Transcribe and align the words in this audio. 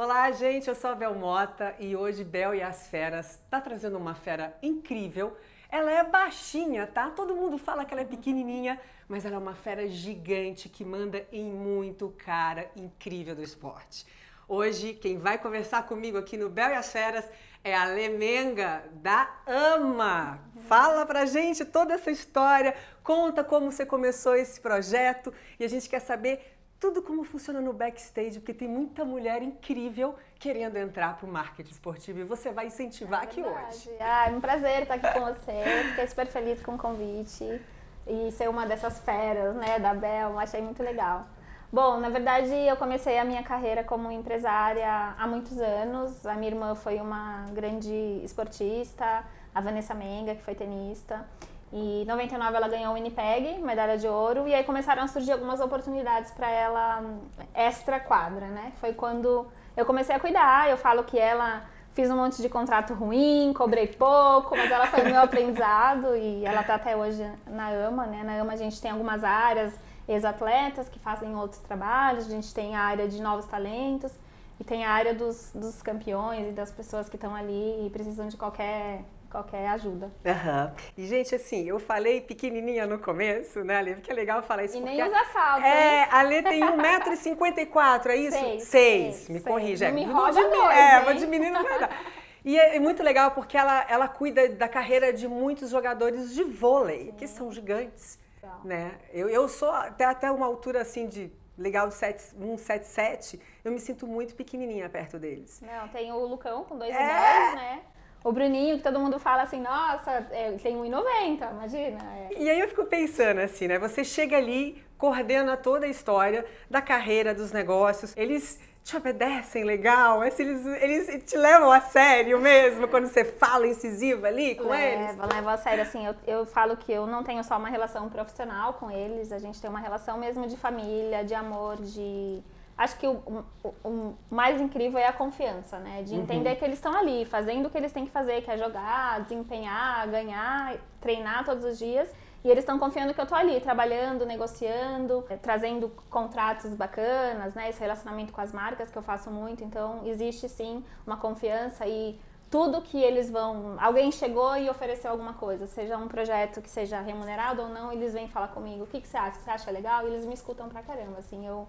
Olá, 0.00 0.30
gente, 0.30 0.68
eu 0.68 0.76
sou 0.76 0.90
a 0.90 0.94
Bel 0.94 1.12
Mota 1.12 1.74
e 1.80 1.96
hoje 1.96 2.22
Bel 2.22 2.54
e 2.54 2.62
as 2.62 2.86
Feras 2.86 3.40
tá 3.50 3.60
trazendo 3.60 3.98
uma 3.98 4.14
fera 4.14 4.56
incrível. 4.62 5.36
Ela 5.68 5.90
é 5.90 6.04
baixinha, 6.04 6.86
tá? 6.86 7.10
Todo 7.10 7.34
mundo 7.34 7.58
fala 7.58 7.84
que 7.84 7.92
ela 7.92 8.02
é 8.02 8.04
pequenininha, 8.04 8.80
mas 9.08 9.24
ela 9.24 9.34
é 9.34 9.38
uma 9.38 9.56
fera 9.56 9.88
gigante 9.88 10.68
que 10.68 10.84
manda 10.84 11.26
em 11.32 11.50
muito 11.50 12.14
cara 12.16 12.70
incrível 12.76 13.34
do 13.34 13.42
esporte. 13.42 14.06
Hoje, 14.46 14.94
quem 14.94 15.18
vai 15.18 15.36
conversar 15.36 15.84
comigo 15.84 16.16
aqui 16.16 16.36
no 16.36 16.48
Bel 16.48 16.70
e 16.70 16.74
as 16.74 16.92
Feras 16.92 17.28
é 17.64 17.74
a 17.74 17.84
Lemenga 17.84 18.84
da 18.92 19.28
AMA. 19.44 20.38
Fala 20.68 21.04
pra 21.06 21.26
gente 21.26 21.64
toda 21.64 21.94
essa 21.94 22.12
história, 22.12 22.72
conta 23.02 23.42
como 23.42 23.72
você 23.72 23.84
começou 23.84 24.36
esse 24.36 24.60
projeto 24.60 25.34
e 25.58 25.64
a 25.64 25.68
gente 25.68 25.88
quer 25.88 26.00
saber 26.00 26.57
tudo 26.80 27.02
como 27.02 27.24
funciona 27.24 27.60
no 27.60 27.72
backstage, 27.72 28.38
porque 28.38 28.54
tem 28.54 28.68
muita 28.68 29.04
mulher 29.04 29.42
incrível 29.42 30.14
querendo 30.38 30.76
entrar 30.76 31.16
para 31.16 31.26
o 31.26 31.32
marketing 31.32 31.72
esportivo 31.72 32.20
e 32.20 32.24
você 32.24 32.52
vai 32.52 32.66
incentivar 32.66 33.22
é 33.22 33.24
aqui 33.24 33.42
hoje. 33.42 33.90
Ah, 34.00 34.28
é 34.28 34.30
um 34.30 34.40
prazer 34.40 34.82
estar 34.82 34.94
aqui 34.94 35.12
com 35.12 35.26
você, 35.26 35.62
fiquei 35.90 36.06
super 36.06 36.26
feliz 36.26 36.62
com 36.62 36.74
o 36.74 36.78
convite 36.78 37.60
e 38.06 38.30
ser 38.32 38.48
uma 38.48 38.64
dessas 38.64 39.00
feras, 39.00 39.56
né, 39.56 39.78
da 39.78 39.92
Bel, 39.92 40.38
achei 40.38 40.62
muito 40.62 40.82
legal. 40.82 41.26
Bom, 41.70 42.00
na 42.00 42.08
verdade 42.08 42.54
eu 42.54 42.76
comecei 42.76 43.18
a 43.18 43.24
minha 43.24 43.42
carreira 43.42 43.84
como 43.84 44.10
empresária 44.10 45.14
há 45.18 45.26
muitos 45.26 45.58
anos. 45.58 46.24
A 46.24 46.34
minha 46.34 46.50
irmã 46.50 46.74
foi 46.74 46.98
uma 46.98 47.44
grande 47.52 47.92
esportista, 48.24 49.22
a 49.54 49.60
Vanessa 49.60 49.92
Menga, 49.92 50.34
que 50.34 50.42
foi 50.42 50.54
tenista. 50.54 51.26
E 51.72 52.02
em 52.02 52.04
99 52.06 52.56
ela 52.56 52.68
ganhou 52.68 52.92
o 52.92 52.94
Winnipeg, 52.94 53.58
medalha 53.58 53.98
de 53.98 54.08
ouro, 54.08 54.48
e 54.48 54.54
aí 54.54 54.64
começaram 54.64 55.02
a 55.02 55.06
surgir 55.06 55.32
algumas 55.32 55.60
oportunidades 55.60 56.30
para 56.30 56.50
ela 56.50 57.00
hum, 57.00 57.20
extra 57.54 58.00
quadra, 58.00 58.46
né? 58.46 58.72
Foi 58.80 58.94
quando 58.94 59.46
eu 59.76 59.84
comecei 59.84 60.14
a 60.14 60.20
cuidar, 60.20 60.70
eu 60.70 60.78
falo 60.78 61.04
que 61.04 61.18
ela 61.18 61.64
fiz 61.98 62.10
um 62.10 62.16
monte 62.16 62.40
de 62.40 62.48
contrato 62.48 62.94
ruim, 62.94 63.52
cobrei 63.52 63.88
pouco, 63.88 64.56
mas 64.56 64.70
ela 64.70 64.86
foi 64.86 65.02
meu 65.02 65.20
aprendizado 65.20 66.16
e 66.16 66.44
ela 66.46 66.62
tá 66.62 66.76
até 66.76 66.96
hoje 66.96 67.28
na 67.46 67.68
AMA, 67.68 68.06
né? 68.06 68.22
Na 68.24 68.40
AMA 68.40 68.52
a 68.52 68.56
gente 68.56 68.80
tem 68.80 68.90
algumas 68.90 69.22
áreas, 69.22 69.74
ex-atletas 70.08 70.88
que 70.88 70.98
fazem 70.98 71.36
outros 71.36 71.60
trabalhos, 71.60 72.26
a 72.26 72.30
gente 72.30 72.54
tem 72.54 72.74
a 72.74 72.80
área 72.80 73.06
de 73.06 73.20
novos 73.20 73.44
talentos 73.44 74.12
e 74.58 74.64
tem 74.64 74.86
a 74.86 74.90
área 74.90 75.12
dos, 75.12 75.50
dos 75.54 75.82
campeões 75.82 76.48
e 76.48 76.52
das 76.52 76.70
pessoas 76.70 77.08
que 77.08 77.16
estão 77.16 77.34
ali 77.34 77.86
e 77.86 77.90
precisam 77.90 78.28
de 78.28 78.36
qualquer 78.36 79.04
qualquer 79.30 79.68
ajuda. 79.68 80.06
Uhum. 80.24 80.70
E, 80.96 81.06
gente, 81.06 81.34
assim, 81.34 81.68
eu 81.68 81.78
falei 81.78 82.20
pequenininha 82.20 82.86
no 82.86 82.98
começo, 82.98 83.62
né, 83.64 83.76
Ale? 83.76 83.94
Porque 83.94 84.10
é 84.10 84.14
legal 84.14 84.42
falar 84.42 84.64
isso. 84.64 84.76
E 84.76 84.80
nem 84.80 85.02
usa 85.02 85.24
salto, 85.32 85.64
É, 85.64 86.04
a 86.04 86.18
Ale 86.20 86.42
tem 86.42 86.60
1,54m, 86.62 88.06
é 88.06 88.16
isso? 88.16 88.38
Seis. 88.38 88.62
Seis. 88.64 89.14
Seis. 89.16 89.28
Me 89.28 89.34
Seis. 89.40 89.44
corrija. 89.44 89.88
Não 89.88 89.94
me 89.94 90.04
rouba 90.04 90.32
de, 90.32 90.40
dois, 90.42 90.76
É, 90.76 90.98
hein? 90.98 91.04
vou 91.04 91.14
de 91.14 91.26
menino 91.26 91.62
vai 91.62 91.78
dar. 91.80 91.90
E 92.44 92.56
é 92.58 92.78
muito 92.78 93.02
legal 93.02 93.32
porque 93.32 93.58
ela, 93.58 93.84
ela 93.90 94.08
cuida 94.08 94.48
da 94.48 94.68
carreira 94.68 95.12
de 95.12 95.26
muitos 95.28 95.68
jogadores 95.70 96.32
de 96.32 96.44
vôlei, 96.44 97.12
que 97.18 97.26
são 97.26 97.52
gigantes, 97.52 98.18
São. 98.40 98.60
né? 98.64 98.92
Eu, 99.12 99.28
eu 99.28 99.48
sou 99.48 99.70
até, 99.70 100.04
até 100.04 100.30
uma 100.30 100.46
altura, 100.46 100.80
assim, 100.80 101.08
de 101.08 101.30
legal 101.58 101.90
177, 101.90 103.40
eu 103.64 103.72
me 103.72 103.78
sinto 103.80 104.06
muito 104.06 104.34
pequenininha 104.34 104.88
perto 104.88 105.18
deles. 105.18 105.60
Não, 105.60 105.88
tem 105.88 106.10
o 106.12 106.18
Lucão 106.24 106.64
com 106.64 106.78
2,10, 106.78 106.94
É. 106.94 107.54
né? 107.54 107.80
O 108.24 108.32
Bruninho, 108.32 108.76
que 108.76 108.82
todo 108.82 108.98
mundo 108.98 109.18
fala 109.18 109.42
assim, 109.42 109.60
nossa, 109.60 110.10
é, 110.30 110.52
tem 110.62 110.76
1,90, 110.76 111.50
imagina. 111.50 111.98
É. 112.30 112.38
E 112.38 112.50
aí 112.50 112.60
eu 112.60 112.68
fico 112.68 112.84
pensando 112.84 113.40
assim, 113.40 113.68
né? 113.68 113.78
Você 113.78 114.04
chega 114.04 114.36
ali, 114.36 114.82
coordena 114.96 115.56
toda 115.56 115.86
a 115.86 115.88
história 115.88 116.44
da 116.68 116.82
carreira, 116.82 117.32
dos 117.34 117.52
negócios. 117.52 118.16
Eles 118.16 118.60
te 118.88 118.96
obedecem 118.96 119.64
legal? 119.64 120.24
Eles, 120.24 120.66
eles 120.80 121.24
te 121.24 121.36
levam 121.36 121.70
a 121.70 121.80
sério 121.80 122.40
mesmo 122.40 122.88
quando 122.88 123.06
você 123.06 123.22
fala 123.22 123.66
incisiva 123.66 124.28
ali 124.28 124.54
com 124.54 124.74
eles? 124.74 125.08
Leva, 125.08 125.34
leva 125.34 125.52
a 125.52 125.56
sério, 125.58 125.82
assim, 125.82 126.06
eu, 126.06 126.14
eu 126.26 126.46
falo 126.46 126.74
que 126.74 126.90
eu 126.90 127.06
não 127.06 127.22
tenho 127.22 127.44
só 127.44 127.58
uma 127.58 127.68
relação 127.68 128.08
profissional 128.08 128.72
com 128.74 128.90
eles, 128.90 129.30
a 129.30 129.38
gente 129.38 129.60
tem 129.60 129.68
uma 129.68 129.78
relação 129.78 130.18
mesmo 130.18 130.46
de 130.46 130.56
família, 130.56 131.22
de 131.22 131.34
amor, 131.34 131.76
de... 131.76 132.42
Acho 132.78 132.96
que 132.96 133.06
o, 133.08 133.44
o- 133.64 133.74
o 133.84 134.14
mais 134.30 134.60
incrível 134.60 134.98
é 135.00 135.06
a 135.08 135.12
confiança, 135.12 135.78
né? 135.80 136.02
De 136.04 136.14
entender 136.14 136.54
que 136.56 136.64
eles 136.64 136.78
estão 136.78 136.94
ali, 136.94 137.24
fazendo 137.24 137.66
o 137.66 137.70
que 137.70 137.76
eles 137.76 137.92
têm 137.92 138.04
que 138.06 138.12
fazer, 138.12 138.40
que 138.42 138.50
é 138.50 138.56
jogar, 138.56 139.20
desempenhar, 139.22 140.08
ganhar, 140.08 140.76
treinar 141.00 141.44
todos 141.44 141.64
os 141.64 141.76
dias. 141.76 142.08
E 142.44 142.48
eles 142.48 142.62
estão 142.62 142.78
confiando 142.78 143.12
que 143.12 143.20
eu 143.20 143.26
tô 143.26 143.34
ali, 143.34 143.60
trabalhando, 143.60 144.24
negociando, 144.24 145.24
eh, 145.28 145.36
trazendo 145.36 145.88
contratos 146.08 146.72
bacanas, 146.72 147.52
né? 147.54 147.68
Esse 147.68 147.80
relacionamento 147.80 148.32
com 148.32 148.40
as 148.40 148.52
marcas 148.52 148.88
que 148.90 148.96
eu 148.96 149.02
faço 149.02 149.28
muito. 149.28 149.64
Então, 149.64 150.02
existe 150.06 150.48
sim 150.48 150.84
uma 151.04 151.16
confiança 151.16 151.84
e 151.84 152.16
tudo 152.48 152.80
que 152.80 153.02
eles 153.02 153.28
vão. 153.28 153.74
Alguém 153.80 154.12
chegou 154.12 154.56
e 154.56 154.70
ofereceu 154.70 155.10
alguma 155.10 155.34
coisa, 155.34 155.66
seja 155.66 155.98
um 155.98 156.06
projeto 156.06 156.62
que 156.62 156.70
seja 156.70 157.00
remunerado 157.00 157.62
ou 157.62 157.68
não, 157.68 157.92
eles 157.92 158.12
vêm 158.14 158.28
falar 158.28 158.48
comigo: 158.48 158.84
o 158.84 158.86
que, 158.86 159.00
que 159.00 159.08
você 159.08 159.16
acha? 159.16 159.40
Você 159.40 159.50
acha 159.50 159.70
legal? 159.72 160.04
E 160.04 160.06
eles 160.06 160.24
me 160.24 160.32
escutam 160.34 160.68
pra 160.68 160.80
caramba. 160.80 161.18
Assim, 161.18 161.44
eu, 161.44 161.66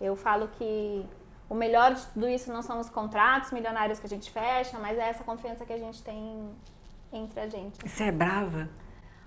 eu 0.00 0.16
falo 0.16 0.48
que 0.48 1.06
o 1.48 1.54
melhor 1.54 1.94
de 1.94 2.04
tudo 2.06 2.28
isso 2.28 2.52
não 2.52 2.62
são 2.62 2.80
os 2.80 2.90
contratos 2.90 3.52
milionários 3.52 3.98
que 3.98 4.06
a 4.06 4.08
gente 4.08 4.30
fecha, 4.30 4.78
mas 4.78 4.98
é 4.98 5.08
essa 5.08 5.24
confiança 5.24 5.64
que 5.64 5.72
a 5.72 5.78
gente 5.78 6.02
tem 6.02 6.50
entre 7.12 7.40
a 7.40 7.48
gente. 7.48 7.88
Você 7.88 8.04
é 8.04 8.12
brava? 8.12 8.68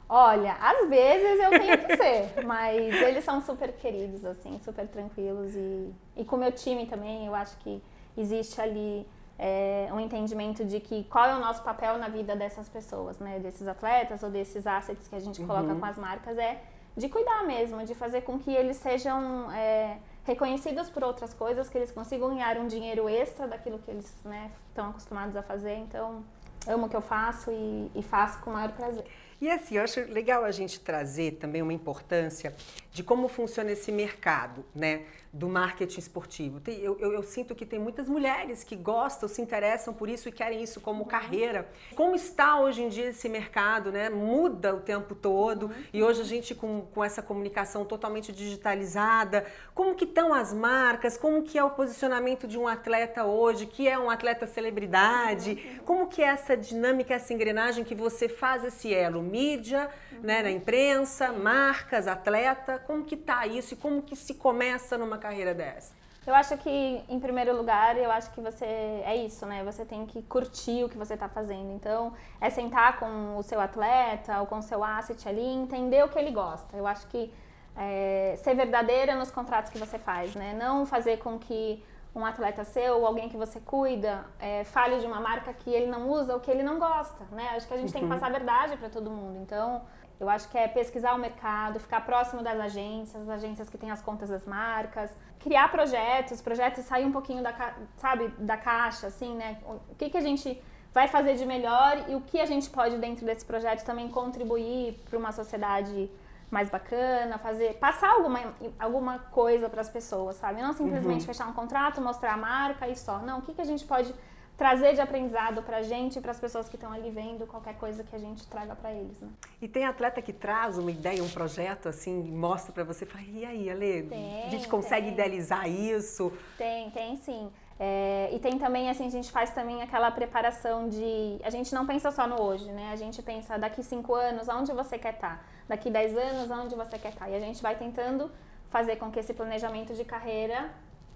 Olha, 0.07 0.53
às 0.59 0.89
vezes 0.89 1.39
eu 1.39 1.49
tenho 1.51 1.77
que 1.77 1.97
ser, 1.97 2.43
mas 2.45 2.93
eles 2.93 3.23
são 3.23 3.41
super 3.41 3.71
queridos, 3.73 4.25
assim, 4.25 4.59
super 4.59 4.87
tranquilos. 4.87 5.53
E, 5.55 5.93
e 6.17 6.25
com 6.25 6.35
o 6.35 6.39
meu 6.39 6.51
time 6.51 6.87
também, 6.87 7.27
eu 7.27 7.35
acho 7.35 7.55
que 7.59 7.81
existe 8.17 8.59
ali 8.59 9.07
é, 9.37 9.87
um 9.93 9.99
entendimento 9.99 10.65
de 10.65 10.79
que 10.79 11.03
qual 11.05 11.25
é 11.25 11.35
o 11.35 11.39
nosso 11.39 11.63
papel 11.63 11.97
na 11.97 12.09
vida 12.09 12.35
dessas 12.35 12.67
pessoas, 12.67 13.19
né? 13.19 13.39
Desses 13.39 13.67
atletas 13.67 14.23
ou 14.23 14.29
desses 14.29 14.65
assets 14.65 15.07
que 15.07 15.15
a 15.15 15.19
gente 15.19 15.41
coloca 15.45 15.73
com 15.73 15.85
as 15.85 15.97
marcas, 15.97 16.37
é 16.37 16.61
de 16.97 17.07
cuidar 17.07 17.43
mesmo, 17.45 17.85
de 17.85 17.93
fazer 17.93 18.21
com 18.21 18.37
que 18.37 18.51
eles 18.51 18.77
sejam 18.77 19.49
é, 19.51 19.99
reconhecidos 20.29 20.91
por 20.91 21.03
outras 21.03 21.33
coisas, 21.33 21.67
que 21.69 21.77
eles 21.77 21.91
consigam 21.91 22.29
ganhar 22.29 22.55
um 22.57 22.67
dinheiro 22.67 23.09
extra 23.09 23.47
daquilo 23.47 23.79
que 23.79 23.89
eles 23.89 24.13
né, 24.23 24.51
estão 24.67 24.91
acostumados 24.91 25.35
a 25.35 25.41
fazer. 25.41 25.75
Então, 25.77 26.23
amo 26.67 26.85
o 26.85 26.89
que 26.89 26.95
eu 26.95 27.01
faço 27.01 27.51
e, 27.51 27.91
e 27.95 28.03
faço 28.03 28.39
com 28.41 28.51
o 28.51 28.53
maior 28.53 28.71
prazer. 28.71 29.05
E 29.41 29.49
assim, 29.49 29.77
eu 29.77 29.83
acho 29.83 30.01
legal 30.11 30.43
a 30.43 30.51
gente 30.51 30.79
trazer 30.81 31.33
também 31.39 31.61
uma 31.61 31.71
importância 31.73 32.53
de 32.91 33.03
como 33.03 33.27
funciona 33.27 33.71
esse 33.71 33.91
mercado, 33.91 34.65
né, 34.75 35.03
do 35.31 35.47
marketing 35.47 35.99
esportivo. 35.99 36.59
Tem- 36.59 36.79
eu, 36.79 36.97
eu- 36.99 37.13
eu 37.13 37.21
sinto 37.23 37.53
que 37.53 37.63
tem 37.65 37.77
muitas 37.79 38.09
mulheres 38.09 38.63
que 38.63 38.75
gostam, 38.75 39.29
se 39.29 39.39
interessam 39.41 39.93
por 39.93 40.09
isso 40.09 40.27
e 40.27 40.31
querem 40.31 40.61
isso 40.63 40.81
como 40.81 41.05
carreira. 41.05 41.69
Como 41.95 42.15
está 42.15 42.59
hoje 42.59 42.81
em 42.81 42.89
dia 42.89 43.09
esse 43.09 43.29
mercado, 43.29 43.91
né? 43.91 44.09
Muda 44.09 44.73
o 44.75 44.79
tempo 44.81 45.13
todo 45.13 45.69
e 45.93 46.01
hoje 46.03 46.21
a 46.21 46.25
gente 46.25 46.55
com, 46.55 46.81
com 46.81 47.03
essa 47.03 47.21
comunicação 47.21 47.85
totalmente 47.85 48.31
digitalizada, 48.33 49.45
como 49.75 49.93
que 49.93 50.03
estão 50.05 50.33
as 50.33 50.51
marcas, 50.51 51.15
como 51.15 51.43
que 51.43 51.59
é 51.59 51.63
o 51.63 51.69
posicionamento 51.69 52.47
de 52.47 52.57
um 52.57 52.67
atleta 52.67 53.23
hoje, 53.23 53.67
que 53.67 53.87
é 53.87 53.97
um 53.99 54.09
atleta 54.09 54.47
celebridade, 54.47 55.79
como 55.85 56.07
que 56.07 56.23
é 56.23 56.25
essa 56.27 56.57
dinâmica, 56.57 57.13
essa 57.13 57.31
engrenagem 57.33 57.83
que 57.83 57.93
você 57.93 58.27
faz 58.27 58.63
esse 58.63 58.91
elo, 58.91 59.21
mídia, 59.29 59.89
né, 60.21 60.41
na 60.41 60.51
imprensa, 60.51 61.31
marcas, 61.31 62.07
atleta, 62.07 62.79
como 62.85 63.03
que 63.03 63.15
tá 63.15 63.47
isso 63.47 63.73
e 63.73 63.77
como 63.77 64.01
que 64.01 64.15
se 64.15 64.33
começa 64.33 64.97
numa 64.97 65.17
carreira 65.17 65.53
dessa? 65.53 65.99
Eu 66.27 66.35
acho 66.35 66.55
que, 66.57 67.03
em 67.09 67.19
primeiro 67.19 67.55
lugar, 67.55 67.97
eu 67.97 68.11
acho 68.11 68.29
que 68.31 68.41
você. 68.41 68.65
É 68.65 69.15
isso, 69.15 69.45
né? 69.45 69.63
Você 69.63 69.83
tem 69.83 70.05
que 70.05 70.21
curtir 70.21 70.83
o 70.83 70.89
que 70.89 70.97
você 70.97 71.15
está 71.15 71.27
fazendo. 71.27 71.71
Então, 71.71 72.13
é 72.39 72.49
sentar 72.49 72.99
com 72.99 73.37
o 73.37 73.41
seu 73.41 73.59
atleta 73.59 74.39
ou 74.39 74.45
com 74.45 74.59
o 74.59 74.61
seu 74.61 74.83
asset 74.83 75.27
ali 75.27 75.41
entender 75.41 76.03
o 76.03 76.09
que 76.09 76.19
ele 76.19 76.29
gosta. 76.29 76.77
Eu 76.77 76.85
acho 76.85 77.07
que 77.07 77.33
é, 77.75 78.35
ser 78.43 78.53
verdadeira 78.53 79.15
nos 79.15 79.31
contratos 79.31 79.71
que 79.71 79.79
você 79.79 79.97
faz, 79.97 80.35
né? 80.35 80.53
Não 80.53 80.85
fazer 80.85 81.17
com 81.17 81.39
que 81.39 81.83
um 82.13 82.25
atleta 82.25 82.63
seu 82.63 82.97
ou 82.97 83.05
alguém 83.05 83.29
que 83.29 83.37
você 83.37 83.59
cuida 83.59 84.25
é, 84.39 84.63
fale 84.63 84.99
de 84.99 85.05
uma 85.05 85.19
marca 85.19 85.53
que 85.53 85.69
ele 85.69 85.87
não 85.87 86.09
usa 86.09 86.33
ou 86.33 86.39
que 86.39 86.49
ele 86.49 86.63
não 86.63 86.79
gosta, 86.79 87.23
né? 87.31 87.49
Acho 87.55 87.67
que 87.67 87.73
a 87.73 87.77
gente 87.77 87.93
tem 87.93 88.01
que 88.01 88.07
passar 88.07 88.27
a 88.27 88.31
verdade 88.31 88.77
para 88.77 88.89
todo 88.89 89.11
mundo. 89.11 89.39
Então, 89.39 89.83
eu 90.19 90.27
acho 90.27 90.49
que 90.49 90.57
é 90.57 90.67
pesquisar 90.67 91.13
o 91.13 91.17
mercado, 91.17 91.79
ficar 91.79 92.01
próximo 92.01 92.41
das 92.41 92.59
agências, 92.59 93.21
as 93.21 93.29
agências 93.29 93.69
que 93.69 93.77
têm 93.77 93.91
as 93.91 94.01
contas 94.01 94.29
das 94.29 94.45
marcas, 94.45 95.15
criar 95.39 95.71
projetos, 95.71 96.41
projetos 96.41 96.83
sair 96.85 97.05
um 97.05 97.11
pouquinho 97.11 97.41
da, 97.41 97.53
sabe, 97.95 98.27
da 98.39 98.57
caixa, 98.57 99.07
assim, 99.07 99.35
né? 99.35 99.59
O 99.65 99.95
que, 99.95 100.09
que 100.09 100.17
a 100.17 100.21
gente 100.21 100.61
vai 100.93 101.07
fazer 101.07 101.35
de 101.35 101.45
melhor 101.45 102.05
e 102.09 102.15
o 102.15 102.21
que 102.21 102.39
a 102.41 102.45
gente 102.45 102.69
pode 102.69 102.97
dentro 102.97 103.25
desse 103.25 103.45
projeto 103.45 103.85
também 103.85 104.09
contribuir 104.09 104.99
para 105.07 105.17
uma 105.17 105.31
sociedade 105.31 106.09
mais 106.49 106.69
bacana, 106.69 107.37
fazer 107.37 107.75
passar 107.75 108.11
alguma, 108.11 108.39
alguma 108.79 109.19
coisa 109.19 109.69
para 109.69 109.81
as 109.81 109.89
pessoas, 109.89 110.35
sabe? 110.37 110.61
Não 110.61 110.73
simplesmente 110.73 111.25
fechar 111.25 111.47
um 111.47 111.53
contrato, 111.53 112.01
mostrar 112.01 112.33
a 112.33 112.37
marca 112.37 112.87
e 112.87 112.95
só. 112.95 113.19
Não, 113.19 113.39
o 113.39 113.41
que, 113.41 113.53
que 113.53 113.61
a 113.61 113.65
gente 113.65 113.85
pode 113.85 114.13
trazer 114.59 114.93
de 114.93 114.99
aprendizado 114.99 115.63
pra 115.63 115.81
gente 115.81 116.19
e 116.19 116.21
para 116.21 116.31
as 116.31 116.39
pessoas 116.39 116.67
que 116.67 116.75
estão 116.75 116.91
ali 116.91 117.09
vendo 117.09 117.47
qualquer 117.47 117.75
coisa 117.75 118.03
que 118.03 118.13
a 118.13 118.19
gente 118.19 118.45
traga 118.45 118.75
para 118.75 118.91
eles, 118.91 119.17
né? 119.21 119.29
E 119.61 119.69
tem 119.69 119.85
atleta 119.85 120.21
que 120.21 120.33
traz 120.33 120.77
uma 120.77 120.91
ideia, 120.91 121.23
um 121.23 121.29
projeto 121.29 121.87
assim, 121.87 122.27
e 122.27 122.31
mostra 122.31 122.73
pra 122.73 122.83
você, 122.83 123.05
fala, 123.05 123.23
e 123.23 123.45
aí, 123.45 123.69
Ale, 123.69 124.03
Tem, 124.03 124.47
a 124.47 124.49
gente 124.49 124.67
consegue 124.67 125.05
tem. 125.05 125.13
idealizar 125.13 125.69
isso? 125.69 126.33
Tem, 126.57 126.89
tem 126.91 127.15
sim. 127.15 127.49
É, 127.79 128.29
e 128.33 128.39
tem 128.39 128.59
também, 128.59 128.89
assim, 128.89 129.07
a 129.07 129.09
gente 129.09 129.31
faz 129.31 129.51
também 129.51 129.81
aquela 129.81 130.11
preparação 130.11 130.89
de. 130.89 131.39
A 131.41 131.49
gente 131.49 131.73
não 131.73 131.87
pensa 131.87 132.11
só 132.11 132.27
no 132.27 132.41
hoje, 132.41 132.69
né? 132.73 132.91
A 132.91 132.97
gente 132.97 133.21
pensa 133.21 133.57
daqui 133.57 133.81
cinco 133.81 134.13
anos, 134.13 134.49
aonde 134.49 134.73
você 134.73 134.99
quer 134.99 135.13
estar? 135.13 135.37
Tá? 135.37 135.43
Daqui 135.69 135.89
dez 135.89 136.17
anos, 136.17 136.51
aonde 136.51 136.75
você 136.75 136.99
quer 136.99 137.13
estar? 137.13 137.29
E 137.29 137.35
a 137.35 137.39
gente 137.39 137.61
vai 137.61 137.75
tentando 137.77 138.29
fazer 138.69 138.97
com 138.97 139.09
que 139.11 139.19
esse 139.19 139.33
planejamento 139.33 139.93
de 139.93 140.03
carreira 140.03 140.71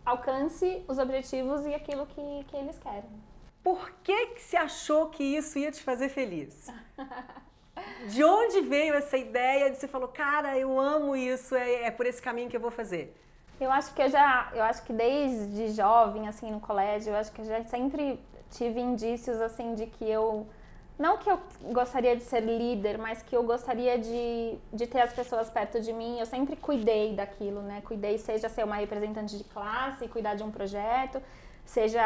alcance 0.05 0.85
os 0.87 0.97
objetivos 0.99 1.65
e 1.65 1.73
aquilo 1.73 2.05
que, 2.05 2.45
que 2.47 2.55
eles 2.55 2.77
querem. 2.77 3.09
Por 3.63 3.91
que, 4.03 4.27
que 4.27 4.41
você 4.41 4.55
achou 4.55 5.09
que 5.09 5.23
isso 5.23 5.57
ia 5.57 5.71
te 5.71 5.81
fazer 5.81 6.09
feliz? 6.09 6.67
De 8.07 8.23
onde 8.23 8.61
veio 8.61 8.93
essa 8.93 9.17
ideia 9.17 9.71
de 9.71 9.77
você 9.77 9.87
falou, 9.87 10.07
cara, 10.07 10.57
eu 10.57 10.79
amo 10.79 11.15
isso, 11.15 11.55
é, 11.55 11.85
é 11.85 11.91
por 11.91 12.05
esse 12.05 12.21
caminho 12.21 12.49
que 12.49 12.55
eu 12.55 12.61
vou 12.61 12.69
fazer? 12.69 13.17
Eu 13.59 13.71
acho 13.71 13.93
que 13.93 14.01
eu 14.01 14.09
já, 14.09 14.51
eu 14.53 14.63
acho 14.63 14.83
que 14.83 14.93
desde 14.93 15.69
jovem, 15.69 16.27
assim, 16.27 16.51
no 16.51 16.59
colégio, 16.59 17.11
eu 17.11 17.17
acho 17.17 17.31
que 17.31 17.41
eu 17.41 17.45
já 17.45 17.63
sempre 17.63 18.19
tive 18.51 18.79
indícios, 18.79 19.41
assim, 19.41 19.73
de 19.73 19.87
que 19.87 20.05
eu, 20.05 20.47
não 21.03 21.17
que 21.17 21.29
eu 21.29 21.37
gostaria 21.73 22.15
de 22.15 22.23
ser 22.23 22.39
líder, 22.39 22.97
mas 22.97 23.21
que 23.21 23.35
eu 23.35 23.43
gostaria 23.43 23.99
de, 23.99 24.57
de 24.71 24.87
ter 24.87 25.01
as 25.01 25.11
pessoas 25.11 25.49
perto 25.49 25.81
de 25.81 25.91
mim. 25.91 26.17
Eu 26.17 26.25
sempre 26.25 26.55
cuidei 26.55 27.13
daquilo, 27.13 27.61
né? 27.61 27.81
Cuidei, 27.83 28.17
seja 28.17 28.47
ser 28.47 28.63
uma 28.63 28.77
representante 28.77 29.37
de 29.37 29.43
classe, 29.43 30.07
cuidar 30.07 30.35
de 30.35 30.43
um 30.43 30.49
projeto, 30.49 31.21
seja 31.65 32.05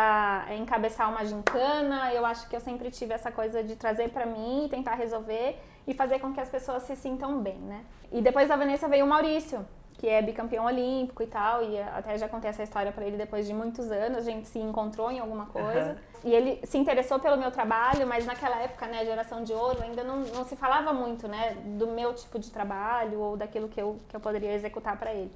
encabeçar 0.59 1.11
uma 1.11 1.23
gincana. 1.23 2.11
Eu 2.11 2.25
acho 2.25 2.49
que 2.49 2.55
eu 2.55 2.59
sempre 2.59 2.89
tive 2.89 3.13
essa 3.13 3.31
coisa 3.31 3.63
de 3.63 3.75
trazer 3.75 4.09
para 4.09 4.25
mim, 4.25 4.67
tentar 4.67 4.95
resolver 4.95 5.59
e 5.85 5.93
fazer 5.93 6.17
com 6.17 6.33
que 6.33 6.39
as 6.39 6.49
pessoas 6.49 6.81
se 6.81 6.95
sintam 6.95 7.39
bem, 7.39 7.59
né? 7.59 7.85
E 8.11 8.19
depois 8.19 8.47
da 8.49 8.55
Vanessa 8.55 8.87
veio 8.87 9.05
o 9.05 9.07
Maurício, 9.07 9.63
que 9.93 10.07
é 10.07 10.23
bicampeão 10.23 10.65
olímpico 10.65 11.21
e 11.21 11.27
tal, 11.27 11.63
e 11.63 11.79
até 11.79 12.17
já 12.17 12.27
contei 12.27 12.49
essa 12.49 12.63
história 12.63 12.91
para 12.91 13.05
ele 13.05 13.17
depois 13.17 13.45
de 13.45 13.53
muitos 13.53 13.91
anos, 13.91 14.17
a 14.17 14.21
gente 14.21 14.47
se 14.47 14.57
encontrou 14.57 15.11
em 15.11 15.19
alguma 15.19 15.45
coisa. 15.45 15.91
Uhum. 15.91 16.06
E 16.23 16.33
ele 16.33 16.59
se 16.65 16.77
interessou 16.77 17.19
pelo 17.19 17.37
meu 17.37 17.51
trabalho, 17.51 18.05
mas 18.07 18.25
naquela 18.25 18.57
época, 18.57 18.87
né, 18.87 19.05
geração 19.05 19.43
de 19.43 19.53
ouro, 19.53 19.81
ainda 19.83 20.03
não, 20.03 20.17
não 20.19 20.43
se 20.45 20.55
falava 20.55 20.91
muito, 20.91 21.27
né, 21.27 21.55
do 21.77 21.87
meu 21.87 22.13
tipo 22.13 22.39
de 22.39 22.51
trabalho 22.51 23.19
ou 23.19 23.37
daquilo 23.37 23.67
que 23.67 23.79
eu, 23.79 23.99
que 24.09 24.15
eu 24.15 24.19
poderia 24.19 24.53
executar 24.53 24.97
para 24.97 25.13
ele. 25.13 25.31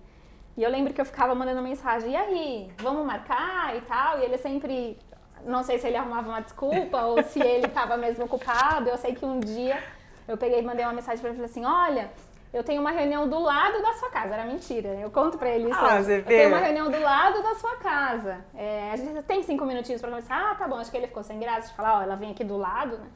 E 0.58 0.64
eu 0.64 0.70
lembro 0.70 0.94
que 0.94 1.00
eu 1.00 1.06
ficava 1.06 1.34
mandando 1.34 1.62
mensagem, 1.62 2.12
e 2.12 2.16
aí, 2.16 2.72
vamos 2.78 3.06
marcar 3.06 3.76
e 3.76 3.82
tal, 3.82 4.20
e 4.20 4.24
ele 4.24 4.38
sempre, 4.38 4.98
não 5.46 5.64
sei 5.64 5.78
se 5.78 5.88
ele 5.88 5.98
arrumava 5.98 6.30
uma 6.30 6.42
desculpa 6.42 7.04
ou 7.04 7.24
se 7.24 7.40
ele 7.40 7.68
estava 7.68 7.96
mesmo 7.96 8.26
ocupado, 8.26 8.90
eu 8.90 8.98
sei 8.98 9.14
que 9.16 9.26
um 9.26 9.40
dia 9.40 9.82
eu 10.28 10.38
peguei 10.38 10.60
e 10.60 10.64
mandei 10.64 10.84
uma 10.84 10.94
mensagem 10.94 11.20
para 11.20 11.30
ele 11.30 11.38
falei 11.38 11.52
assim, 11.52 11.66
olha 11.66 12.12
eu 12.54 12.64
tenho 12.64 12.82
uma 12.82 12.92
reunião 12.92 13.28
do 13.30 13.40
lado 13.40 13.82
da 13.82 13.94
sua 13.94 14.10
casa. 14.10 14.34
Era 14.34 14.46
mentira. 14.46 14.90
Eu 14.90 15.10
conto 15.10 15.38
pra 15.38 15.50
ele 15.50 15.70
isso. 15.70 15.80
Ah, 15.80 16.02
você 16.02 16.20
eu 16.20 16.26
tenho 16.26 16.50
uma 16.50 16.58
reunião 16.58 16.92
do 16.92 17.00
lado 17.00 17.42
da 17.42 17.56
sua 17.56 17.78
casa. 17.78 18.44
É, 18.54 18.92
a 18.92 18.96
gente 18.98 19.22
tem 19.24 19.42
cinco 19.44 19.66
minutinhos 19.66 20.02
pra 20.02 20.10
conversar. 20.10 20.52
Ah, 20.52 20.56
tá 20.56 20.68
bom. 20.68 20.76
Acho 20.76 20.92
que 20.92 20.98
ele 20.98 21.08
ficou 21.08 21.24
sem 21.24 21.40
graça 21.40 21.70
de 21.70 21.76
falar, 21.76 22.00
ó, 22.00 22.02
ela 22.02 22.16
vem 22.16 22.32
aqui 22.32 22.44
do 22.44 22.58
lado, 22.58 22.98
né? 22.98 23.08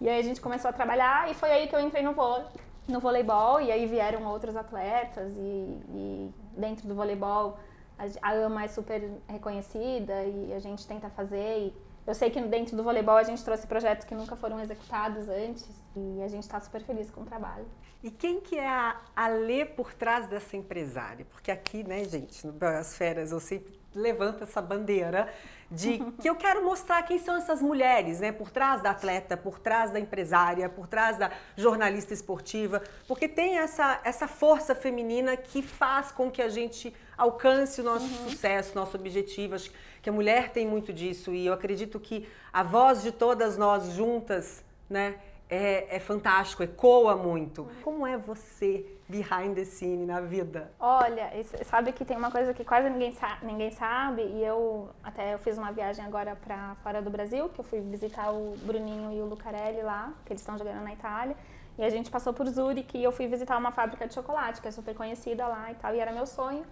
E 0.00 0.08
aí 0.08 0.18
a 0.18 0.22
gente 0.22 0.40
começou 0.40 0.68
a 0.68 0.72
trabalhar 0.72 1.30
e 1.30 1.34
foi 1.34 1.50
aí 1.50 1.66
que 1.66 1.74
eu 1.74 1.80
entrei 1.80 2.02
no 2.02 2.12
vôlei, 2.12 2.46
no 2.86 3.00
voleibol. 3.00 3.60
E 3.60 3.72
aí 3.72 3.86
vieram 3.86 4.24
outros 4.24 4.54
atletas 4.54 5.32
e, 5.36 5.80
e 5.90 6.34
dentro 6.56 6.86
do 6.86 6.94
voleibol 6.94 7.58
a, 7.98 8.28
a 8.28 8.46
AMA 8.46 8.64
é 8.64 8.68
super 8.68 9.10
reconhecida 9.28 10.24
e 10.24 10.52
a 10.52 10.58
gente 10.58 10.86
tenta 10.86 11.08
fazer. 11.10 11.58
E 11.58 11.76
eu 12.06 12.14
sei 12.14 12.30
que 12.30 12.40
dentro 12.40 12.76
do 12.76 12.82
voleibol 12.82 13.16
a 13.16 13.22
gente 13.22 13.42
trouxe 13.42 13.66
projetos 13.66 14.04
que 14.04 14.14
nunca 14.14 14.36
foram 14.36 14.60
executados 14.60 15.28
antes 15.28 15.68
e 15.96 16.22
a 16.22 16.28
gente 16.28 16.42
está 16.42 16.60
super 16.60 16.82
feliz 16.82 17.10
com 17.10 17.22
o 17.22 17.24
trabalho. 17.24 17.66
E 18.02 18.10
quem 18.10 18.40
que 18.40 18.58
é 18.58 18.68
a, 18.68 19.00
a 19.16 19.28
Lê 19.28 19.64
por 19.64 19.94
trás 19.94 20.28
dessa 20.28 20.56
empresária? 20.56 21.24
Porque 21.30 21.50
aqui, 21.50 21.82
né, 21.82 22.04
gente, 22.04 22.46
nas 22.46 22.96
férias 22.96 23.32
eu 23.32 23.40
sempre 23.40 23.80
levanto 23.94 24.42
essa 24.42 24.60
bandeira 24.60 25.32
de 25.70 25.98
que 26.20 26.28
eu 26.28 26.36
quero 26.36 26.62
mostrar 26.62 27.02
quem 27.04 27.18
são 27.18 27.36
essas 27.36 27.62
mulheres, 27.62 28.20
né, 28.20 28.32
por 28.32 28.50
trás 28.50 28.82
da 28.82 28.90
atleta, 28.90 29.36
por 29.36 29.58
trás 29.58 29.90
da 29.90 29.98
empresária, 29.98 30.68
por 30.68 30.86
trás 30.86 31.16
da 31.16 31.30
jornalista 31.56 32.12
esportiva, 32.12 32.82
porque 33.08 33.26
tem 33.26 33.58
essa, 33.58 34.00
essa 34.04 34.28
força 34.28 34.74
feminina 34.74 35.36
que 35.36 35.62
faz 35.62 36.12
com 36.12 36.30
que 36.30 36.42
a 36.42 36.48
gente 36.48 36.94
alcance 37.16 37.80
o 37.80 37.84
nosso 37.84 38.04
uhum. 38.04 38.28
sucesso, 38.28 38.74
nosso 38.74 38.96
objetivo. 38.96 39.54
Acho 39.54 39.70
que 39.70 39.76
a 40.10 40.12
mulher 40.12 40.50
tem 40.50 40.66
muito 40.66 40.92
disso 40.92 41.32
e 41.32 41.46
eu 41.46 41.52
acredito 41.52 41.98
que 41.98 42.28
a 42.52 42.62
voz 42.62 43.02
de 43.02 43.12
todas 43.12 43.56
nós 43.56 43.92
juntas, 43.92 44.64
né, 44.88 45.16
é, 45.48 45.96
é, 45.96 46.00
fantástico, 46.00 46.62
ecoa 46.62 47.16
muito. 47.16 47.68
Como 47.82 48.06
é 48.06 48.16
você 48.16 48.86
behind 49.08 49.54
the 49.54 49.64
scene 49.64 50.06
na 50.06 50.20
vida? 50.20 50.72
Olha, 50.80 51.30
sabe 51.64 51.92
que 51.92 52.04
tem 52.04 52.16
uma 52.16 52.30
coisa 52.30 52.54
que 52.54 52.64
quase 52.64 52.88
ninguém, 52.88 53.12
sa 53.12 53.38
ninguém 53.42 53.70
sabe 53.70 54.22
e 54.22 54.42
eu 54.42 54.88
até 55.02 55.34
eu 55.34 55.38
fiz 55.38 55.58
uma 55.58 55.70
viagem 55.70 56.04
agora 56.04 56.34
para 56.34 56.74
fora 56.82 57.02
do 57.02 57.10
Brasil, 57.10 57.48
que 57.50 57.60
eu 57.60 57.64
fui 57.64 57.80
visitar 57.80 58.30
o 58.32 58.56
Bruninho 58.62 59.12
e 59.12 59.20
o 59.20 59.26
Lucarelli 59.26 59.82
lá, 59.82 60.12
que 60.24 60.32
eles 60.32 60.40
estão 60.40 60.56
jogando 60.56 60.82
na 60.82 60.92
Itália. 60.92 61.36
E 61.76 61.84
a 61.84 61.90
gente 61.90 62.10
passou 62.10 62.32
por 62.32 62.46
Zurique 62.48 62.96
e 62.96 63.04
eu 63.04 63.10
fui 63.10 63.26
visitar 63.26 63.58
uma 63.58 63.72
fábrica 63.72 64.06
de 64.06 64.14
chocolate, 64.14 64.60
que 64.62 64.68
é 64.68 64.70
super 64.70 64.94
conhecida 64.94 65.46
lá 65.46 65.72
e 65.72 65.74
tal, 65.74 65.94
e 65.94 65.98
era 65.98 66.12
meu 66.12 66.26
sonho. 66.26 66.64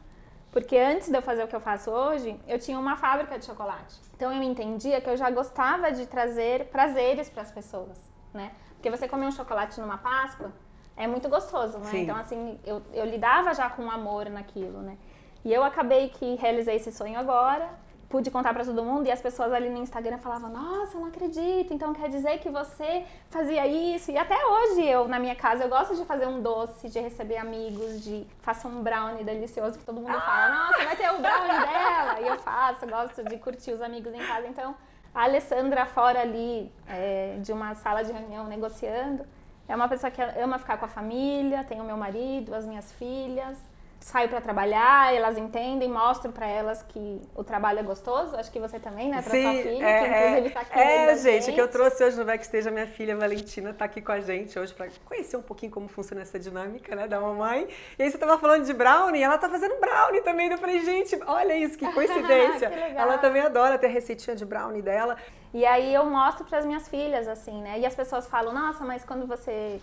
Porque 0.53 0.77
antes 0.77 1.09
de 1.09 1.17
eu 1.17 1.23
fazer 1.23 1.43
o 1.43 1.49
que 1.49 1.57
eu 1.57 1.61
faço 1.61 1.91
hoje, 1.91 2.39
eu 2.47 2.59
tinha 2.59 2.79
uma 2.79 2.95
fábrica 2.95 3.39
de 3.39 3.47
chocolate. 3.47 3.99
Então 4.15 4.31
eu 4.31 4.43
entendia 4.43 5.01
que 5.01 5.09
eu 5.09 5.17
já 5.17 5.31
gostava 5.31 5.91
de 5.91 6.07
trazer 6.07 6.67
prazeres 6.67 7.31
para 7.31 7.43
as 7.43 7.51
pessoas, 7.51 7.99
né? 8.35 8.53
Porque 8.75 8.91
você 8.91 9.09
comer 9.09 9.27
um 9.27 9.33
chocolate 9.33 9.81
numa 9.81 9.97
Páscoa 9.97 10.53
é 10.95 11.07
muito 11.07 11.27
gostoso, 11.29 11.79
né? 11.79 11.91
Sim. 11.91 12.03
Então, 12.03 12.17
assim, 12.17 12.61
eu, 12.67 12.83
eu 12.93 13.07
lidava 13.07 13.55
já 13.55 13.71
com 13.71 13.91
amor 13.91 14.29
naquilo, 14.29 14.83
né? 14.83 14.99
E 15.43 15.53
eu 15.53 15.65
acabei 15.65 16.11
que 16.11 16.35
realizei 16.37 16.77
esse 16.77 16.93
sonho 16.93 17.19
agora, 17.19 17.71
pude 18.13 18.31
contar 18.31 18.53
para 18.53 18.63
todo 18.63 18.85
mundo 18.85 19.07
e 19.07 19.11
as 19.11 19.23
pessoas 19.23 19.51
ali 19.55 19.71
no 19.71 19.79
Instagram 19.79 20.19
falavam: 20.19 20.51
Nossa, 20.51 20.97
eu 20.97 21.01
não 21.01 21.09
acredito, 21.09 21.73
então 21.73 21.95
quer 21.95 22.11
dizer 22.11 22.39
que 22.41 22.51
você 22.51 23.07
fazia 23.31 23.67
isso? 23.67 24.11
E 24.11 24.19
até 24.19 24.37
hoje 24.47 24.85
eu, 24.85 25.09
na 25.09 25.19
minha 25.19 25.35
casa, 25.35 25.65
eu 25.65 25.69
gosto 25.71 25.97
de 25.97 26.05
fazer 26.05 26.27
um 26.27 26.43
doce, 26.43 26.91
de 26.91 27.01
receber 27.01 27.39
amigos, 27.39 28.05
de 28.05 28.27
faço 28.43 28.69
um 28.69 28.83
brownie 28.83 29.25
delicioso 29.25 29.79
que 29.79 29.85
todo 29.85 29.97
mundo 29.97 30.21
fala: 30.21 30.49
Nossa, 30.51 30.85
vai 30.85 30.95
ter 30.95 31.11
o 31.11 31.19
brownie 31.23 31.61
dela! 31.67 32.21
E 32.21 32.27
eu 32.29 32.39
faço, 32.39 32.87
gosto 32.87 33.25
de 33.25 33.39
curtir 33.39 33.73
os 33.73 33.81
amigos 33.81 34.13
em 34.13 34.19
casa. 34.19 34.47
Então, 34.47 34.77
a 35.15 35.23
Alessandra 35.23 35.87
fora 35.87 36.21
ali 36.21 36.71
é, 36.87 37.39
de 37.41 37.51
uma 37.51 37.75
sala 37.75 38.05
de 38.05 38.13
reunião 38.13 38.47
negociando, 38.47 39.25
é 39.67 39.75
uma 39.75 39.89
pessoa 39.89 40.11
que 40.11 40.21
ama 40.21 40.59
ficar 40.59 40.77
com 40.77 40.85
a 40.85 40.89
família, 40.89 41.65
tem 41.65 41.81
o 41.81 41.85
meu 41.85 41.97
marido, 41.97 42.55
as 42.55 42.67
minhas 42.67 42.93
filhas, 42.93 43.59
saio 44.03 44.29
para 44.29 44.41
trabalhar, 44.41 45.15
elas 45.15 45.39
entendem, 45.39 45.89
mostro 45.89 46.33
para 46.33 46.47
elas 46.47 46.83
que 46.83 47.21
o 47.35 47.45
trabalho 47.45 47.79
é 47.79 47.83
gostoso. 47.83 48.37
Acho 48.37 48.51
que 48.51 48.59
você 48.59 48.79
também, 48.79 49.09
né, 49.09 49.23
para 49.23 49.31
sua 49.31 49.53
filha, 49.53 49.85
é, 49.85 50.01
que 50.01 50.07
inclusive 50.07 50.49
está 50.49 50.61
aqui. 50.61 50.79
É, 50.79 51.17
gente, 51.17 51.45
gente, 51.45 51.55
que 51.55 51.61
eu 51.61 51.69
trouxe 51.69 52.05
hoje 52.05 52.19
no 52.19 52.25
backstage 52.25 52.69
a 52.69 52.71
minha 52.71 52.87
filha 52.87 53.17
Valentina 53.17 53.71
está 53.71 53.85
aqui 53.85 54.01
com 54.03 54.13
a 54.13 54.21
gente 54.21 54.59
hoje 54.59 54.75
para 54.75 54.89
conhecer 55.05 55.37
um 55.37 55.43
pouquinho 55.43 55.71
como 55.71 55.89
funciona 55.89 56.23
essa 56.23 56.39
dinâmica, 56.39 56.97
né, 56.97 57.07
da 57.07 57.21
mamãe. 57.21 57.69
E 57.99 58.03
aí 58.03 58.11
você 58.11 58.17
estava 58.17 58.39
falando 58.39 58.65
de 58.65 58.73
brownie, 58.73 59.23
ela 59.23 59.37
está 59.37 59.49
fazendo 59.49 59.79
brownie 59.81 60.21
também. 60.23 60.51
Eu 60.51 60.59
falei, 60.59 60.81
gente, 60.85 61.19
olha 61.27 61.57
isso, 61.57 61.79
que 61.79 61.91
coincidência. 61.93 62.71
que 62.71 62.97
ela 62.97 63.19
também 63.19 63.43
adora 63.43 63.79
ter 63.79 63.89
receitinha 63.89 64.35
de 64.35 64.45
brownie 64.45 64.83
dela. 64.83 65.17
E 65.55 65.65
aí 65.67 65.95
eu 65.95 66.05
mostro 66.07 66.45
para 66.45 66.59
as 66.59 66.65
minhas 66.65 66.89
filhas 66.89 67.29
assim, 67.29 67.61
né? 67.63 67.79
E 67.79 67.87
as 67.87 67.95
pessoas 67.95 68.27
falam: 68.27 68.55
"Nossa, 68.55 68.85
mas 68.85 69.05
quando 69.05 69.27
você 69.27 69.81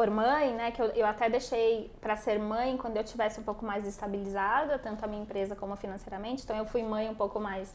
for 0.00 0.08
mãe, 0.08 0.54
né, 0.54 0.70
que 0.70 0.80
eu, 0.80 0.86
eu 0.92 1.06
até 1.06 1.28
deixei 1.28 1.92
para 2.00 2.16
ser 2.16 2.38
mãe 2.38 2.74
quando 2.78 2.96
eu 2.96 3.04
tivesse 3.04 3.38
um 3.38 3.42
pouco 3.42 3.66
mais 3.66 3.86
estabilizada, 3.86 4.78
tanto 4.78 5.04
a 5.04 5.06
minha 5.06 5.22
empresa 5.22 5.54
como 5.54 5.76
financeiramente. 5.76 6.42
Então 6.42 6.56
eu 6.56 6.64
fui 6.64 6.82
mãe 6.82 7.06
um 7.10 7.14
pouco 7.14 7.38
mais 7.38 7.70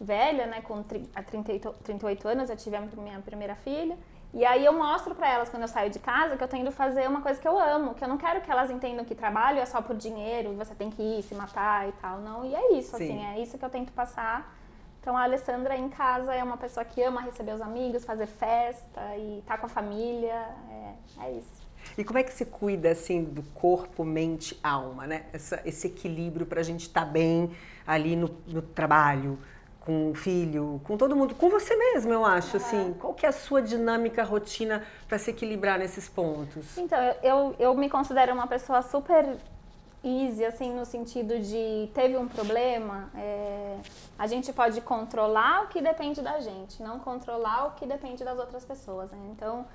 velha, 0.00 0.46
né, 0.46 0.60
com 0.60 0.84
a 1.16 1.22
38, 1.22 1.74
38 1.82 2.28
anos, 2.28 2.48
eu 2.48 2.56
tive 2.56 2.76
a 2.76 2.80
minha 2.80 3.18
primeira 3.18 3.56
filha. 3.56 3.98
E 4.32 4.44
aí 4.44 4.64
eu 4.64 4.72
mostro 4.72 5.16
para 5.16 5.28
elas 5.28 5.48
quando 5.48 5.62
eu 5.62 5.68
saio 5.68 5.90
de 5.90 5.98
casa 5.98 6.36
que 6.36 6.44
eu 6.44 6.48
tento 6.48 6.70
fazer 6.70 7.08
uma 7.08 7.20
coisa 7.20 7.40
que 7.40 7.48
eu 7.48 7.58
amo, 7.58 7.94
que 7.94 8.04
eu 8.04 8.08
não 8.08 8.18
quero 8.18 8.40
que 8.40 8.50
elas 8.50 8.70
entendam 8.70 9.04
que 9.04 9.14
trabalho 9.16 9.58
é 9.58 9.66
só 9.66 9.82
por 9.82 9.96
dinheiro, 9.96 10.54
você 10.54 10.76
tem 10.76 10.90
que 10.90 11.02
ir 11.02 11.24
se 11.24 11.34
matar 11.34 11.88
e 11.88 11.92
tal, 11.92 12.20
não. 12.20 12.44
E 12.44 12.54
é 12.54 12.74
isso, 12.74 12.96
Sim. 12.96 13.04
assim, 13.04 13.26
é 13.26 13.40
isso 13.40 13.58
que 13.58 13.64
eu 13.64 13.70
tento 13.70 13.92
passar. 13.92 14.56
Então 15.00 15.16
a 15.16 15.24
Alessandra 15.24 15.76
em 15.76 15.88
casa 15.88 16.32
é 16.32 16.42
uma 16.42 16.56
pessoa 16.56 16.84
que 16.84 17.02
ama 17.02 17.20
receber 17.20 17.52
os 17.52 17.60
amigos, 17.60 18.04
fazer 18.04 18.26
festa 18.26 19.16
e 19.16 19.40
estar 19.40 19.54
tá 19.54 19.58
com 19.58 19.66
a 19.66 19.68
família, 19.68 20.48
é, 20.70 20.94
é 21.26 21.32
isso. 21.32 21.63
E 21.96 22.04
como 22.04 22.18
é 22.18 22.22
que 22.22 22.32
se 22.32 22.44
cuida 22.44 22.90
assim 22.90 23.24
do 23.24 23.42
corpo, 23.42 24.04
mente, 24.04 24.58
alma, 24.62 25.06
né? 25.06 25.24
Essa, 25.32 25.60
esse 25.64 25.86
equilíbrio 25.86 26.46
para 26.46 26.60
a 26.60 26.64
gente 26.64 26.82
estar 26.82 27.04
tá 27.04 27.06
bem 27.06 27.50
ali 27.86 28.16
no, 28.16 28.30
no, 28.46 28.62
trabalho, 28.62 29.38
com 29.80 30.10
o 30.10 30.14
filho, 30.14 30.80
com 30.84 30.96
todo 30.96 31.14
mundo, 31.14 31.34
com 31.34 31.50
você 31.50 31.76
mesmo, 31.76 32.12
eu 32.12 32.24
acho. 32.24 32.56
Assim, 32.56 32.94
qual 32.98 33.12
que 33.12 33.26
é 33.26 33.28
a 33.28 33.32
sua 33.32 33.60
dinâmica, 33.60 34.24
rotina 34.24 34.82
para 35.06 35.18
se 35.18 35.30
equilibrar 35.30 35.78
nesses 35.78 36.08
pontos? 36.08 36.78
Então, 36.78 36.98
eu, 37.22 37.54
eu 37.58 37.74
me 37.74 37.90
considero 37.90 38.32
uma 38.32 38.46
pessoa 38.46 38.80
super 38.82 39.36
easy, 40.04 40.44
assim, 40.44 40.72
no 40.72 40.84
sentido 40.84 41.40
de 41.40 41.90
teve 41.94 42.16
um 42.16 42.28
problema, 42.28 43.10
é, 43.14 43.78
a 44.18 44.26
gente 44.26 44.52
pode 44.52 44.80
controlar 44.82 45.64
o 45.64 45.68
que 45.68 45.80
depende 45.80 46.20
da 46.20 46.38
gente, 46.40 46.82
não 46.82 46.98
controlar 47.00 47.68
o 47.68 47.70
que 47.72 47.86
depende 47.86 48.22
das 48.22 48.38
outras 48.38 48.64
pessoas. 48.64 49.10
Né? 49.10 49.18
Então 49.32 49.66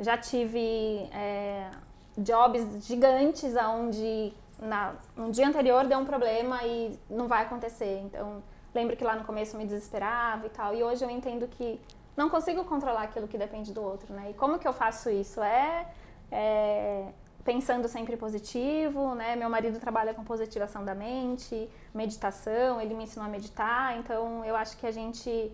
já 0.00 0.18
tive 0.18 1.08
é, 1.12 1.70
jobs 2.18 2.86
gigantes 2.86 3.54
onde 3.56 4.32
na, 4.60 4.94
um 5.16 5.30
dia 5.30 5.46
anterior 5.46 5.86
deu 5.86 5.98
um 5.98 6.04
problema 6.04 6.64
e 6.64 6.98
não 7.08 7.28
vai 7.28 7.42
acontecer. 7.42 8.00
Então, 8.04 8.42
Lembro 8.74 8.96
que 8.96 9.04
lá 9.04 9.16
no 9.16 9.24
começo 9.24 9.56
me 9.56 9.64
desesperava 9.64 10.46
e 10.46 10.50
tal. 10.50 10.74
E 10.74 10.82
hoje 10.82 11.04
eu 11.04 11.10
entendo 11.10 11.46
que 11.48 11.80
não 12.16 12.28
consigo 12.28 12.64
controlar 12.64 13.02
aquilo 13.02 13.26
que 13.26 13.36
depende 13.36 13.72
do 13.72 13.82
outro, 13.82 14.12
né? 14.14 14.30
E 14.30 14.34
como 14.34 14.58
que 14.58 14.68
eu 14.68 14.72
faço 14.72 15.10
isso? 15.10 15.42
É, 15.42 15.86
é 16.30 17.08
pensando 17.42 17.88
sempre 17.88 18.16
positivo, 18.16 19.14
né? 19.14 19.34
Meu 19.34 19.50
marido 19.50 19.80
trabalha 19.80 20.14
com 20.14 20.22
positivação 20.22 20.84
da 20.84 20.94
mente, 20.94 21.68
meditação, 21.92 22.80
ele 22.80 22.94
me 22.94 23.04
ensinou 23.04 23.26
a 23.26 23.30
meditar, 23.30 23.96
então 23.98 24.44
eu 24.44 24.54
acho 24.54 24.76
que 24.76 24.86
a 24.86 24.92
gente 24.92 25.50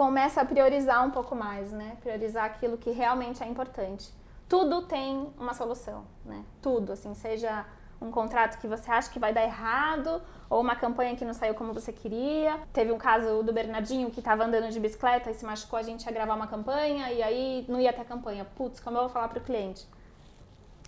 começa 0.00 0.40
a 0.40 0.46
priorizar 0.46 1.06
um 1.06 1.10
pouco 1.10 1.36
mais, 1.36 1.72
né? 1.72 1.98
Priorizar 2.00 2.46
aquilo 2.46 2.78
que 2.78 2.90
realmente 2.90 3.42
é 3.42 3.46
importante. 3.46 4.10
Tudo 4.48 4.80
tem 4.80 5.30
uma 5.38 5.52
solução, 5.52 6.06
né? 6.24 6.42
Tudo, 6.62 6.94
assim, 6.94 7.14
seja 7.14 7.66
um 8.00 8.10
contrato 8.10 8.58
que 8.58 8.66
você 8.66 8.90
acha 8.90 9.10
que 9.10 9.18
vai 9.18 9.30
dar 9.30 9.42
errado 9.42 10.22
ou 10.48 10.58
uma 10.62 10.74
campanha 10.74 11.14
que 11.14 11.22
não 11.22 11.34
saiu 11.34 11.54
como 11.54 11.74
você 11.74 11.92
queria. 11.92 12.58
Teve 12.72 12.90
um 12.92 12.96
caso 12.96 13.42
do 13.42 13.52
Bernardinho 13.52 14.10
que 14.10 14.20
estava 14.20 14.42
andando 14.42 14.70
de 14.70 14.80
bicicleta 14.80 15.30
e 15.30 15.34
se 15.34 15.44
machucou, 15.44 15.78
a 15.78 15.82
gente 15.82 16.06
ia 16.06 16.12
gravar 16.12 16.34
uma 16.34 16.46
campanha 16.46 17.12
e 17.12 17.22
aí 17.22 17.66
não 17.68 17.78
ia 17.78 17.92
ter 17.92 18.06
campanha. 18.06 18.46
Putz, 18.56 18.80
como 18.80 18.96
eu 18.96 19.02
vou 19.02 19.10
falar 19.10 19.28
para 19.28 19.38
o 19.38 19.42
cliente? 19.42 19.86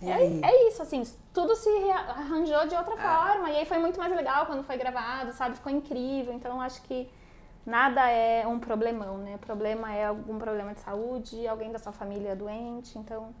É, 0.01 0.49
é, 0.49 0.67
isso, 0.69 0.81
assim, 0.81 1.03
tudo 1.31 1.55
se 1.55 1.69
arranjou 1.91 2.65
de 2.65 2.73
outra 2.73 2.95
ah. 2.97 3.27
forma. 3.27 3.51
E 3.51 3.57
aí 3.57 3.65
foi 3.67 3.77
muito 3.77 3.99
mais 3.99 4.11
legal 4.11 4.47
quando 4.47 4.63
foi 4.63 4.75
gravado, 4.75 5.33
sabe? 5.33 5.53
Ficou 5.53 5.71
incrível. 5.71 6.33
Então 6.33 6.59
acho 6.59 6.81
que 6.81 7.07
nada 7.65 8.09
é 8.09 8.45
um 8.47 8.59
problemão, 8.59 9.17
né? 9.17 9.37
Problema 9.37 9.93
é 9.93 10.05
algum 10.05 10.37
problema 10.37 10.73
de 10.73 10.81
saúde, 10.81 11.47
alguém 11.47 11.71
da 11.71 11.79
sua 11.79 11.91
família 11.91 12.29
é 12.29 12.35
doente. 12.35 12.97
Então, 12.97 13.33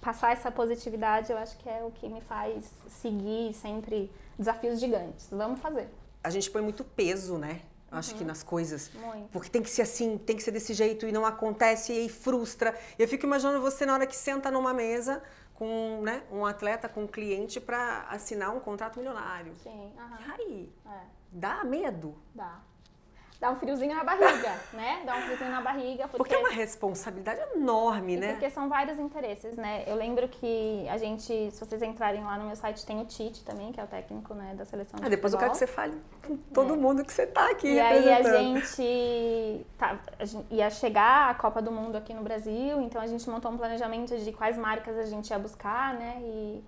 passar 0.00 0.32
essa 0.32 0.50
positividade 0.50 1.32
eu 1.32 1.38
acho 1.38 1.56
que 1.58 1.68
é 1.68 1.82
o 1.82 1.90
que 1.90 2.08
me 2.08 2.20
faz 2.20 2.70
seguir 2.88 3.54
sempre 3.54 4.10
desafios 4.38 4.80
gigantes. 4.80 5.28
Vamos 5.30 5.60
fazer. 5.60 5.88
A 6.22 6.30
gente 6.30 6.50
põe 6.50 6.62
muito 6.62 6.84
peso, 6.84 7.38
né? 7.38 7.62
Acho 7.90 8.12
uhum. 8.12 8.18
que 8.18 8.24
nas 8.24 8.42
coisas. 8.42 8.90
Muito. 8.94 9.28
Porque 9.30 9.50
tem 9.50 9.62
que 9.62 9.68
ser 9.68 9.82
assim, 9.82 10.16
tem 10.16 10.36
que 10.36 10.42
ser 10.42 10.50
desse 10.50 10.72
jeito 10.72 11.06
e 11.06 11.12
não 11.12 11.26
acontece 11.26 11.92
e 11.92 12.08
frustra. 12.08 12.74
Eu 12.98 13.06
fico 13.06 13.26
imaginando 13.26 13.60
você 13.60 13.84
na 13.84 13.94
hora 13.94 14.06
que 14.06 14.16
senta 14.16 14.50
numa 14.50 14.72
mesa 14.72 15.22
com 15.54 16.00
né, 16.02 16.22
um 16.30 16.46
atleta, 16.46 16.88
com 16.88 17.02
um 17.02 17.06
cliente 17.06 17.60
para 17.60 18.06
assinar 18.08 18.54
um 18.54 18.60
contrato 18.60 18.98
milionário. 18.98 19.54
Sim. 19.62 19.92
Uhum. 19.96 20.16
E 20.26 20.30
aí? 20.30 20.72
É. 20.86 21.00
Dá 21.30 21.64
medo? 21.64 22.16
Dá 22.34 22.60
dá 23.42 23.50
um 23.50 23.56
friozinho 23.56 23.92
na 23.92 24.04
barriga, 24.04 24.54
né? 24.72 25.02
Dá 25.04 25.16
um 25.16 25.22
friozinho 25.22 25.50
na 25.50 25.60
barriga. 25.60 26.06
Porque, 26.06 26.18
porque 26.18 26.34
é 26.36 26.38
uma 26.38 26.50
responsabilidade 26.50 27.40
enorme, 27.56 28.16
né? 28.16 28.32
Porque 28.34 28.48
são 28.48 28.68
vários 28.68 29.00
interesses, 29.00 29.56
né? 29.56 29.82
Eu 29.84 29.96
lembro 29.96 30.28
que 30.28 30.86
a 30.88 30.96
gente, 30.96 31.50
se 31.50 31.58
vocês 31.58 31.82
entrarem 31.82 32.22
lá 32.22 32.38
no 32.38 32.44
meu 32.44 32.54
site, 32.54 32.86
tem 32.86 33.00
o 33.00 33.04
Tite 33.04 33.44
também, 33.44 33.72
que 33.72 33.80
é 33.80 33.84
o 33.84 33.86
técnico 33.88 34.32
né, 34.32 34.54
da 34.54 34.64
seleção 34.64 35.00
de 35.00 35.04
ah, 35.04 35.08
depois 35.08 35.32
futebol. 35.32 35.48
eu 35.48 35.52
quero 35.52 35.52
que 35.52 35.58
você 35.58 35.66
fale 35.66 36.00
com 36.24 36.36
todo 36.54 36.74
é. 36.74 36.76
mundo 36.76 37.04
que 37.04 37.12
você 37.12 37.26
tá 37.26 37.50
aqui 37.50 37.66
E 37.66 37.80
aí 37.80 38.12
a 38.12 38.22
gente, 38.22 39.66
tá, 39.76 39.98
a 40.20 40.24
gente 40.24 40.46
ia 40.54 40.70
chegar 40.70 41.30
a 41.30 41.34
Copa 41.34 41.60
do 41.60 41.72
Mundo 41.72 41.96
aqui 41.96 42.14
no 42.14 42.22
Brasil, 42.22 42.80
então 42.80 43.02
a 43.02 43.08
gente 43.08 43.28
montou 43.28 43.50
um 43.50 43.56
planejamento 43.56 44.16
de 44.16 44.32
quais 44.32 44.56
marcas 44.56 44.96
a 44.96 45.04
gente 45.04 45.30
ia 45.30 45.38
buscar, 45.40 45.94
né? 45.94 46.18
E 46.20 46.64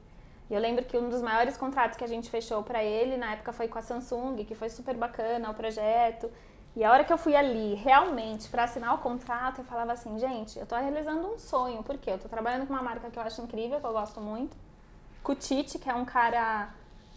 eu 0.50 0.60
lembro 0.60 0.84
que 0.84 0.98
um 0.98 1.08
dos 1.08 1.22
maiores 1.22 1.56
contratos 1.56 1.96
que 1.96 2.02
a 2.02 2.08
gente 2.08 2.28
fechou 2.28 2.64
para 2.64 2.82
ele 2.82 3.16
na 3.16 3.34
época 3.34 3.52
foi 3.52 3.68
com 3.68 3.78
a 3.78 3.82
Samsung, 3.82 4.44
que 4.44 4.56
foi 4.56 4.68
super 4.68 4.96
bacana 4.96 5.48
o 5.50 5.54
projeto. 5.54 6.28
E 6.76 6.82
a 6.82 6.90
hora 6.90 7.04
que 7.04 7.12
eu 7.12 7.18
fui 7.18 7.36
ali, 7.36 7.74
realmente, 7.74 8.48
para 8.48 8.64
assinar 8.64 8.94
o 8.94 8.98
contrato, 8.98 9.60
eu 9.60 9.64
falava 9.64 9.92
assim, 9.92 10.18
gente, 10.18 10.58
eu 10.58 10.66
tô 10.66 10.74
realizando 10.74 11.26
um 11.32 11.38
sonho. 11.38 11.82
Por 11.84 11.96
quê? 11.96 12.10
Eu 12.10 12.18
tô 12.18 12.28
trabalhando 12.28 12.66
com 12.66 12.72
uma 12.72 12.82
marca 12.82 13.10
que 13.10 13.18
eu 13.18 13.22
acho 13.22 13.40
incrível, 13.42 13.78
que 13.78 13.86
eu 13.86 13.92
gosto 13.92 14.20
muito. 14.20 14.56
Com 15.22 15.32
o 15.32 15.34
Tite, 15.34 15.78
que 15.78 15.88
é 15.88 15.94
um 15.94 16.04
cara... 16.04 16.70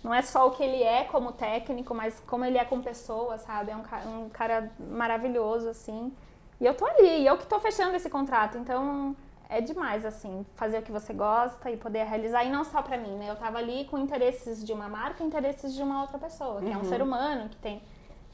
Não 0.04 0.14
é 0.14 0.22
só 0.22 0.48
o 0.48 0.52
que 0.52 0.64
ele 0.64 0.84
é 0.84 1.06
como 1.06 1.32
técnico, 1.32 1.94
mas 1.94 2.20
como 2.28 2.46
ele 2.46 2.58
é 2.58 2.64
com 2.64 2.80
pessoa, 2.82 3.40
sabe? 3.40 3.72
É 3.72 3.76
um, 3.76 4.26
um 4.26 4.30
cara 4.30 4.72
maravilhoso, 4.80 5.68
assim. 5.68 6.16
E 6.62 6.66
eu 6.66 6.76
tô 6.76 6.86
ali, 6.86 7.22
e 7.22 7.26
eu 7.26 7.36
que 7.36 7.48
tô 7.48 7.60
fechando 7.60 7.96
esse 7.96 8.10
contrato. 8.10 8.60
Então, 8.60 9.16
é 9.50 9.60
demais, 9.60 10.06
assim, 10.06 10.46
fazer 10.56 10.78
o 10.78 10.82
que 10.84 10.92
você 10.92 11.14
gosta 11.14 11.72
e 11.72 11.78
poder 11.78 12.06
realizar. 12.06 12.44
E 12.44 12.50
não 12.52 12.64
só 12.64 12.84
pra 12.84 12.96
mim, 12.96 13.16
né? 13.18 13.30
Eu 13.30 13.36
tava 13.36 13.58
ali 13.58 13.86
com 13.86 13.98
interesses 13.98 14.64
de 14.64 14.72
uma 14.72 14.88
marca 14.88 15.24
e 15.24 15.26
interesses 15.26 15.74
de 15.74 15.82
uma 15.82 16.02
outra 16.02 16.20
pessoa, 16.20 16.60
que 16.60 16.68
uhum. 16.68 16.74
é 16.74 16.78
um 16.78 16.82
uhum. 16.82 16.90
ser 16.90 17.02
humano, 17.02 17.50
que 17.50 17.58
tem 17.58 17.82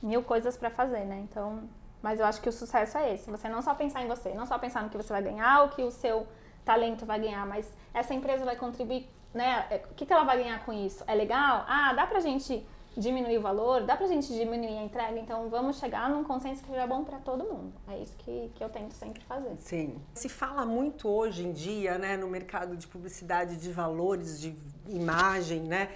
mil 0.04 0.22
coisas 0.22 0.58
para 0.58 0.70
fazer, 0.70 1.06
né? 1.06 1.26
Então, 1.30 1.64
mas 2.02 2.20
eu 2.20 2.26
acho 2.26 2.42
que 2.42 2.50
o 2.50 2.52
sucesso 2.52 2.98
é 2.98 3.14
esse. 3.14 3.32
Você 3.32 3.48
não 3.48 3.62
só 3.62 3.74
pensar 3.74 4.04
em 4.04 4.08
você, 4.08 4.34
não 4.34 4.46
só 4.46 4.60
pensar 4.60 4.84
no 4.84 4.90
que 4.90 4.98
você 4.98 5.12
vai 5.12 5.24
ganhar, 5.24 5.64
o 5.64 5.70
que 5.70 5.82
o 5.82 5.90
seu 5.90 6.28
talento 6.66 7.06
vai 7.06 7.20
ganhar, 7.20 7.46
mas 7.46 7.72
essa 7.94 8.14
empresa 8.14 8.44
vai 8.44 8.56
contribuir, 8.56 9.10
né? 9.34 9.66
É, 9.70 9.84
o 9.90 9.94
que, 9.96 10.06
que 10.06 10.14
ela 10.14 10.24
vai 10.24 10.38
ganhar 10.38 10.64
com 10.66 10.74
isso? 10.74 11.04
É 11.08 11.16
legal? 11.16 11.66
Ah, 11.68 11.94
dá 11.94 12.06
pra 12.06 12.20
gente 12.20 12.66
diminuir 12.96 13.38
o 13.38 13.42
valor, 13.42 13.82
dá 13.84 13.98
pra 13.98 14.06
gente 14.06 14.28
diminuir 14.28 14.78
a 14.78 14.84
entrega, 14.84 15.20
então 15.20 15.50
vamos 15.50 15.80
chegar 15.80 16.10
num 16.10 16.24
consenso 16.24 16.62
que 16.62 16.70
seja 16.70 16.86
bom 16.86 17.04
para 17.04 17.18
todo 17.18 17.44
mundo. 17.44 17.74
É 17.88 17.98
isso 17.98 18.16
que, 18.18 18.52
que 18.54 18.64
eu 18.64 18.70
tento 18.70 18.94
sempre 18.94 19.24
fazer. 19.24 19.56
Sim. 19.58 20.00
Se 20.14 20.30
fala 20.30 20.66
muito 20.66 21.10
hoje 21.10 21.44
em 21.46 21.52
dia, 21.52 21.98
né, 21.98 22.16
no 22.18 22.28
mercado 22.28 22.78
de 22.78 22.86
publicidade 22.86 23.58
de 23.58 23.72
valores, 23.72 24.40
de 24.40 24.56
imagem, 24.88 25.62
né? 25.62 25.90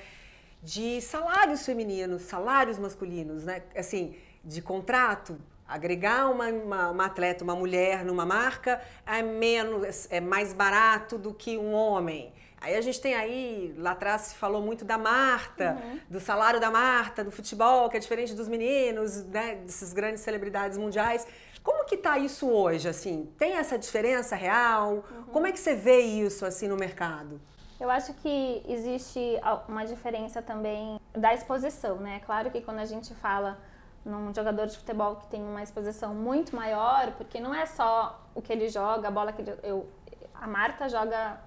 De 0.62 1.02
salários 1.02 1.66
femininos, 1.66 2.24
salários 2.24 2.78
masculinos, 2.78 3.44
né? 3.44 3.64
Assim, 3.76 4.16
de 4.44 4.62
contrato, 4.62 5.38
agregar 5.68 6.30
uma, 6.30 6.48
uma, 6.48 6.90
uma, 6.90 7.06
atleta, 7.06 7.44
uma 7.44 7.56
mulher 7.56 8.06
numa 8.06 8.26
marca 8.26 8.82
é 9.06 9.22
menos, 9.22 10.08
é 10.10 10.20
mais 10.20 10.54
barato 10.54 11.18
do 11.18 11.34
que 11.34 11.58
um 11.58 11.74
homem. 11.74 12.34
Aí 12.60 12.76
a 12.76 12.82
gente 12.82 13.00
tem 13.00 13.14
aí, 13.14 13.76
lá 13.78 13.92
atrás 13.92 14.22
se 14.22 14.36
falou 14.36 14.62
muito 14.62 14.84
da 14.84 14.98
Marta, 14.98 15.78
uhum. 15.80 16.00
do 16.10 16.20
salário 16.20 16.60
da 16.60 16.72
Marta, 16.72 17.24
do 17.24 17.32
futebol, 17.32 17.88
que 17.88 17.98
é 17.98 18.00
diferente 18.00 18.34
dos 18.34 18.48
meninos, 18.48 19.24
né, 19.26 19.56
dessas 19.56 19.94
grandes 19.94 20.24
celebridades 20.24 20.76
mundiais. 20.78 21.28
Como 21.62 21.86
que 21.86 21.98
tá 21.98 22.18
isso 22.18 22.50
hoje, 22.50 22.90
assim? 22.90 23.30
Tem 23.38 23.58
essa 23.58 23.78
diferença 23.78 24.36
real? 24.36 25.06
Uhum. 25.12 25.24
Como 25.26 25.46
é 25.46 25.52
que 25.52 25.60
você 25.60 25.76
vê 25.76 26.00
isso, 26.00 26.46
assim, 26.46 26.68
no 26.68 26.78
mercado? 26.78 27.40
Eu 27.79 27.91
acho 27.91 28.13
que 28.15 28.63
existe 28.67 29.39
uma 29.67 29.86
diferença 29.86 30.41
também 30.41 31.00
da 31.13 31.34
exposição, 31.34 31.98
né? 31.98 32.19
Claro 32.25 32.50
que 32.50 32.62
quando 32.62 32.79
a 32.79 32.86
gente 32.86 33.13
fala 33.15 33.57
num 34.03 34.34
jogador 34.34 34.67
de 34.67 34.77
futebol 34.77 35.17
que 35.17 35.27
tem 35.27 35.43
uma 35.43 35.62
exposição 35.62 36.15
muito 36.15 36.55
maior, 36.55 37.12
porque 37.17 37.39
não 37.39 37.53
é 37.53 37.65
só 37.65 38.19
o 38.34 38.41
que 38.41 38.51
ele 38.51 38.69
joga, 38.69 39.10
a 39.10 39.12
bola 39.12 39.31
que 39.31 39.41
ele, 39.41 39.53
eu, 39.62 39.88
a 40.34 40.48
Marta 40.48 40.89
joga 40.89 41.39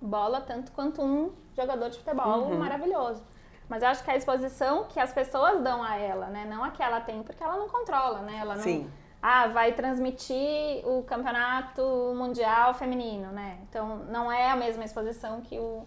bola 0.00 0.40
tanto 0.40 0.72
quanto 0.72 1.00
um 1.02 1.32
jogador 1.56 1.88
de 1.88 1.98
futebol 1.98 2.42
uhum. 2.42 2.58
maravilhoso. 2.58 3.22
Mas 3.68 3.82
eu 3.82 3.88
acho 3.88 4.02
que 4.02 4.10
a 4.10 4.16
exposição 4.16 4.84
que 4.84 4.98
as 4.98 5.12
pessoas 5.12 5.60
dão 5.62 5.82
a 5.82 5.96
ela, 5.96 6.26
né? 6.26 6.44
Não 6.44 6.64
a 6.64 6.70
que 6.70 6.82
ela 6.82 7.00
tem, 7.00 7.22
porque 7.22 7.42
ela 7.42 7.56
não 7.56 7.68
controla, 7.68 8.20
né? 8.20 8.38
Ela 8.38 8.56
não, 8.56 8.62
Sim 8.62 8.90
ah, 9.22 9.48
vai 9.48 9.72
transmitir 9.72 10.86
o 10.86 11.02
campeonato 11.02 11.82
mundial 12.16 12.72
feminino, 12.74 13.30
né? 13.32 13.58
Então 13.68 13.96
não 14.08 14.32
é 14.32 14.50
a 14.50 14.56
mesma 14.56 14.84
exposição 14.84 15.40
que, 15.40 15.58
o, 15.58 15.84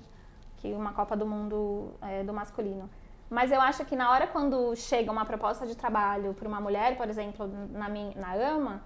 que 0.57 0.73
uma 0.73 0.93
Copa 0.93 1.17
do 1.17 1.25
Mundo 1.25 1.93
é, 2.01 2.23
do 2.23 2.33
masculino. 2.33 2.89
Mas 3.29 3.51
eu 3.51 3.59
acho 3.59 3.83
que 3.85 3.95
na 3.95 4.11
hora 4.11 4.27
quando 4.27 4.75
chega 4.75 5.11
uma 5.11 5.25
proposta 5.25 5.65
de 5.65 5.75
trabalho 5.75 6.35
para 6.35 6.47
uma 6.47 6.61
mulher, 6.61 6.95
por 6.95 7.09
exemplo, 7.09 7.49
na, 7.71 7.89
minha, 7.89 8.13
na 8.15 8.33
AMA, 8.33 8.83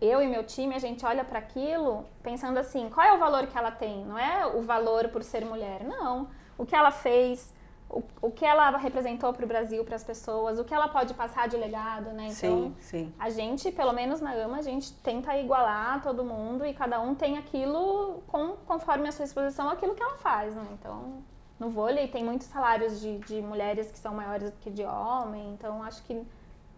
eu 0.00 0.22
e 0.22 0.26
meu 0.26 0.44
time, 0.44 0.74
a 0.74 0.78
gente 0.78 1.04
olha 1.06 1.24
para 1.24 1.38
aquilo 1.38 2.04
pensando 2.22 2.58
assim, 2.58 2.90
qual 2.90 3.06
é 3.06 3.14
o 3.14 3.18
valor 3.18 3.46
que 3.46 3.56
ela 3.56 3.70
tem? 3.70 4.04
Não 4.04 4.18
é 4.18 4.46
o 4.46 4.60
valor 4.60 5.08
por 5.08 5.22
ser 5.22 5.44
mulher, 5.46 5.82
não. 5.82 6.28
O 6.58 6.66
que 6.66 6.76
ela 6.76 6.90
fez, 6.90 7.54
o, 7.88 8.02
o 8.20 8.30
que 8.30 8.44
ela 8.44 8.76
representou 8.76 9.32
para 9.32 9.44
o 9.44 9.48
Brasil, 9.48 9.84
para 9.84 9.96
as 9.96 10.04
pessoas, 10.04 10.58
o 10.58 10.64
que 10.64 10.74
ela 10.74 10.88
pode 10.88 11.14
passar 11.14 11.48
de 11.48 11.56
legado, 11.56 12.10
né? 12.10 12.24
Então, 12.24 12.34
sim, 12.34 12.76
sim. 12.80 13.14
a 13.18 13.30
gente, 13.30 13.70
pelo 13.70 13.92
menos 13.92 14.20
na 14.20 14.32
AMA, 14.32 14.58
a 14.58 14.62
gente 14.62 14.92
tenta 14.94 15.36
igualar 15.36 16.02
todo 16.02 16.24
mundo 16.24 16.66
e 16.66 16.74
cada 16.74 17.00
um 17.00 17.14
tem 17.14 17.38
aquilo 17.38 18.22
com, 18.26 18.56
conforme 18.66 19.08
a 19.08 19.12
sua 19.12 19.24
exposição, 19.24 19.68
aquilo 19.70 19.94
que 19.94 20.02
ela 20.02 20.16
faz, 20.16 20.54
né? 20.54 20.66
Então, 20.72 21.22
no 21.58 21.70
vôlei 21.70 22.08
tem 22.08 22.24
muitos 22.24 22.48
salários 22.48 23.00
de, 23.00 23.18
de 23.18 23.40
mulheres 23.40 23.90
que 23.90 23.98
são 23.98 24.14
maiores 24.14 24.50
do 24.50 24.58
que 24.58 24.70
de 24.70 24.84
homem, 24.84 25.52
então 25.52 25.82
acho 25.82 26.02
que 26.02 26.26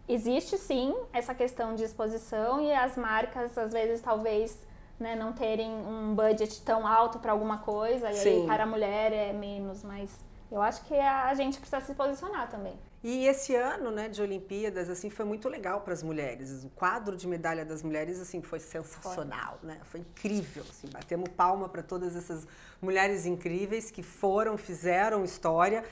existe 0.06 0.56
sim 0.56 0.94
essa 1.12 1.34
questão 1.34 1.74
de 1.74 1.84
exposição 1.84 2.60
e 2.60 2.72
as 2.72 2.96
marcas, 2.96 3.56
às 3.56 3.72
vezes, 3.72 4.00
talvez 4.00 4.66
né, 5.00 5.16
não 5.16 5.32
terem 5.32 5.70
um 5.70 6.14
budget 6.14 6.60
tão 6.62 6.86
alto 6.86 7.18
para 7.18 7.32
alguma 7.32 7.58
coisa, 7.58 8.10
e 8.10 8.14
sim. 8.14 8.40
aí 8.42 8.46
para 8.46 8.64
a 8.64 8.66
mulher 8.66 9.12
é 9.12 9.32
menos, 9.32 9.82
mas 9.82 10.27
eu 10.50 10.62
acho 10.62 10.84
que 10.84 10.94
a 10.94 11.34
gente 11.34 11.58
precisa 11.58 11.80
se 11.80 11.94
posicionar 11.94 12.48
também. 12.48 12.78
E 13.02 13.26
esse 13.26 13.54
ano, 13.54 13.90
né, 13.90 14.08
de 14.08 14.20
Olimpíadas, 14.20 14.88
assim, 14.88 15.08
foi 15.08 15.24
muito 15.24 15.48
legal 15.48 15.82
para 15.82 15.92
as 15.92 16.02
mulheres. 16.02 16.64
O 16.64 16.70
quadro 16.70 17.16
de 17.16 17.28
medalha 17.28 17.64
das 17.64 17.82
mulheres, 17.82 18.18
assim, 18.20 18.42
foi 18.42 18.58
sensacional, 18.58 19.58
foi. 19.60 19.68
né? 19.68 19.78
Foi 19.84 20.00
incrível, 20.00 20.64
assim, 20.68 20.88
batemos 20.88 21.28
palma 21.28 21.68
para 21.68 21.82
todas 21.82 22.16
essas 22.16 22.46
mulheres 22.82 23.24
incríveis 23.24 23.90
que 23.90 24.02
foram, 24.02 24.56
fizeram 24.56 25.22
história. 25.22 25.84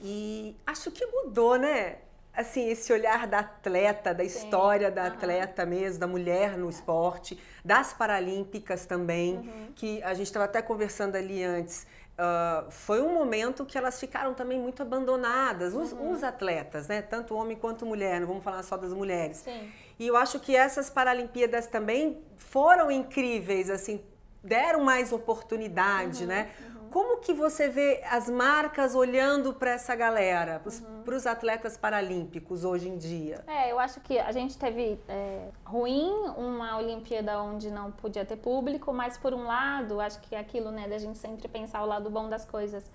E 0.00 0.56
acho 0.66 0.90
que 0.90 1.04
mudou, 1.04 1.56
né? 1.56 1.98
Assim, 2.32 2.68
esse 2.68 2.92
olhar 2.92 3.26
da 3.26 3.40
atleta, 3.40 4.12
da 4.14 4.26
Sim. 4.26 4.28
história 4.28 4.90
da 4.90 5.02
uhum. 5.02 5.08
atleta 5.08 5.66
mesmo, 5.66 6.00
da 6.00 6.06
mulher 6.06 6.56
no 6.56 6.68
esporte, 6.68 7.38
das 7.64 7.92
paralímpicas 7.92 8.86
também, 8.86 9.36
uhum. 9.36 9.72
que 9.76 10.02
a 10.02 10.14
gente 10.14 10.26
estava 10.26 10.46
até 10.46 10.60
conversando 10.62 11.14
ali 11.14 11.44
antes 11.44 11.86
Uh, 12.14 12.70
foi 12.70 13.02
um 13.02 13.12
momento 13.12 13.66
que 13.66 13.76
elas 13.76 13.98
ficaram 13.98 14.34
também 14.34 14.56
muito 14.56 14.80
abandonadas, 14.80 15.74
os, 15.74 15.90
uhum. 15.90 16.12
os, 16.12 16.22
atletas, 16.22 16.86
né? 16.86 17.02
Tanto 17.02 17.34
homem 17.34 17.56
quanto 17.56 17.84
mulher, 17.84 18.20
não 18.20 18.28
vamos 18.28 18.44
falar 18.44 18.62
só 18.62 18.76
das 18.76 18.92
mulheres. 18.92 19.38
Sim. 19.38 19.72
E 19.98 20.06
eu 20.06 20.16
acho 20.16 20.38
que 20.38 20.54
essas 20.54 20.88
Paralimpíadas 20.88 21.66
também 21.66 22.22
foram 22.36 22.88
incríveis, 22.88 23.68
assim, 23.68 24.00
deram 24.44 24.84
mais 24.84 25.12
oportunidade, 25.12 26.22
uhum. 26.22 26.28
né? 26.28 26.50
Uhum. 26.60 26.73
Como 26.94 27.16
que 27.16 27.32
você 27.32 27.68
vê 27.68 28.04
as 28.08 28.30
marcas 28.30 28.94
olhando 28.94 29.52
para 29.52 29.72
essa 29.72 29.96
galera, 29.96 30.60
para 30.60 31.16
os 31.16 31.24
uhum. 31.24 31.32
atletas 31.32 31.76
paralímpicos 31.76 32.64
hoje 32.64 32.88
em 32.88 32.96
dia? 32.96 33.42
É, 33.48 33.72
eu 33.72 33.80
acho 33.80 34.00
que 34.00 34.16
a 34.16 34.30
gente 34.30 34.56
teve 34.56 35.00
é, 35.08 35.48
ruim 35.64 36.08
uma 36.36 36.78
Olimpíada 36.78 37.42
onde 37.42 37.68
não 37.68 37.90
podia 37.90 38.24
ter 38.24 38.36
público, 38.36 38.92
mas 38.92 39.18
por 39.18 39.34
um 39.34 39.42
lado, 39.42 40.00
acho 40.00 40.20
que 40.20 40.36
aquilo, 40.36 40.70
né, 40.70 40.86
da 40.86 40.96
gente 40.96 41.18
sempre 41.18 41.48
pensar 41.48 41.82
o 41.82 41.86
lado 41.86 42.08
bom 42.08 42.28
das 42.28 42.44
coisas. 42.44 42.88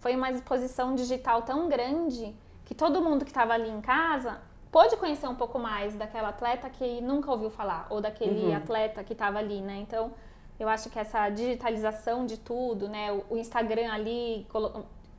Foi 0.00 0.16
uma 0.16 0.32
exposição 0.32 0.96
digital 0.96 1.42
tão 1.42 1.68
grande 1.68 2.34
que 2.64 2.74
todo 2.74 3.00
mundo 3.00 3.24
que 3.24 3.30
estava 3.30 3.52
ali 3.52 3.70
em 3.70 3.80
casa 3.80 4.40
pôde 4.72 4.96
conhecer 4.96 5.28
um 5.28 5.36
pouco 5.36 5.60
mais 5.60 5.94
daquela 5.94 6.30
atleta 6.30 6.68
que 6.68 7.00
nunca 7.00 7.30
ouviu 7.30 7.50
falar, 7.50 7.86
ou 7.88 8.00
daquele 8.00 8.46
uhum. 8.46 8.56
atleta 8.56 9.04
que 9.04 9.12
estava 9.12 9.38
ali, 9.38 9.60
né? 9.60 9.76
Então, 9.76 10.10
eu 10.58 10.68
acho 10.68 10.88
que 10.90 10.98
essa 10.98 11.28
digitalização 11.28 12.26
de 12.26 12.38
tudo, 12.38 12.88
né? 12.88 13.12
O 13.28 13.36
Instagram 13.36 13.92
ali, 13.92 14.46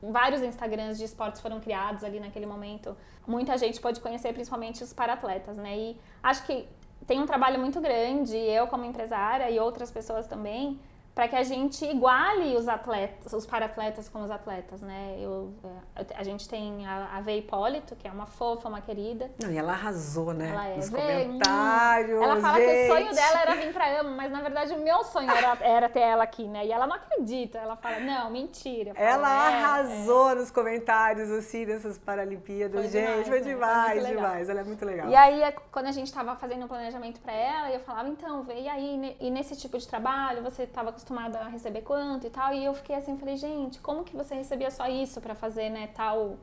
vários 0.02 0.42
Instagrams 0.42 0.98
de 0.98 1.04
esportes 1.04 1.40
foram 1.40 1.60
criados 1.60 2.02
ali 2.04 2.18
naquele 2.20 2.46
momento. 2.46 2.96
Muita 3.26 3.58
gente 3.58 3.80
pode 3.80 4.00
conhecer, 4.00 4.32
principalmente 4.32 4.82
os 4.82 4.92
paratletas, 4.92 5.56
né? 5.56 5.76
E 5.76 6.00
acho 6.22 6.44
que 6.46 6.66
tem 7.06 7.20
um 7.20 7.26
trabalho 7.26 7.58
muito 7.60 7.80
grande, 7.80 8.36
eu 8.36 8.66
como 8.66 8.84
empresária 8.84 9.50
e 9.50 9.58
outras 9.60 9.90
pessoas 9.90 10.26
também, 10.26 10.80
para 11.16 11.28
que 11.28 11.34
a 11.34 11.42
gente 11.42 11.82
iguale 11.82 12.54
os 12.56 12.68
atletas, 12.68 13.32
os 13.32 13.46
paratletas 13.46 14.06
com 14.06 14.22
os 14.22 14.30
atletas, 14.30 14.82
né? 14.82 15.16
Eu, 15.18 15.50
é, 15.96 16.04
a 16.14 16.22
gente 16.22 16.46
tem 16.46 16.86
a, 16.86 17.16
a 17.16 17.22
Vê 17.22 17.38
Hipólito, 17.38 17.96
que 17.96 18.06
é 18.06 18.10
uma 18.10 18.26
fofa, 18.26 18.68
uma 18.68 18.82
querida. 18.82 19.30
Não, 19.42 19.50
e 19.50 19.56
ela 19.56 19.72
arrasou, 19.72 20.34
né? 20.34 20.50
Ela 20.50 20.68
é. 20.68 20.76
Nos 20.76 20.90
Vê, 20.90 20.98
comentários. 20.98 22.20
Hum, 22.20 22.22
ela 22.22 22.36
fala 22.38 22.58
gente. 22.58 22.68
que 22.68 22.84
o 22.84 22.86
sonho 22.88 23.14
dela 23.14 23.40
era 23.40 23.54
vir 23.54 23.72
pra 23.72 24.00
AMA, 24.00 24.10
mas 24.10 24.30
na 24.30 24.42
verdade 24.42 24.74
o 24.74 24.78
meu 24.78 25.02
sonho 25.04 25.30
era, 25.30 25.56
era 25.64 25.88
ter 25.88 26.00
ela 26.00 26.22
aqui, 26.22 26.46
né? 26.46 26.66
E 26.66 26.70
ela 26.70 26.86
não 26.86 26.96
acredita. 26.96 27.56
Ela 27.56 27.76
fala, 27.76 27.98
não, 27.98 28.28
mentira. 28.28 28.92
Falo, 28.92 29.06
ela 29.06 29.50
é, 29.50 29.54
arrasou 29.54 30.32
é. 30.32 30.34
nos 30.34 30.50
comentários, 30.50 31.30
assim, 31.30 31.64
dessas 31.64 31.96
Paralimpíadas. 31.96 32.78
Foi 32.78 32.90
gente, 32.90 33.06
demais, 33.06 33.28
foi 33.28 33.40
demais, 33.40 34.02
né? 34.02 34.10
demais. 34.10 34.48
Ela 34.50 34.60
é 34.60 34.64
muito 34.64 34.84
legal. 34.84 35.08
E 35.08 35.16
aí, 35.16 35.54
quando 35.72 35.86
a 35.86 35.92
gente 35.92 36.12
tava 36.12 36.36
fazendo 36.36 36.66
um 36.66 36.68
planejamento 36.68 37.22
pra 37.22 37.32
ela, 37.32 37.70
eu 37.70 37.80
falava, 37.80 38.06
então, 38.10 38.42
Vê, 38.42 38.60
e 38.60 38.68
aí, 38.68 39.16
e 39.18 39.30
nesse 39.30 39.56
tipo 39.56 39.78
de 39.78 39.88
trabalho, 39.88 40.42
você 40.42 40.66
tava 40.66 40.90
acostumada 40.90 41.05
a 41.14 41.48
receber 41.48 41.82
quanto 41.82 42.26
e 42.26 42.30
tal. 42.30 42.52
E 42.52 42.64
eu 42.64 42.74
fiquei 42.74 42.96
assim, 42.96 43.16
falei, 43.16 43.36
gente, 43.36 43.80
como 43.80 44.04
que 44.04 44.16
você 44.16 44.34
recebia 44.34 44.70
só 44.70 44.88
isso 44.88 45.20
para 45.20 45.34
fazer, 45.34 45.70
né, 45.70 45.88
tal 45.88 46.36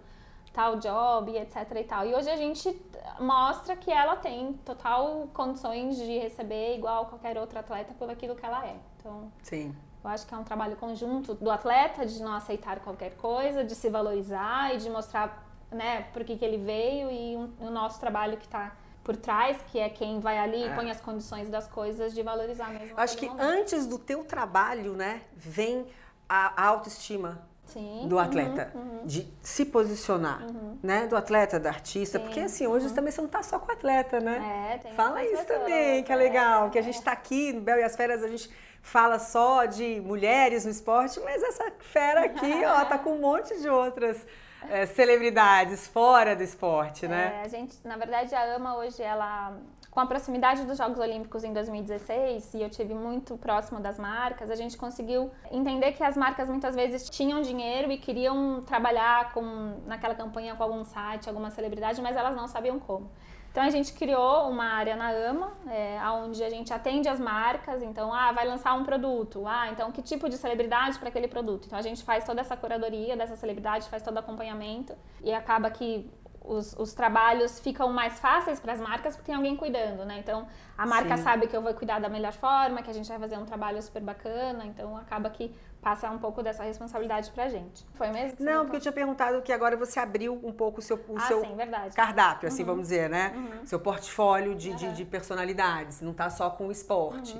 tal 0.53 0.77
job, 0.77 1.36
etc 1.36 1.55
e 1.75 1.84
tal. 1.84 2.05
E 2.05 2.13
hoje 2.13 2.29
a 2.29 2.36
gente 2.36 2.79
mostra 3.20 3.75
que 3.75 3.91
ela 3.91 4.15
tem 4.15 4.53
total 4.63 5.27
condições 5.34 5.98
de 5.98 6.20
receber 6.20 6.75
igual 6.75 7.08
qualquer 7.08 7.38
outro 7.39 7.58
atleta 7.58 7.93
por 7.96 8.10
aquilo 8.10 8.36
que 8.36 8.46
ela 8.46 8.65
é. 8.65 8.75
Então, 9.00 9.32
Sim. 9.41 9.75
Eu 10.03 10.10
acho 10.10 10.27
que 10.27 10.34
é 10.34 10.38
um 10.38 10.43
trabalho 10.43 10.75
conjunto 10.75 11.34
do 11.34 11.50
atleta 11.50 12.05
de 12.05 12.22
não 12.22 12.34
aceitar 12.34 12.79
qualquer 12.82 13.15
coisa, 13.15 13.63
de 13.63 13.74
se 13.74 13.89
valorizar 13.89 14.75
e 14.75 14.77
de 14.77 14.89
mostrar, 14.89 15.48
né, 15.72 16.03
por 16.13 16.25
que, 16.25 16.36
que 16.36 16.43
ele 16.43 16.58
veio 16.58 17.10
e 17.10 17.36
o 17.36 17.70
nosso 17.72 18.00
trabalho 18.01 18.38
que 18.38 18.46
está 18.46 18.75
por 19.03 19.17
trás, 19.17 19.57
que 19.72 19.77
é 19.77 19.89
quem 19.89 20.19
vai 20.19 20.38
ali 20.38 20.62
e 20.62 20.67
é. 20.67 20.75
põe 20.75 20.89
as 20.89 21.01
condições 21.01 21.50
das 21.50 21.67
coisas 21.67 22.13
de 22.13 22.24
valorizar 22.24 22.69
mesmo. 22.69 22.93
Acho 22.98 23.17
que 23.17 23.27
momento. 23.27 23.43
antes 23.43 23.86
do 23.86 24.00
teu 24.00 24.24
trabalho, 24.24 24.93
né, 24.93 25.22
vem 25.36 25.86
a 26.27 26.67
autoestima 26.67 27.41
Sim, 27.65 28.07
do 28.07 28.19
atleta, 28.19 28.72
uhum, 28.74 28.81
uhum. 28.81 29.05
de 29.05 29.27
se 29.41 29.65
posicionar, 29.65 30.43
uhum. 30.43 30.77
né, 30.81 31.07
do 31.07 31.15
atleta, 31.15 31.60
da 31.60 31.69
artista, 31.69 32.17
Sim, 32.17 32.25
porque 32.25 32.39
assim, 32.39 32.67
hoje 32.67 32.88
uhum. 32.88 32.93
também 32.93 33.12
você 33.12 33.22
não 33.22 33.27
está 33.27 33.43
só 33.43 33.60
com 33.60 33.69
o 33.69 33.72
atleta, 33.72 34.19
né? 34.19 34.74
É, 34.74 34.77
tem 34.77 34.93
Fala 34.93 35.24
isso 35.24 35.45
também, 35.45 36.03
que 36.03 36.12
é 36.12 36.15
legal, 36.15 36.67
é, 36.67 36.69
que 36.69 36.79
a 36.79 36.81
gente 36.81 36.95
está 36.95 37.12
aqui 37.12 37.51
no 37.51 37.62
Bel 37.62 37.79
e 37.79 37.83
as 37.83 37.95
Feras, 37.95 38.24
a 38.24 38.27
gente 38.27 38.50
fala 38.82 39.17
só 39.17 39.65
de 39.65 40.01
mulheres 40.01 40.65
no 40.65 40.71
esporte, 40.71 41.19
mas 41.21 41.41
essa 41.41 41.71
fera 41.80 42.25
aqui, 42.25 42.63
ó, 42.65 42.86
tá 42.86 42.97
com 42.97 43.13
um 43.13 43.19
monte 43.19 43.60
de 43.60 43.69
outras 43.69 44.25
é, 44.69 44.86
celebridades 44.86 45.88
fora 45.88 46.36
do 46.36 46.43
esporte, 46.43 47.08
né? 47.08 47.41
É, 47.41 47.45
a 47.45 47.47
gente, 47.47 47.78
na 47.84 47.97
verdade, 47.97 48.34
a 48.36 48.56
AMA 48.56 48.78
hoje, 48.78 49.02
ela 49.02 49.58
com 49.93 49.99
a 49.99 50.08
proximidade 50.08 50.65
dos 50.65 50.80
Jogos 50.80 50.97
Olímpicos 50.97 51.43
em 51.43 51.54
2016, 51.54 52.56
e 52.56 52.63
eu 52.63 52.69
tive 52.69 52.95
muito 52.95 53.38
próximo 53.38 53.80
das 53.80 53.99
marcas, 53.99 54.49
a 54.49 54.56
gente 54.56 54.76
conseguiu 54.76 55.30
entender 55.52 55.91
que 55.91 56.04
as 56.04 56.17
marcas 56.17 56.49
muitas 56.49 56.76
vezes 56.76 57.08
tinham 57.12 57.43
dinheiro 57.43 57.91
e 57.91 57.97
queriam 57.99 58.60
trabalhar 58.62 59.32
com 59.34 59.84
naquela 59.86 60.15
campanha 60.15 60.56
com 60.56 60.63
algum 60.63 60.84
site, 60.84 61.30
alguma 61.30 61.52
celebridade, 61.52 62.02
mas 62.02 62.17
elas 62.17 62.36
não 62.36 62.47
sabiam 62.47 62.80
como. 62.80 63.12
Então 63.54 63.63
a 63.63 63.70
gente 63.70 63.94
criou 63.94 64.50
uma 64.50 64.66
área 64.66 64.96
na 64.96 65.10
AMA, 65.10 65.54
é, 65.68 66.00
onde 66.10 66.44
a 66.44 66.50
gente 66.50 66.74
atende 66.74 67.08
as 67.08 67.20
marcas. 67.20 67.84
Então, 67.84 68.12
ah, 68.12 68.32
vai 68.32 68.48
lançar 68.48 68.74
um 68.74 68.84
produto. 68.84 69.44
Ah, 69.46 69.70
então 69.72 69.92
que 69.92 70.02
tipo 70.02 70.28
de 70.28 70.38
celebridade 70.38 70.98
para 70.98 71.10
aquele 71.10 71.28
produto? 71.28 71.68
Então 71.68 71.78
a 71.78 71.82
gente 71.84 72.04
faz 72.04 72.26
toda 72.26 72.42
essa 72.42 72.58
curadoria 72.58 73.16
dessa 73.16 73.36
celebridade, 73.36 73.88
faz 73.89 74.02
todo 74.02 74.16
o 74.16 74.20
acompanhamento 74.20 74.96
e 75.24 75.32
acaba 75.32 75.70
que 75.70 76.10
os, 76.44 76.74
os, 76.80 76.94
trabalhos 76.96 77.60
ficam 77.60 77.94
mais 77.94 78.20
fáceis 78.20 78.60
para 78.60 78.74
as 78.74 78.82
marcas 78.82 79.16
porque 79.16 79.28
tem 79.28 79.36
alguém 79.36 79.56
cuidando, 79.56 80.04
né? 80.04 80.18
Então 80.18 80.48
a 80.76 80.88
marca 80.88 81.16
Sim. 81.16 81.24
sabe 81.24 81.46
que 81.46 81.56
eu 81.56 81.62
vou 81.62 81.76
cuidar 81.76 82.00
da 82.00 82.10
melhor 82.10 82.34
forma, 82.34 82.82
que 82.82 82.89
a 82.89 82.94
gente 82.94 83.08
vai 83.08 83.20
fazer 83.20 83.38
um 83.38 83.46
trabalho 83.46 83.80
super 83.84 84.02
bacana, 84.02 84.66
então 84.66 84.98
acaba 84.98 85.30
que 85.30 85.56
passa 85.84 86.10
um 86.10 86.17
pouco 86.17 86.41
dessa 86.41 86.63
responsabilidade 86.63 87.30
pra 87.32 87.50
gente. 87.50 87.86
Foi 87.96 88.10
mesmo? 88.10 88.38
Não, 88.39 88.63
porque 88.63 88.78
eu 88.78 88.82
tinha 88.82 88.91
perguntado 88.91 89.41
que 89.41 89.52
agora 89.52 89.76
você 89.76 90.00
abriu 90.00 90.39
um 90.41 90.52
pouco 90.52 90.80
o 90.80 90.82
seu, 90.82 90.96
o 91.10 91.17
ah, 91.17 91.22
seu 91.22 91.41
sim, 91.41 91.58
cardápio, 91.93 92.48
assim, 92.48 92.62
uhum. 92.62 92.67
vamos 92.67 92.84
dizer, 92.84 93.10
né? 93.10 93.34
Uhum. 93.36 93.65
Seu 93.65 93.80
portfólio 93.80 94.56
de, 94.56 94.69
uhum. 94.69 94.76
de, 94.78 94.93
de, 94.93 95.06
personalidades, 95.06 96.02
não 96.02 96.13
tá 96.13 96.30
só 96.30 96.50
com 96.50 96.67
o 96.67 96.72
esporte. 96.72 97.38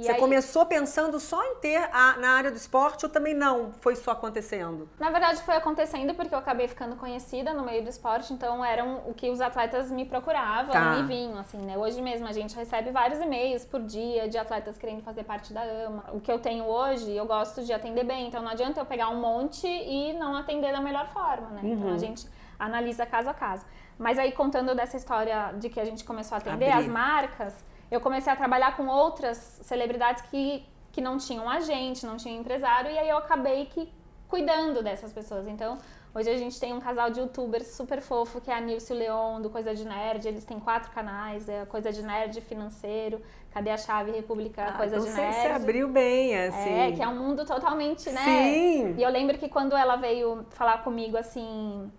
E 0.00 0.04
Você 0.04 0.12
aí, 0.12 0.18
começou 0.18 0.64
pensando 0.64 1.20
só 1.20 1.44
em 1.44 1.56
ter 1.56 1.76
a, 1.92 2.16
na 2.16 2.30
área 2.30 2.50
do 2.50 2.56
esporte 2.56 3.04
ou 3.04 3.12
também 3.12 3.34
não? 3.34 3.70
Foi 3.82 3.94
só 3.94 4.12
acontecendo? 4.12 4.88
Na 4.98 5.10
verdade, 5.10 5.42
foi 5.42 5.54
acontecendo 5.54 6.14
porque 6.14 6.34
eu 6.34 6.38
acabei 6.38 6.66
ficando 6.66 6.96
conhecida 6.96 7.52
no 7.52 7.62
meio 7.62 7.82
do 7.82 7.90
esporte, 7.90 8.32
então 8.32 8.64
eram 8.64 9.02
o 9.06 9.12
que 9.12 9.28
os 9.28 9.42
atletas 9.42 9.90
me 9.90 10.06
procuravam 10.06 10.72
tá. 10.72 10.96
e 11.00 11.02
vinham, 11.02 11.38
assim, 11.38 11.58
né? 11.58 11.76
Hoje 11.76 12.00
mesmo 12.00 12.26
a 12.26 12.32
gente 12.32 12.56
recebe 12.56 12.90
vários 12.90 13.20
e-mails 13.20 13.66
por 13.66 13.78
dia 13.82 14.26
de 14.26 14.38
atletas 14.38 14.78
querendo 14.78 15.02
fazer 15.02 15.22
parte 15.22 15.52
da 15.52 15.60
AMA. 15.60 16.04
O 16.14 16.20
que 16.20 16.32
eu 16.32 16.38
tenho 16.38 16.64
hoje, 16.64 17.14
eu 17.14 17.26
gosto 17.26 17.62
de 17.62 17.70
atender 17.70 18.04
bem, 18.04 18.26
então 18.28 18.42
não 18.42 18.52
adianta 18.52 18.80
eu 18.80 18.86
pegar 18.86 19.10
um 19.10 19.20
monte 19.20 19.66
e 19.66 20.14
não 20.14 20.34
atender 20.34 20.72
da 20.72 20.80
melhor 20.80 21.08
forma, 21.08 21.50
né? 21.50 21.60
Uhum. 21.62 21.72
Então 21.74 21.88
a 21.88 21.92
uhum. 21.92 21.98
gente 21.98 22.26
analisa 22.58 23.04
caso 23.04 23.28
a 23.28 23.34
caso. 23.34 23.66
Mas 23.98 24.18
aí, 24.18 24.32
contando 24.32 24.74
dessa 24.74 24.96
história 24.96 25.52
de 25.58 25.68
que 25.68 25.78
a 25.78 25.84
gente 25.84 26.04
começou 26.04 26.36
a 26.36 26.38
atender 26.38 26.70
Abrir. 26.70 26.86
as 26.86 26.90
marcas 26.90 27.69
eu 27.90 28.00
comecei 28.00 28.32
a 28.32 28.36
trabalhar 28.36 28.76
com 28.76 28.86
outras 28.86 29.36
celebridades 29.62 30.22
que, 30.22 30.64
que 30.92 31.00
não 31.00 31.18
tinham 31.18 31.48
agente, 31.48 32.06
não 32.06 32.16
tinham 32.16 32.38
empresário, 32.38 32.90
e 32.90 32.98
aí 32.98 33.08
eu 33.08 33.16
acabei 33.18 33.66
que 33.66 33.92
cuidando 34.28 34.82
dessas 34.82 35.12
pessoas. 35.12 35.46
Então, 35.48 35.76
hoje 36.14 36.30
a 36.30 36.36
gente 36.36 36.58
tem 36.60 36.72
um 36.72 36.80
casal 36.80 37.10
de 37.10 37.18
youtubers 37.18 37.66
super 37.74 38.00
fofo, 38.00 38.40
que 38.40 38.50
é 38.50 38.54
a 38.54 38.60
Nilce 38.60 38.92
e 38.92 38.96
o 38.96 38.98
Leon, 38.98 39.42
do 39.42 39.50
Coisa 39.50 39.74
de 39.74 39.84
Nerd. 39.84 40.26
Eles 40.26 40.44
têm 40.44 40.60
quatro 40.60 40.92
canais, 40.92 41.48
é 41.48 41.66
Coisa 41.66 41.92
de 41.92 42.00
Nerd 42.02 42.40
Financeiro, 42.42 43.20
Cadê 43.50 43.70
a 43.70 43.76
Chave 43.76 44.12
República 44.12 44.66
ah, 44.66 44.72
Coisa 44.74 44.96
então 44.96 45.08
de 45.08 45.20
Nerd. 45.20 45.34
Você 45.34 45.48
abriu 45.48 45.88
bem, 45.88 46.38
assim. 46.38 46.72
É, 46.72 46.92
que 46.92 47.02
é 47.02 47.08
um 47.08 47.16
mundo 47.16 47.44
totalmente, 47.44 48.08
né? 48.10 48.24
Sim. 48.24 48.94
E 48.96 49.02
eu 49.02 49.10
lembro 49.10 49.36
que 49.36 49.48
quando 49.48 49.76
ela 49.76 49.96
veio 49.96 50.46
falar 50.50 50.84
comigo, 50.84 51.16
assim... 51.16 51.90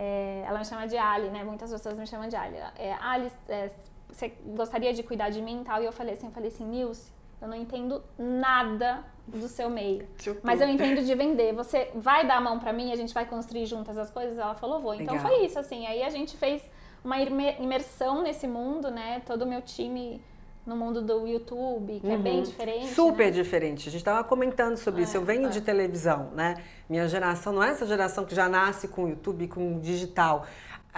É, 0.00 0.44
ela 0.46 0.60
me 0.60 0.64
chama 0.64 0.86
de 0.86 0.96
Ali, 0.96 1.28
né? 1.28 1.42
Muitas 1.42 1.72
pessoas 1.72 1.98
me 1.98 2.06
chamam 2.06 2.28
de 2.28 2.36
Ali. 2.36 2.56
É, 2.76 2.96
Ali, 3.00 3.32
é, 3.48 3.68
você 4.08 4.32
gostaria 4.56 4.92
de 4.92 5.02
cuidar 5.02 5.30
de 5.30 5.40
mim 5.40 5.60
e 5.60 5.64
tal? 5.64 5.82
E 5.82 5.86
eu 5.86 5.92
falei 5.92 6.14
assim, 6.14 6.26
eu 6.26 6.32
falei 6.32 6.48
assim, 6.48 6.64
Nilce, 6.64 7.12
eu 7.40 7.48
não 7.48 7.56
entendo 7.56 8.02
nada 8.18 9.04
do 9.26 9.46
seu 9.46 9.70
meio. 9.70 10.06
Tipo... 10.18 10.40
Mas 10.42 10.60
eu 10.60 10.68
entendo 10.68 11.04
de 11.04 11.14
vender. 11.14 11.52
Você 11.52 11.90
vai 11.94 12.26
dar 12.26 12.38
a 12.38 12.40
mão 12.40 12.58
para 12.58 12.72
mim, 12.72 12.92
a 12.92 12.96
gente 12.96 13.14
vai 13.14 13.24
construir 13.26 13.66
juntas 13.66 13.96
as 13.96 14.10
coisas? 14.10 14.38
Ela 14.38 14.54
falou, 14.54 14.80
vou. 14.80 14.94
Então 14.94 15.14
Legal. 15.14 15.30
foi 15.30 15.44
isso, 15.44 15.58
assim. 15.58 15.86
Aí 15.86 16.02
a 16.02 16.10
gente 16.10 16.36
fez 16.36 16.62
uma 17.04 17.20
imersão 17.20 18.22
nesse 18.22 18.48
mundo, 18.48 18.90
né? 18.90 19.22
Todo 19.24 19.42
o 19.42 19.46
meu 19.46 19.62
time 19.62 20.20
no 20.66 20.76
mundo 20.76 21.00
do 21.00 21.26
YouTube, 21.26 21.98
que 22.00 22.06
uhum. 22.06 22.12
é 22.12 22.18
bem 22.18 22.36
uhum. 22.38 22.42
diferente. 22.42 22.88
Super 22.88 23.26
né? 23.26 23.30
diferente. 23.30 23.88
A 23.88 23.92
gente 23.92 24.00
estava 24.00 24.22
comentando 24.22 24.76
sobre 24.76 25.00
é, 25.00 25.04
isso. 25.04 25.16
Eu 25.16 25.24
venho 25.24 25.46
é. 25.46 25.50
de 25.50 25.60
televisão, 25.60 26.30
né? 26.34 26.56
Minha 26.88 27.08
geração 27.08 27.52
não 27.52 27.62
é 27.62 27.70
essa 27.70 27.86
geração 27.86 28.24
que 28.24 28.34
já 28.34 28.48
nasce 28.48 28.88
com 28.88 29.08
YouTube, 29.08 29.48
com 29.48 29.78
digital 29.80 30.46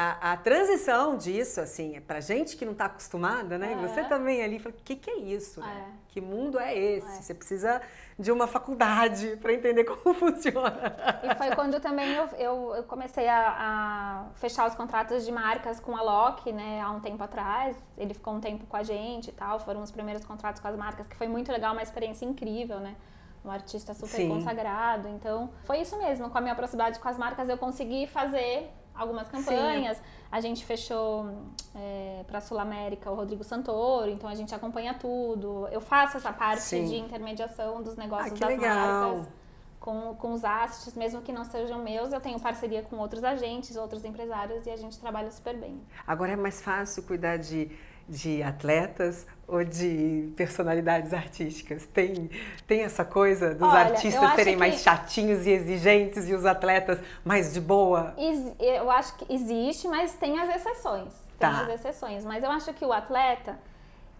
a, 0.00 0.32
a, 0.32 0.36
transição 0.38 1.14
disso, 1.14 1.60
assim, 1.60 1.94
é 1.94 2.00
pra 2.00 2.20
gente 2.20 2.56
que 2.56 2.64
não 2.64 2.72
está 2.72 2.86
acostumada, 2.86 3.58
né? 3.58 3.74
É. 3.74 3.86
Você 3.86 4.02
também 4.04 4.42
ali 4.42 4.58
fala, 4.58 4.74
o 4.74 4.78
que, 4.82 4.96
que 4.96 5.10
é 5.10 5.18
isso? 5.18 5.60
Né? 5.60 5.86
É. 5.86 5.92
Que 6.08 6.22
mundo 6.22 6.58
é 6.58 6.74
esse? 6.74 7.06
É. 7.06 7.20
Você 7.20 7.34
precisa 7.34 7.82
de 8.18 8.32
uma 8.32 8.46
faculdade 8.46 9.36
para 9.42 9.52
entender 9.52 9.84
como 9.84 10.14
funciona. 10.14 10.96
E 11.22 11.34
foi 11.34 11.54
quando 11.54 11.78
também 11.80 12.14
eu, 12.14 12.26
eu, 12.38 12.74
eu 12.76 12.82
comecei 12.84 13.28
a, 13.28 13.56
a, 13.58 14.24
fechar 14.36 14.66
os 14.66 14.74
contratos 14.74 15.26
de 15.26 15.32
marcas 15.32 15.78
com 15.78 15.94
a 15.94 16.02
Loki, 16.02 16.50
né? 16.50 16.80
Há 16.80 16.90
um 16.90 17.00
tempo 17.00 17.22
atrás. 17.22 17.76
Ele 17.98 18.14
ficou 18.14 18.32
um 18.32 18.40
tempo 18.40 18.66
com 18.66 18.76
a 18.78 18.82
gente 18.82 19.28
e 19.28 19.32
tal. 19.32 19.60
Foram 19.60 19.82
os 19.82 19.90
primeiros 19.90 20.24
contratos 20.24 20.62
com 20.62 20.68
as 20.68 20.76
marcas, 20.76 21.06
que 21.06 21.14
foi 21.14 21.28
muito 21.28 21.52
legal, 21.52 21.72
uma 21.72 21.82
experiência 21.82 22.24
incrível, 22.24 22.80
né? 22.80 22.96
um 23.42 23.50
artista 23.50 23.94
super 23.94 24.16
Sim. 24.16 24.28
consagrado. 24.28 25.08
Então, 25.08 25.50
foi 25.64 25.80
isso 25.80 25.96
mesmo. 25.98 26.28
Com 26.28 26.38
a 26.38 26.40
minha 26.40 26.54
proximidade 26.54 26.98
com 26.98 27.08
as 27.08 27.16
marcas, 27.16 27.48
eu 27.48 27.56
consegui 27.56 28.06
fazer 28.06 28.70
algumas 28.94 29.28
campanhas. 29.28 29.96
Sim. 29.96 30.02
A 30.30 30.40
gente 30.40 30.64
fechou 30.64 31.28
é, 31.74 32.24
para 32.26 32.40
Sul 32.40 32.58
América 32.58 33.10
o 33.10 33.14
Rodrigo 33.14 33.42
Santoro, 33.42 34.10
então 34.10 34.28
a 34.28 34.34
gente 34.34 34.54
acompanha 34.54 34.94
tudo. 34.94 35.66
Eu 35.72 35.80
faço 35.80 36.16
essa 36.16 36.32
parte 36.32 36.62
Sim. 36.62 36.86
de 36.86 36.96
intermediação 36.96 37.82
dos 37.82 37.96
negócios 37.96 38.40
ah, 38.40 38.46
das 38.46 38.48
legal. 38.48 39.16
marcas 39.16 39.40
com, 39.80 40.14
com 40.14 40.34
os 40.34 40.44
assets, 40.44 40.94
mesmo 40.94 41.22
que 41.22 41.32
não 41.32 41.44
sejam 41.44 41.82
meus, 41.82 42.12
eu 42.12 42.20
tenho 42.20 42.38
parceria 42.38 42.82
com 42.82 42.96
outros 42.96 43.24
agentes, 43.24 43.76
outros 43.76 44.04
empresários 44.04 44.66
e 44.66 44.70
a 44.70 44.76
gente 44.76 44.98
trabalha 44.98 45.30
super 45.30 45.56
bem. 45.56 45.80
Agora 46.06 46.32
é 46.32 46.36
mais 46.36 46.60
fácil 46.60 47.02
cuidar 47.02 47.38
de 47.38 47.70
de 48.08 48.42
atletas 48.42 49.26
ou 49.46 49.64
de 49.64 50.32
personalidades 50.36 51.12
artísticas? 51.12 51.86
Tem, 51.86 52.30
tem 52.66 52.82
essa 52.82 53.04
coisa 53.04 53.54
dos 53.54 53.68
Olha, 53.68 53.80
artistas 53.80 54.34
serem 54.34 54.56
mais 54.56 54.82
chatinhos 54.82 55.46
e 55.46 55.50
exigentes 55.50 56.28
e 56.28 56.34
os 56.34 56.46
atletas 56.46 56.98
mais 57.24 57.52
de 57.52 57.60
boa? 57.60 58.14
Eu 58.58 58.90
acho 58.90 59.16
que 59.16 59.32
existe, 59.32 59.88
mas 59.88 60.14
tem 60.14 60.38
as 60.38 60.54
exceções. 60.56 61.12
Tem 61.38 61.50
tá. 61.50 61.62
as 61.62 61.68
exceções. 61.68 62.24
Mas 62.24 62.44
eu 62.44 62.50
acho 62.50 62.72
que 62.74 62.84
o 62.84 62.92
atleta, 62.92 63.58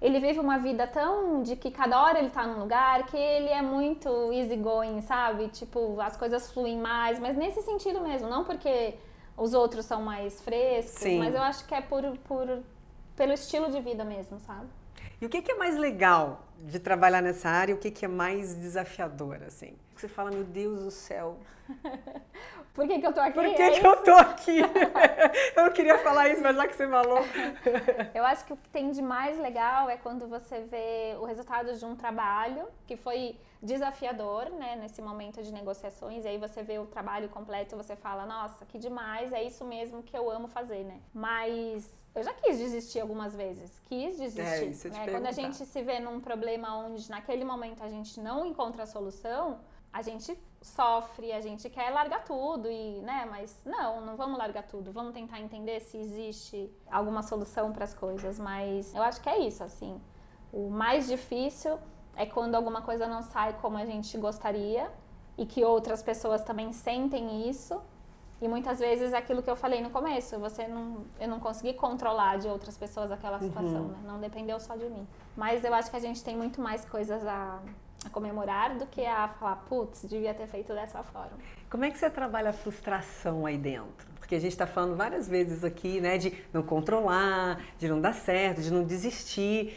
ele 0.01 0.19
vive 0.19 0.39
uma 0.39 0.59
vida 0.59 0.87
tão 0.87 1.43
de 1.43 1.55
que 1.57 1.71
cada 1.71 2.03
hora 2.03 2.19
ele 2.19 2.31
tá 2.31 2.47
num 2.47 2.59
lugar 2.59 3.05
que 3.07 3.17
ele 3.17 3.49
é 3.49 3.63
muito 3.63 4.33
easygoing, 4.33 5.01
sabe? 5.03 5.49
Tipo, 5.49 6.01
as 6.01 6.17
coisas 6.17 6.51
fluem 6.51 6.79
mais, 6.79 7.19
mas 7.19 7.37
nesse 7.37 7.61
sentido 7.63 8.01
mesmo, 8.01 8.29
não 8.29 8.45
porque 8.45 8.95
os 9.37 9.55
outros 9.55 9.87
são 9.87 10.03
mais 10.03 10.41
frescos, 10.41 11.01
Sim. 11.01 11.19
mas 11.19 11.35
eu 11.35 11.43
acho 11.43 11.67
que 11.67 11.75
é 11.75 11.81
por, 11.81 12.03
por 12.25 12.63
pelo 13.21 13.35
estilo 13.35 13.71
de 13.71 13.83
vida 13.83 14.03
mesmo, 14.03 14.41
sabe? 14.41 14.67
E 15.21 15.27
o 15.27 15.29
que, 15.29 15.43
que 15.43 15.53
é 15.53 15.55
mais 15.55 15.77
legal 15.77 16.47
de 16.59 16.79
trabalhar 16.79 17.21
nessa 17.21 17.51
área 17.51 17.75
o 17.75 17.79
que, 17.79 17.91
que 17.91 18.07
é 18.07 18.09
mais 18.09 18.55
desafiador, 18.55 19.43
assim? 19.47 19.77
Você 19.95 20.09
fala, 20.09 20.31
meu 20.31 20.43
Deus 20.43 20.83
do 20.85 20.91
céu. 20.91 21.37
Por 22.73 22.87
que, 22.87 22.99
que 22.99 23.07
eu 23.07 23.13
tô 23.13 23.21
aqui? 23.21 23.35
Por 23.35 23.55
que, 23.55 23.61
é 23.61 23.79
que 23.79 23.87
eu 23.87 23.97
tô 24.03 24.13
aqui? 24.13 24.61
eu 25.55 25.65
não 25.65 25.73
queria 25.73 25.99
falar 25.99 26.31
isso, 26.31 26.41
mas 26.41 26.57
já 26.57 26.67
que 26.67 26.75
você 26.75 26.89
falou. 26.89 27.19
eu 28.15 28.25
acho 28.25 28.47
que 28.47 28.55
o 28.55 28.57
que 28.57 28.71
tem 28.71 28.91
de 28.91 29.03
mais 29.03 29.39
legal 29.39 29.91
é 29.91 29.99
quando 29.99 30.27
você 30.27 30.61
vê 30.61 31.15
o 31.21 31.27
resultado 31.27 31.77
de 31.77 31.85
um 31.85 31.95
trabalho 31.95 32.69
que 32.87 32.97
foi 32.97 33.37
desafiador, 33.63 34.49
né, 34.51 34.77
nesse 34.77 35.03
momento 35.03 35.43
de 35.43 35.53
negociações, 35.53 36.25
e 36.25 36.29
aí 36.29 36.39
você 36.39 36.63
vê 36.63 36.79
o 36.79 36.87
trabalho 36.87 37.29
completo 37.29 37.75
e 37.75 37.77
você 37.77 37.95
fala, 37.95 38.25
nossa, 38.25 38.65
que 38.65 38.79
demais, 38.79 39.31
é 39.35 39.43
isso 39.43 39.65
mesmo 39.67 40.03
que 40.03 40.17
eu 40.17 40.31
amo 40.31 40.49
fazer, 40.49 40.85
né? 40.85 41.01
Mas 41.13 42.00
eu 42.15 42.23
já 42.23 42.35
quis 42.35 42.59
desistir 42.59 43.01
algumas 43.01 43.35
vezes. 43.35 43.81
Quis 43.89 44.19
desistir. 44.19 44.89
É, 44.89 44.91
né? 44.91 45.13
Quando 45.13 45.27
a 45.27 45.33
gente 45.33 45.65
se 45.65 45.83
vê 45.83 46.01
num 46.01 46.21
problema 46.21 46.77
onde 46.77 47.09
naquele 47.09 47.45
momento 47.45 47.83
a 47.83 47.89
gente 47.89 48.21
não 48.21 48.45
encontra 48.45 48.83
a 48.83 48.87
solução, 48.87 49.61
a 49.93 50.03
gente 50.03 50.37
sofre, 50.61 51.33
a 51.33 51.41
gente 51.41 51.69
quer 51.71 51.91
largar 51.91 52.25
tudo 52.25 52.71
e, 52.71 53.01
né, 53.01 53.27
mas 53.31 53.57
não, 53.65 54.01
não 54.01 54.17
vamos 54.17 54.39
largar 54.39 54.65
tudo. 54.65 54.93
Vamos 54.93 55.15
tentar 55.15 55.41
entender 55.41 55.81
se 55.81 55.97
existe 55.97 56.71
alguma 56.91 57.23
solução 57.23 57.73
para 57.73 57.85
as 57.85 57.95
coisas, 57.95 58.39
mas 58.39 58.95
eu 58.95 59.03
acho 59.03 59.21
que 59.21 59.29
é 59.29 59.39
isso, 59.39 59.63
assim. 59.65 60.01
O 60.53 60.69
mais 60.69 61.07
difícil 61.07 61.79
é 62.17 62.27
quando 62.27 62.55
alguma 62.55 62.83
coisa 62.83 63.07
não 63.07 63.23
sai 63.23 63.57
como 63.61 63.79
a 63.79 63.87
gente 63.87 64.17
gostaria 64.19 64.91
e 65.39 65.47
que 65.47 65.65
outras 65.65 66.03
pessoas 66.03 66.43
também 66.43 66.73
sentem 66.73 67.49
isso 67.49 67.81
e 68.41 68.49
muitas 68.49 68.79
vezes 68.79 69.13
é 69.13 69.19
aquilo 69.19 69.43
que 69.43 69.51
eu 69.51 69.57
falei 69.57 69.83
no 69.83 69.91
começo, 69.91 70.39
você 70.39 70.67
não, 70.67 71.05
eu 71.21 71.29
não 71.29 71.39
consegui 71.39 71.75
controlar 71.75 72.39
de 72.39 72.49
outras 72.49 72.77
pessoas 72.77 73.11
aquela 73.11 73.37
uhum. 73.37 73.49
situação, 73.49 73.83
uhum. 73.83 73.89
né? 73.89 73.99
Não 74.07 74.19
dependeu 74.19 74.59
só 74.59 74.77
de 74.77 74.89
mim. 74.89 75.07
Mas 75.37 75.63
eu 75.63 75.75
acho 75.75 75.91
que 75.91 75.97
a 75.97 76.01
gente 76.01 76.25
tem 76.25 76.37
muito 76.37 76.59
mais 76.59 76.85
coisas 76.87 77.27
a, 77.27 77.61
a 78.05 78.09
comemorar 78.09 78.79
do 78.79 78.87
que 78.87 79.05
a 79.05 79.29
falar, 79.29 79.57
putz, 79.69 80.07
devia 80.09 80.33
ter 80.33 80.47
feito 80.47 80.73
dessa 80.73 81.03
forma. 81.03 81.33
Como 81.69 81.85
é 81.85 81.91
que 81.91 81.99
você 81.99 82.09
trabalha 82.09 82.49
a 82.49 82.53
frustração 82.55 83.45
aí 83.45 83.59
dentro? 83.59 84.09
Porque 84.19 84.35
a 84.35 84.41
gente 84.41 84.53
está 84.53 84.67
falando 84.67 84.97
várias 84.97 85.29
vezes 85.29 85.63
aqui, 85.63 86.01
né, 86.01 86.17
de 86.17 86.33
não 86.51 86.63
controlar, 86.63 87.61
de 87.79 87.89
não 87.89 88.01
dar 88.01 88.15
certo, 88.15 88.63
de 88.63 88.73
não 88.73 88.85
desistir. 88.85 89.77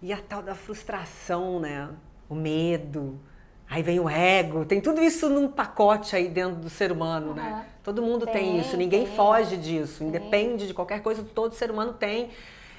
E 0.00 0.12
a 0.14 0.22
tal 0.22 0.42
da 0.42 0.54
frustração, 0.54 1.60
né? 1.60 1.90
O 2.28 2.34
medo, 2.34 3.20
Aí 3.70 3.82
vem 3.82 4.00
o 4.00 4.08
ego, 4.08 4.64
tem 4.64 4.80
tudo 4.80 5.02
isso 5.02 5.28
num 5.28 5.46
pacote 5.46 6.16
aí 6.16 6.28
dentro 6.28 6.56
do 6.56 6.70
ser 6.70 6.90
humano, 6.90 7.28
uhum. 7.28 7.34
né? 7.34 7.66
Todo 7.82 8.00
mundo 8.00 8.24
tem, 8.24 8.34
tem 8.34 8.60
isso, 8.60 8.76
ninguém 8.76 9.04
tem, 9.04 9.14
foge 9.14 9.56
disso, 9.58 9.98
tem. 9.98 10.08
independe 10.08 10.66
de 10.66 10.72
qualquer 10.72 11.02
coisa, 11.02 11.22
todo 11.22 11.54
ser 11.54 11.70
humano 11.70 11.92
tem 11.92 12.30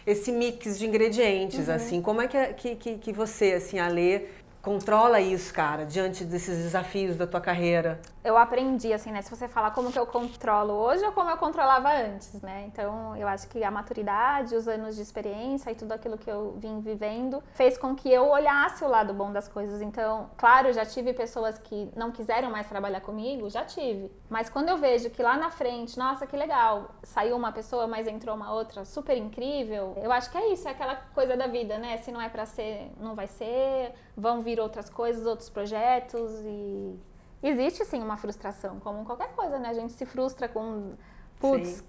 esse 0.06 0.32
mix 0.32 0.80
de 0.80 0.88
ingredientes, 0.88 1.67
uhum. 1.67 1.75
assim. 1.75 2.02
Como 2.02 2.21
é 2.21 2.28
que, 2.28 2.75
que, 2.75 2.97
que 2.97 3.13
você, 3.13 3.54
assim, 3.54 3.78
a 3.78 3.88
ler 3.88 4.38
controla 4.69 5.19
isso, 5.19 5.51
cara, 5.51 5.84
diante 5.84 6.23
desses 6.23 6.55
desafios 6.60 7.15
da 7.15 7.25
tua 7.25 7.41
carreira? 7.41 7.99
Eu 8.23 8.38
aprendi, 8.38 8.93
assim, 8.93 9.12
né? 9.12 9.21
Se 9.23 9.29
você 9.36 9.47
falar 9.47 9.71
como 9.71 9.91
que 9.91 9.97
eu 9.97 10.05
controlo 10.05 10.73
hoje 10.73 11.03
ou 11.03 11.12
como 11.12 11.27
eu 11.27 11.38
controlava 11.38 11.89
antes, 11.91 12.39
né? 12.41 12.65
Então, 12.67 13.15
eu 13.15 13.27
acho 13.27 13.47
que 13.47 13.63
a 13.63 13.71
maturidade, 13.71 14.55
os 14.55 14.67
anos 14.67 14.95
de 14.95 15.01
experiência 15.01 15.71
e 15.71 15.75
tudo 15.75 15.93
aquilo 15.93 16.19
que 16.19 16.29
eu 16.29 16.53
vim 16.58 16.82
vivendo 16.82 17.41
fez 17.53 17.79
com 17.79 17.95
que 17.95 18.12
eu 18.12 18.29
olhasse 18.29 18.84
o 18.84 18.88
lado 18.88 19.12
bom 19.12 19.32
das 19.32 19.47
coisas. 19.47 19.82
Então, 19.82 20.29
claro, 20.38 20.71
já 20.71 20.86
tive 20.86 21.13
pessoas 21.13 21.58
que 21.58 21.89
não 21.95 22.12
quiseram 22.12 22.51
mais 22.51 22.67
trabalhar 22.67 23.01
comigo, 23.01 23.49
já 23.49 23.65
tive. 23.65 24.12
Mas 24.29 24.49
quando 24.49 24.69
eu 24.69 24.77
vejo 24.77 25.10
que 25.10 25.23
lá 25.23 25.36
na 25.36 25.49
frente, 25.49 25.97
nossa, 25.97 26.27
que 26.27 26.38
legal, 26.38 26.91
saiu 27.01 27.36
uma 27.36 27.51
pessoa, 27.51 27.88
mas 27.88 28.05
entrou 28.05 28.36
uma 28.36 28.53
outra 28.53 28.86
super 28.86 29.17
incrível, 29.17 29.95
eu 29.97 30.12
acho 30.12 30.29
que 30.29 30.38
é 30.38 30.53
isso, 30.53 30.67
é 30.67 30.71
aquela 30.71 30.95
coisa 31.15 31.36
da 31.36 31.47
vida, 31.47 31.79
né? 31.79 31.97
Se 31.97 32.12
não 32.12 32.21
é 32.21 32.29
para 32.29 32.45
ser, 32.45 32.91
não 32.99 33.15
vai 33.15 33.25
ser, 33.25 33.95
vão 34.19 34.41
vir 34.41 34.60
outras 34.60 34.89
coisas, 34.89 35.25
outros 35.25 35.49
projetos 35.49 36.32
e 36.43 36.99
existe 37.41 37.86
sim 37.86 38.01
uma 38.01 38.17
frustração, 38.17 38.79
como 38.79 39.05
qualquer 39.05 39.29
coisa, 39.34 39.58
né? 39.58 39.69
A 39.69 39.73
gente 39.73 39.93
se 39.93 40.05
frustra 40.05 40.47
com, 40.47 40.93
putz, 41.39 41.84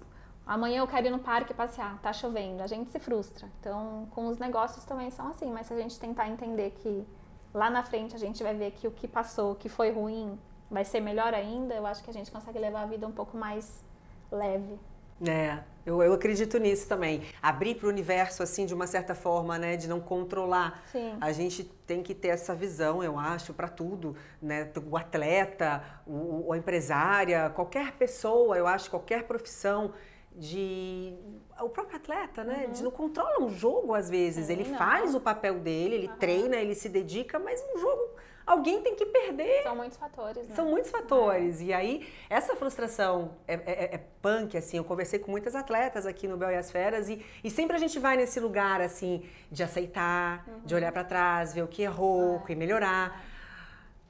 amanhã 0.45 0.79
eu 0.79 0.87
quero 0.87 1.07
ir 1.07 1.09
no 1.09 1.19
parque 1.19 1.53
passear, 1.53 1.99
tá 2.01 2.13
chovendo, 2.13 2.63
a 2.63 2.67
gente 2.67 2.89
se 2.89 2.99
frustra. 2.99 3.47
Então, 3.59 4.07
com 4.11 4.27
os 4.27 4.37
negócios 4.37 4.85
também 4.85 5.11
são 5.11 5.27
assim, 5.27 5.51
mas 5.51 5.67
se 5.67 5.73
a 5.73 5.77
gente 5.77 5.99
tentar 5.99 6.27
entender 6.29 6.71
que 6.71 7.05
lá 7.53 7.69
na 7.69 7.83
frente 7.83 8.15
a 8.15 8.19
gente 8.19 8.41
vai 8.41 8.55
ver 8.55 8.71
que 8.71 8.87
o 8.87 8.91
que 8.91 9.07
passou, 9.07 9.55
que 9.55 9.67
foi 9.67 9.91
ruim, 9.91 10.39
vai 10.69 10.85
ser 10.85 11.01
melhor 11.01 11.33
ainda, 11.33 11.73
eu 11.75 11.85
acho 11.85 12.03
que 12.03 12.09
a 12.09 12.13
gente 12.13 12.31
consegue 12.31 12.57
levar 12.57 12.83
a 12.83 12.85
vida 12.85 13.05
um 13.05 13.11
pouco 13.11 13.37
mais 13.37 13.83
leve. 14.31 14.79
É, 15.27 15.61
eu, 15.85 16.01
eu 16.01 16.13
acredito 16.13 16.57
nisso 16.57 16.87
também. 16.87 17.23
Abrir 17.41 17.75
para 17.75 17.87
o 17.87 17.89
universo, 17.89 18.43
assim, 18.43 18.65
de 18.65 18.73
uma 18.73 18.87
certa 18.87 19.15
forma, 19.15 19.57
né? 19.57 19.75
De 19.75 19.87
não 19.87 19.99
controlar. 19.99 20.83
Sim. 20.91 21.17
A 21.19 21.31
gente 21.31 21.63
tem 21.63 22.03
que 22.03 22.13
ter 22.13 22.29
essa 22.29 22.53
visão, 22.53 23.03
eu 23.03 23.17
acho, 23.17 23.53
para 23.53 23.67
tudo, 23.67 24.15
né? 24.41 24.69
O 24.89 24.97
atleta, 24.97 25.83
o, 26.05 26.51
a 26.53 26.57
empresária, 26.57 27.49
qualquer 27.49 27.93
pessoa, 27.93 28.57
eu 28.57 28.67
acho, 28.67 28.89
qualquer 28.89 29.23
profissão 29.23 29.93
de 30.33 31.13
o 31.59 31.69
próprio 31.69 31.97
atleta, 31.97 32.43
né? 32.43 32.65
Uhum. 32.67 32.71
De 32.71 32.83
não 32.83 32.91
controla 32.91 33.43
um 33.43 33.49
jogo 33.49 33.93
às 33.93 34.09
vezes. 34.09 34.47
Sim, 34.47 34.53
ele 34.53 34.69
não. 34.69 34.77
faz 34.77 35.13
o 35.13 35.19
papel 35.19 35.59
dele, 35.59 35.95
ele 35.95 36.07
uhum. 36.07 36.17
treina, 36.17 36.55
ele 36.57 36.75
se 36.75 36.89
dedica, 36.89 37.37
mas 37.37 37.63
um 37.75 37.79
jogo 37.79 38.15
alguém 38.45 38.81
tem 38.81 38.95
que 38.95 39.05
perder. 39.05 39.63
São 39.63 39.75
muitos 39.75 39.97
fatores, 39.97 40.47
né? 40.47 40.55
São 40.55 40.65
muitos 40.65 40.91
fatores. 40.91 41.61
É. 41.61 41.63
E 41.63 41.73
aí, 41.73 42.07
essa 42.29 42.55
frustração 42.55 43.35
é, 43.47 43.53
é, 43.53 43.95
é, 43.95 44.01
punk, 44.21 44.57
assim. 44.57 44.77
Eu 44.77 44.83
conversei 44.83 45.19
com 45.19 45.31
muitas 45.31 45.55
atletas 45.55 46.05
aqui 46.05 46.27
no 46.27 46.37
Bel 46.37 46.51
e 46.51 46.55
as 46.55 46.71
Feras 46.71 47.09
e, 47.09 47.23
e 47.43 47.49
sempre 47.49 47.75
a 47.75 47.79
gente 47.79 47.99
vai 47.99 48.17
nesse 48.17 48.39
lugar, 48.39 48.81
assim, 48.81 49.23
de 49.51 49.63
aceitar, 49.63 50.45
uhum. 50.47 50.59
de 50.65 50.75
olhar 50.75 50.91
para 50.91 51.03
trás, 51.03 51.53
ver 51.53 51.63
o 51.63 51.67
que 51.67 51.83
errou, 51.83 52.37
o 52.37 52.43
que 52.43 52.55
melhorar. 52.55 53.21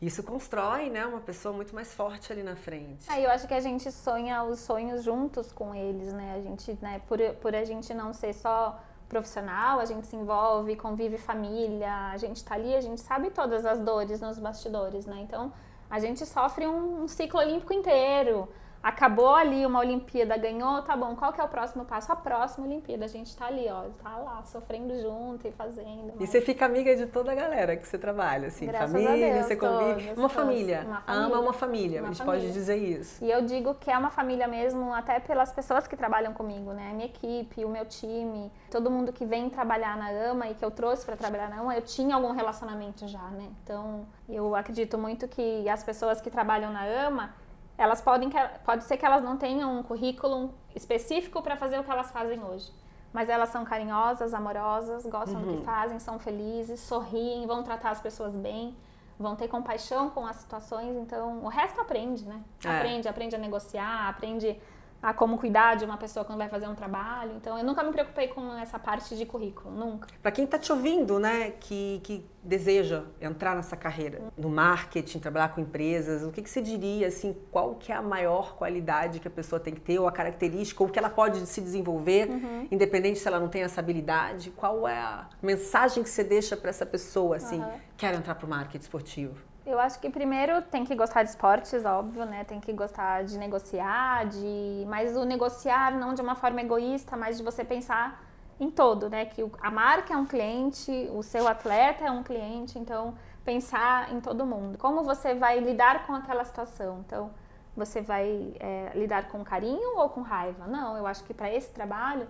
Isso 0.01 0.23
constrói, 0.23 0.89
né, 0.89 1.05
uma 1.05 1.19
pessoa 1.19 1.53
muito 1.53 1.75
mais 1.75 1.93
forte 1.93 2.33
ali 2.33 2.41
na 2.41 2.55
frente. 2.55 3.09
É, 3.11 3.23
eu 3.23 3.29
acho 3.29 3.47
que 3.47 3.53
a 3.53 3.59
gente 3.59 3.91
sonha 3.91 4.43
os 4.43 4.59
sonhos 4.59 5.03
juntos 5.03 5.51
com 5.51 5.75
eles, 5.75 6.11
né? 6.11 6.33
A 6.35 6.41
gente, 6.41 6.75
né, 6.81 6.99
por, 7.07 7.19
por 7.35 7.55
a 7.55 7.63
gente 7.63 7.93
não 7.93 8.11
ser 8.11 8.33
só 8.33 8.81
profissional, 9.11 9.81
a 9.81 9.85
gente 9.85 10.07
se 10.07 10.15
envolve, 10.15 10.73
convive 10.77 11.17
família, 11.17 11.93
a 12.13 12.17
gente 12.17 12.41
tá 12.43 12.55
ali, 12.55 12.73
a 12.73 12.79
gente 12.79 13.01
sabe 13.01 13.29
todas 13.29 13.65
as 13.65 13.79
dores 13.79 14.21
nos 14.21 14.39
bastidores, 14.39 15.05
né? 15.05 15.17
Então, 15.19 15.51
a 15.89 15.99
gente 15.99 16.25
sofre 16.25 16.65
um, 16.65 17.03
um 17.03 17.07
ciclo 17.09 17.37
olímpico 17.41 17.73
inteiro 17.73 18.47
acabou 18.81 19.35
ali 19.35 19.65
uma 19.65 19.79
Olimpíada, 19.79 20.35
ganhou, 20.37 20.81
tá 20.81 20.95
bom, 20.95 21.15
qual 21.15 21.31
que 21.31 21.39
é 21.39 21.43
o 21.43 21.47
próximo 21.47 21.85
passo? 21.85 22.11
A 22.11 22.15
próxima 22.15 22.65
Olimpíada, 22.65 23.05
a 23.05 23.07
gente 23.07 23.35
tá 23.35 23.45
ali, 23.45 23.67
ó, 23.69 23.83
tá 24.01 24.17
lá, 24.17 24.43
sofrendo 24.43 24.99
junto 24.99 25.47
e 25.47 25.51
fazendo. 25.51 26.13
Mas... 26.15 26.21
E 26.21 26.27
você 26.27 26.41
fica 26.41 26.65
amiga 26.65 26.95
de 26.95 27.05
toda 27.05 27.31
a 27.31 27.35
galera 27.35 27.75
que 27.77 27.87
você 27.87 27.97
trabalha, 27.97 28.47
assim, 28.47 28.65
Graças 28.65 28.91
família, 28.91 29.33
Deus, 29.33 29.45
você 29.45 29.55
convive. 29.55 30.07
Todos, 30.07 30.17
uma, 30.17 30.29
família. 30.29 30.81
uma 30.85 31.01
família. 31.01 31.25
Ama 31.25 31.39
uma 31.39 31.53
família, 31.53 32.01
uma 32.01 32.09
a 32.09 32.11
gente 32.11 32.25
família. 32.25 32.41
pode 32.41 32.53
dizer 32.53 32.77
isso. 32.77 33.23
E 33.23 33.29
eu 33.29 33.41
digo 33.43 33.75
que 33.75 33.91
é 33.91 33.97
uma 33.97 34.09
família 34.09 34.47
mesmo, 34.47 34.93
até 34.93 35.19
pelas 35.19 35.51
pessoas 35.51 35.87
que 35.87 35.95
trabalham 35.95 36.33
comigo, 36.33 36.73
né? 36.73 36.89
A 36.91 36.93
minha 36.93 37.05
equipe, 37.05 37.63
o 37.63 37.69
meu 37.69 37.85
time, 37.85 38.51
todo 38.69 38.89
mundo 38.89 39.13
que 39.13 39.25
vem 39.25 39.49
trabalhar 39.49 39.95
na 39.97 40.09
AMA 40.31 40.49
e 40.49 40.55
que 40.55 40.65
eu 40.65 40.71
trouxe 40.71 41.05
para 41.05 41.15
trabalhar 41.15 41.49
na 41.49 41.59
AMA, 41.59 41.75
eu 41.75 41.81
tinha 41.81 42.15
algum 42.15 42.31
relacionamento 42.31 43.07
já, 43.07 43.23
né? 43.29 43.49
Então, 43.63 44.05
eu 44.27 44.55
acredito 44.55 44.97
muito 44.97 45.27
que 45.27 45.67
as 45.69 45.83
pessoas 45.83 46.19
que 46.19 46.29
trabalham 46.29 46.71
na 46.71 46.83
AMA, 46.83 47.33
elas 47.81 48.01
podem 48.01 48.29
pode 48.63 48.83
ser 48.83 48.97
que 48.97 49.05
elas 49.05 49.23
não 49.23 49.37
tenham 49.37 49.79
um 49.79 49.83
currículo 49.83 50.53
específico 50.75 51.41
para 51.41 51.55
fazer 51.55 51.79
o 51.79 51.83
que 51.83 51.91
elas 51.91 52.11
fazem 52.11 52.43
hoje. 52.43 52.71
Mas 53.11 53.27
elas 53.27 53.49
são 53.49 53.65
carinhosas, 53.65 54.33
amorosas, 54.33 55.05
gostam 55.05 55.41
uhum. 55.41 55.47
do 55.47 55.51
que 55.53 55.59
uhum. 55.59 55.65
fazem, 55.65 55.99
são 55.99 56.17
felizes, 56.17 56.79
sorriem, 56.79 57.45
vão 57.45 57.63
tratar 57.63 57.91
as 57.91 58.01
pessoas 58.01 58.33
bem. 58.33 58.75
vão 59.19 59.35
ter 59.35 59.47
compaixão 59.47 60.09
com 60.09 60.25
as 60.25 60.37
situações, 60.37 60.95
então 60.97 61.43
o 61.43 61.47
resto 61.47 61.79
aprende, 61.79 62.25
né? 62.25 62.41
É. 62.63 62.69
Aprende, 62.69 63.07
aprende 63.07 63.35
a 63.35 63.39
negociar, 63.39 64.09
aprende 64.09 64.59
a 65.01 65.13
como 65.13 65.37
cuidar 65.37 65.75
de 65.75 65.85
uma 65.85 65.97
pessoa 65.97 66.23
quando 66.23 66.37
vai 66.37 66.47
fazer 66.49 66.67
um 66.67 66.75
trabalho. 66.75 67.33
Então 67.37 67.57
eu 67.57 67.63
nunca 67.63 67.83
me 67.83 67.91
preocupei 67.91 68.27
com 68.27 68.53
essa 68.57 68.77
parte 68.77 69.15
de 69.15 69.25
currículo, 69.25 69.73
nunca. 69.73 70.07
Para 70.21 70.31
quem 70.31 70.45
está 70.45 70.59
te 70.59 70.71
ouvindo, 70.71 71.19
né, 71.19 71.51
que, 71.59 71.99
que 72.03 72.25
deseja 72.43 73.03
entrar 73.19 73.55
nessa 73.55 73.75
carreira 73.75 74.21
no 74.37 74.49
marketing, 74.49 75.19
trabalhar 75.19 75.49
com 75.49 75.61
empresas, 75.61 76.23
o 76.23 76.31
que, 76.31 76.41
que 76.41 76.49
você 76.49 76.61
diria, 76.61 77.07
assim, 77.07 77.35
qual 77.51 77.75
que 77.75 77.91
é 77.91 77.95
a 77.95 78.01
maior 78.01 78.55
qualidade 78.55 79.19
que 79.19 79.27
a 79.27 79.31
pessoa 79.31 79.59
tem 79.59 79.73
que 79.73 79.81
ter, 79.81 79.99
ou 79.99 80.07
a 80.07 80.11
característica, 80.11 80.83
ou 80.83 80.89
que 80.89 80.97
ela 80.99 81.09
pode 81.09 81.45
se 81.45 81.61
desenvolver, 81.61 82.29
Uhum. 82.29 82.67
independente 82.71 83.19
se 83.19 83.27
ela 83.27 83.39
não 83.39 83.47
tem 83.47 83.63
essa 83.63 83.79
habilidade? 83.81 84.51
Qual 84.51 84.87
é 84.87 84.97
a 84.97 85.27
mensagem 85.41 86.03
que 86.03 86.09
você 86.09 86.23
deixa 86.23 86.55
para 86.57 86.69
essa 86.69 86.85
pessoa, 86.85 87.37
assim, 87.37 87.59
Aham. 87.59 87.73
quero 87.97 88.17
entrar 88.17 88.35
para 88.35 88.45
o 88.45 88.49
marketing 88.49 88.83
esportivo? 88.83 89.50
Eu 89.65 89.79
acho 89.79 89.99
que 89.99 90.09
primeiro 90.09 90.61
tem 90.63 90.83
que 90.83 90.95
gostar 90.95 91.23
de 91.23 91.29
esportes, 91.29 91.85
óbvio, 91.85 92.25
né? 92.25 92.43
Tem 92.43 92.59
que 92.59 92.73
gostar 92.73 93.23
de 93.23 93.37
negociar, 93.37 94.25
de 94.25 94.85
mas 94.87 95.15
o 95.15 95.23
negociar 95.23 95.93
não 95.93 96.13
de 96.15 96.21
uma 96.21 96.35
forma 96.35 96.61
egoísta, 96.61 97.15
mas 97.15 97.37
de 97.37 97.43
você 97.43 97.63
pensar 97.63 98.23
em 98.59 98.71
todo, 98.71 99.09
né? 99.09 99.25
Que 99.25 99.45
a 99.61 99.69
marca 99.69 100.13
é 100.13 100.17
um 100.17 100.25
cliente, 100.25 100.91
o 101.13 101.21
seu 101.21 101.47
atleta 101.47 102.05
é 102.05 102.11
um 102.11 102.23
cliente, 102.23 102.79
então 102.79 103.15
pensar 103.45 104.11
em 104.11 104.19
todo 104.19 104.45
mundo. 104.45 104.77
Como 104.79 105.03
você 105.03 105.35
vai 105.35 105.59
lidar 105.59 106.07
com 106.07 106.13
aquela 106.13 106.43
situação? 106.43 107.03
Então, 107.05 107.31
você 107.75 108.01
vai 108.01 108.53
é, 108.59 108.91
lidar 108.95 109.29
com 109.29 109.43
carinho 109.43 109.97
ou 109.97 110.09
com 110.09 110.21
raiva? 110.21 110.67
Não, 110.67 110.97
eu 110.97 111.07
acho 111.07 111.23
que 111.23 111.33
para 111.33 111.51
esse 111.51 111.71
trabalho 111.71 112.27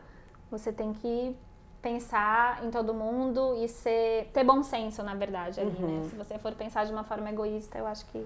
você 0.49 0.71
tem 0.71 0.93
que 0.93 1.35
pensar 1.81 2.63
em 2.63 2.69
todo 2.69 2.93
mundo 2.93 3.55
e 3.57 3.67
ser, 3.67 4.29
ter 4.33 4.43
bom 4.43 4.61
senso, 4.63 5.01
na 5.03 5.15
verdade, 5.15 5.59
ali, 5.59 5.71
né? 5.71 6.07
Se 6.09 6.15
você 6.15 6.37
for 6.37 6.53
pensar 6.53 6.85
de 6.85 6.91
uma 6.91 7.03
forma 7.03 7.29
egoísta, 7.29 7.77
eu 7.77 7.87
acho 7.87 8.05
que 8.07 8.25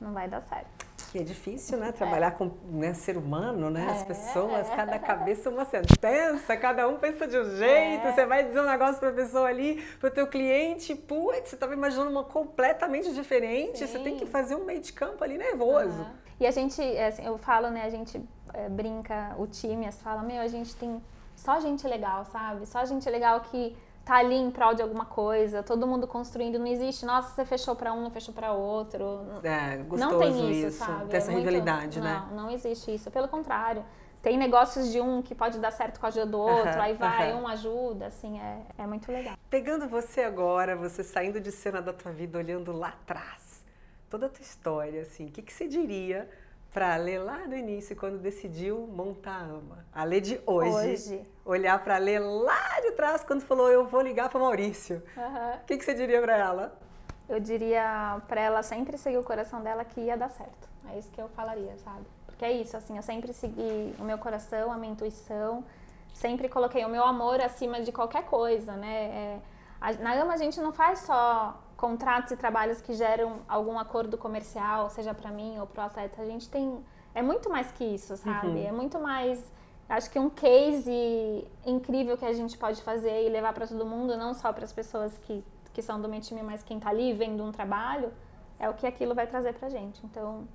não 0.00 0.12
vai 0.12 0.28
dar 0.28 0.40
certo. 0.42 0.86
Que 1.10 1.18
é 1.18 1.22
difícil, 1.22 1.78
né? 1.78 1.90
Trabalhar 1.90 2.32
com 2.32 2.50
né, 2.70 2.92
ser 2.92 3.16
humano, 3.16 3.70
né? 3.70 3.88
As 3.90 4.02
É. 4.02 4.04
pessoas, 4.04 4.68
cada 4.68 4.98
cabeça 5.00 5.48
é 5.48 5.52
uma 5.52 5.64
sentença, 5.64 6.56
cada 6.56 6.86
um 6.86 6.96
pensa 6.98 7.26
de 7.26 7.38
um 7.38 7.56
jeito. 7.56 8.06
É. 8.06 8.12
Você 8.12 8.26
vai 8.26 8.44
dizer 8.44 8.60
um 8.60 8.66
negócio 8.66 8.98
para 9.00 9.08
a 9.08 9.12
pessoa 9.12 9.48
ali, 9.48 9.82
para 9.98 10.08
o 10.08 10.10
teu 10.10 10.26
cliente, 10.26 10.94
putz, 10.94 11.48
você 11.48 11.56
estava 11.56 11.72
imaginando 11.72 12.10
uma 12.10 12.24
completamente 12.24 13.12
diferente. 13.14 13.78
Você 13.78 13.98
Sim. 13.98 14.04
tem 14.04 14.16
que 14.16 14.26
fazer 14.26 14.54
um 14.54 14.64
meio 14.64 14.80
de 14.80 14.92
campo 14.92 15.22
ali 15.24 15.38
nervoso. 15.38 16.00
Aham. 16.02 16.12
E 16.40 16.46
a 16.46 16.50
gente, 16.50 16.80
é, 16.80 17.08
assim, 17.08 17.24
eu 17.26 17.36
falo, 17.36 17.68
né, 17.68 17.82
a 17.84 17.90
gente 17.90 18.22
é, 18.54 18.68
brinca, 18.68 19.34
o 19.38 19.46
time, 19.46 19.86
as 19.86 20.00
fala, 20.00 20.22
meu, 20.22 20.40
a 20.40 20.46
gente 20.46 20.76
tem 20.76 21.02
só 21.38 21.60
gente 21.60 21.86
legal, 21.86 22.24
sabe? 22.26 22.66
Só 22.66 22.84
gente 22.84 23.08
legal 23.08 23.40
que 23.40 23.76
tá 24.04 24.16
ali 24.16 24.34
em 24.34 24.50
prol 24.50 24.74
de 24.74 24.82
alguma 24.82 25.04
coisa, 25.04 25.62
todo 25.62 25.86
mundo 25.86 26.06
construindo, 26.06 26.58
não 26.58 26.66
existe, 26.66 27.04
nossa, 27.04 27.34
você 27.34 27.44
fechou 27.44 27.76
pra 27.76 27.92
um, 27.92 28.02
não 28.02 28.10
fechou 28.10 28.34
pra 28.34 28.52
outro. 28.52 29.20
É, 29.42 29.76
gostoso 29.78 30.12
não 30.12 30.18
tem 30.18 30.50
isso, 30.50 30.68
isso, 30.68 30.78
sabe? 30.84 31.08
ter 31.10 31.18
essa 31.18 31.30
É 31.30 31.34
muito- 31.34 31.46
rivalidade, 31.46 32.00
né? 32.00 32.24
Não, 32.30 32.44
não 32.44 32.50
existe 32.50 32.92
isso. 32.94 33.10
Pelo 33.10 33.28
contrário, 33.28 33.84
tem 34.22 34.36
negócios 34.38 34.90
de 34.90 35.00
um 35.00 35.20
que 35.22 35.34
pode 35.34 35.58
dar 35.58 35.70
certo 35.70 36.00
com 36.00 36.06
a 36.06 36.08
ajuda 36.08 36.26
do 36.26 36.38
outro, 36.38 36.70
Aham, 36.70 36.80
aí 36.80 36.94
vai, 36.94 37.32
aham. 37.32 37.42
um 37.42 37.48
ajuda, 37.48 38.06
assim, 38.06 38.40
é, 38.40 38.62
é 38.78 38.86
muito 38.86 39.12
legal. 39.12 39.36
Pegando 39.50 39.86
você 39.88 40.22
agora, 40.22 40.74
você 40.74 41.04
saindo 41.04 41.38
de 41.40 41.52
cena 41.52 41.80
da 41.82 41.92
tua 41.92 42.10
vida, 42.10 42.38
olhando 42.38 42.72
lá 42.72 42.88
atrás, 42.88 43.62
toda 44.10 44.26
a 44.26 44.28
tua 44.28 44.42
história, 44.42 45.02
assim, 45.02 45.26
o 45.26 45.30
que, 45.30 45.42
que 45.42 45.52
você 45.52 45.68
diria 45.68 46.28
pra 46.72 46.96
Lê 46.96 47.18
lá 47.18 47.46
no 47.46 47.56
início, 47.56 47.96
quando 47.96 48.18
decidiu 48.18 48.86
montar 48.92 49.32
a 49.36 49.42
AMA? 49.44 49.84
A 49.92 50.04
Lê 50.04 50.20
de 50.20 50.40
hoje, 50.46 50.70
Hoje. 50.92 51.26
olhar 51.44 51.82
pra 51.82 51.98
Lê 51.98 52.18
lá 52.18 52.80
de 52.80 52.92
trás, 52.92 53.24
quando 53.24 53.40
falou, 53.42 53.70
eu 53.70 53.86
vou 53.86 54.00
ligar 54.00 54.28
pro 54.28 54.40
Maurício. 54.40 55.02
O 55.62 55.64
que, 55.66 55.76
que 55.78 55.84
você 55.84 55.94
diria 55.94 56.20
pra 56.20 56.36
ela? 56.36 56.78
Eu 57.28 57.40
diria 57.40 58.20
pra 58.28 58.40
ela 58.40 58.62
sempre 58.62 58.96
seguir 58.96 59.18
o 59.18 59.22
coração 59.24 59.60
dela 59.62 59.84
que 59.84 60.00
ia 60.00 60.16
dar 60.16 60.30
certo. 60.30 60.68
É 60.90 60.98
isso 60.98 61.10
que 61.10 61.20
eu 61.20 61.28
falaria, 61.30 61.76
sabe? 61.78 62.06
Porque 62.26 62.44
é 62.44 62.52
isso, 62.52 62.76
assim, 62.76 62.96
eu 62.96 63.02
sempre 63.02 63.32
segui 63.32 63.94
o 63.98 64.04
meu 64.04 64.16
coração, 64.18 64.72
a 64.72 64.76
minha 64.76 64.92
intuição, 64.92 65.64
sempre 66.14 66.48
coloquei 66.48 66.84
o 66.84 66.88
meu 66.88 67.04
amor 67.04 67.40
acima 67.40 67.80
de 67.82 67.92
qualquer 67.92 68.24
coisa, 68.24 68.72
né? 68.72 68.94
É, 68.94 69.38
a- 69.80 69.92
na 69.94 70.12
AMA 70.12 70.34
a 70.34 70.36
gente 70.36 70.60
não 70.60 70.72
faz 70.72 71.00
só 71.00 71.58
contratos 71.78 72.32
e 72.32 72.36
trabalhos 72.36 72.82
que 72.82 72.92
geram 72.92 73.36
algum 73.48 73.78
acordo 73.78 74.18
comercial, 74.18 74.90
seja 74.90 75.14
pra 75.14 75.30
mim 75.30 75.58
ou 75.60 75.66
pro 75.66 75.80
atleta. 75.80 76.20
A 76.20 76.26
gente 76.26 76.50
tem. 76.50 76.84
É 77.14 77.22
muito 77.22 77.48
mais 77.48 77.70
que 77.70 77.84
isso, 77.84 78.16
sabe? 78.16 78.48
Uhum. 78.48 78.66
É 78.66 78.72
muito 78.72 78.98
mais. 78.98 79.42
Acho 79.88 80.10
que 80.10 80.18
um 80.18 80.28
case 80.28 81.46
incrível 81.64 82.18
que 82.18 82.24
a 82.26 82.32
gente 82.32 82.58
pode 82.58 82.82
fazer 82.82 83.24
e 83.24 83.30
levar 83.30 83.54
pra 83.54 83.66
todo 83.66 83.86
mundo, 83.86 84.16
não 84.16 84.34
só 84.34 84.52
para 84.52 84.64
as 84.64 84.72
pessoas 84.72 85.16
que, 85.18 85.42
que 85.72 85.80
são 85.80 85.98
do 85.98 86.08
meu 86.08 86.20
time, 86.20 86.42
mas 86.42 86.62
quem 86.62 86.78
tá 86.78 86.90
ali 86.90 87.14
vendo 87.14 87.42
um 87.42 87.50
trabalho, 87.50 88.12
é 88.58 88.68
o 88.68 88.74
que 88.74 88.86
aquilo 88.86 89.14
vai 89.14 89.26
trazer 89.26 89.54
pra 89.54 89.70
gente. 89.70 90.04
Então, 90.04 90.46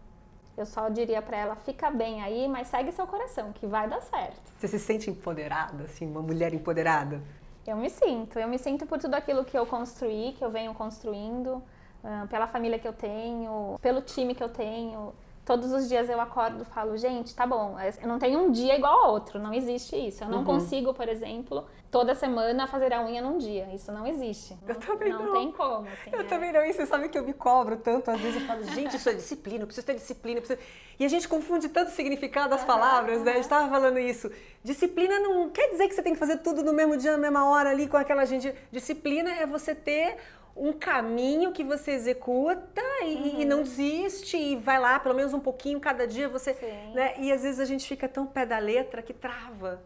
eu 0.56 0.68
só 0.68 0.88
diria 0.90 1.20
pra 1.20 1.36
ela, 1.36 1.56
fica 1.56 1.90
bem 1.90 2.22
aí, 2.22 2.48
mas 2.48 2.68
segue 2.68 2.92
seu 2.92 3.08
coração, 3.08 3.52
que 3.54 3.66
vai 3.66 3.90
dar 3.90 4.02
certo. 4.02 4.52
Você 4.60 4.68
se 4.68 4.78
sente 4.78 5.10
empoderada, 5.10 5.86
assim, 5.86 6.06
uma 6.06 6.22
mulher 6.22 6.54
empoderada? 6.54 7.20
Eu 7.66 7.78
me 7.78 7.90
sinto, 7.90 8.38
eu 8.38 8.48
me 8.48 8.58
sinto 8.58 8.86
por 8.86 9.00
tudo 9.00 9.14
aquilo 9.16 9.46
que 9.46 9.58
eu 9.58 9.66
construí, 9.66 10.34
que 10.38 10.44
eu 10.44 10.50
venho 10.50 10.74
construindo, 10.74 11.64
ah, 12.04 12.28
pela 12.30 12.46
família 12.48 12.78
que 12.78 12.88
eu 12.88 12.94
tenho, 12.94 13.78
pelo 13.82 14.02
time 14.02 14.36
que 14.36 14.44
eu 14.44 14.50
tenho. 14.50 15.14
Todos 15.46 15.72
os 15.74 15.88
dias 15.90 16.10
eu 16.10 16.20
acordo 16.22 16.62
e 16.64 16.66
falo, 16.66 16.96
gente, 16.98 17.36
tá 17.36 17.46
bom, 17.46 17.76
eu 18.02 18.08
não 18.08 18.18
tenho 18.18 18.40
um 18.40 18.52
dia 18.52 18.76
igual 18.78 19.06
ao 19.06 19.12
outro, 19.14 19.40
não 19.40 19.54
existe 19.54 19.96
isso. 19.96 20.24
Eu 20.24 20.30
não 20.30 20.38
Uhum. 20.40 20.44
consigo, 20.46 20.94
por 20.94 21.08
exemplo, 21.10 21.66
toda 21.94 22.16
semana 22.16 22.66
fazer 22.66 22.92
a 22.92 23.06
unha 23.06 23.22
num 23.22 23.38
dia. 23.38 23.70
Isso 23.72 23.92
não 23.92 24.08
existe. 24.08 24.58
Eu 24.68 24.74
não, 24.74 24.82
também 24.82 25.14
não. 25.14 25.32
tem 25.32 25.52
como, 25.52 25.88
assim. 25.88 26.10
Eu 26.12 26.22
é. 26.22 26.24
também 26.24 26.52
não, 26.52 26.66
e 26.66 26.74
você 26.74 26.88
sabe 26.88 27.08
que 27.08 27.16
eu 27.16 27.24
me 27.24 27.34
cobro 27.34 27.78
tanto, 27.78 28.10
às 28.10 28.20
vezes 28.20 28.42
eu 28.42 28.48
falo, 28.48 28.64
gente, 28.64 28.98
isso 28.98 29.08
é 29.08 29.14
disciplina, 29.14 29.62
eu 29.62 29.68
preciso 29.68 29.86
ter 29.86 29.94
disciplina, 29.94 30.40
eu 30.40 30.42
preciso... 30.42 30.60
e 31.00 31.06
a 31.06 31.08
gente 31.08 31.28
confunde 31.28 31.70
tanto 31.70 31.90
o 31.90 31.92
significado 31.92 32.50
das 32.50 32.64
palavras, 32.64 33.22
né? 33.22 33.34
A 33.34 33.36
gente 33.36 33.44
estava 33.44 33.70
falando 33.70 34.00
isso. 34.00 34.32
Disciplina 34.64 35.20
não 35.20 35.52
quer 35.52 35.70
dizer 35.70 35.88
que 35.88 35.94
você 35.94 36.02
tem 36.02 36.14
que 36.14 36.20
fazer 36.20 36.38
tudo 36.38 36.64
no 36.64 36.74
mesmo 36.74 36.98
dia, 36.98 37.12
na 37.12 37.20
mesma 37.20 37.48
hora 37.48 37.70
ali 37.70 37.88
com 37.88 37.96
aquela 37.96 38.26
gente. 38.26 38.52
Disciplina 38.72 39.32
é 39.32 39.46
você 39.46 39.76
ter 39.76 40.18
um 40.56 40.74
caminho 40.74 41.52
que 41.52 41.64
você 41.64 41.92
executa 41.92 42.82
e, 43.04 43.42
e 43.42 43.46
não 43.46 43.62
desiste 43.62 44.36
e 44.36 44.56
vai 44.56 44.80
lá 44.80 45.00
pelo 45.00 45.14
menos 45.14 45.32
um 45.32 45.40
pouquinho 45.40 45.80
cada 45.80 46.08
dia 46.08 46.28
você, 46.28 46.56
Sim. 46.56 46.94
né? 46.96 47.14
E 47.20 47.32
às 47.32 47.44
vezes 47.44 47.60
a 47.60 47.66
gente 47.66 47.88
fica 47.88 48.10
tão 48.10 48.26
pé 48.26 48.48
da 48.48 48.58
letra 48.58 49.04
que 49.04 49.14
trava. 49.14 49.80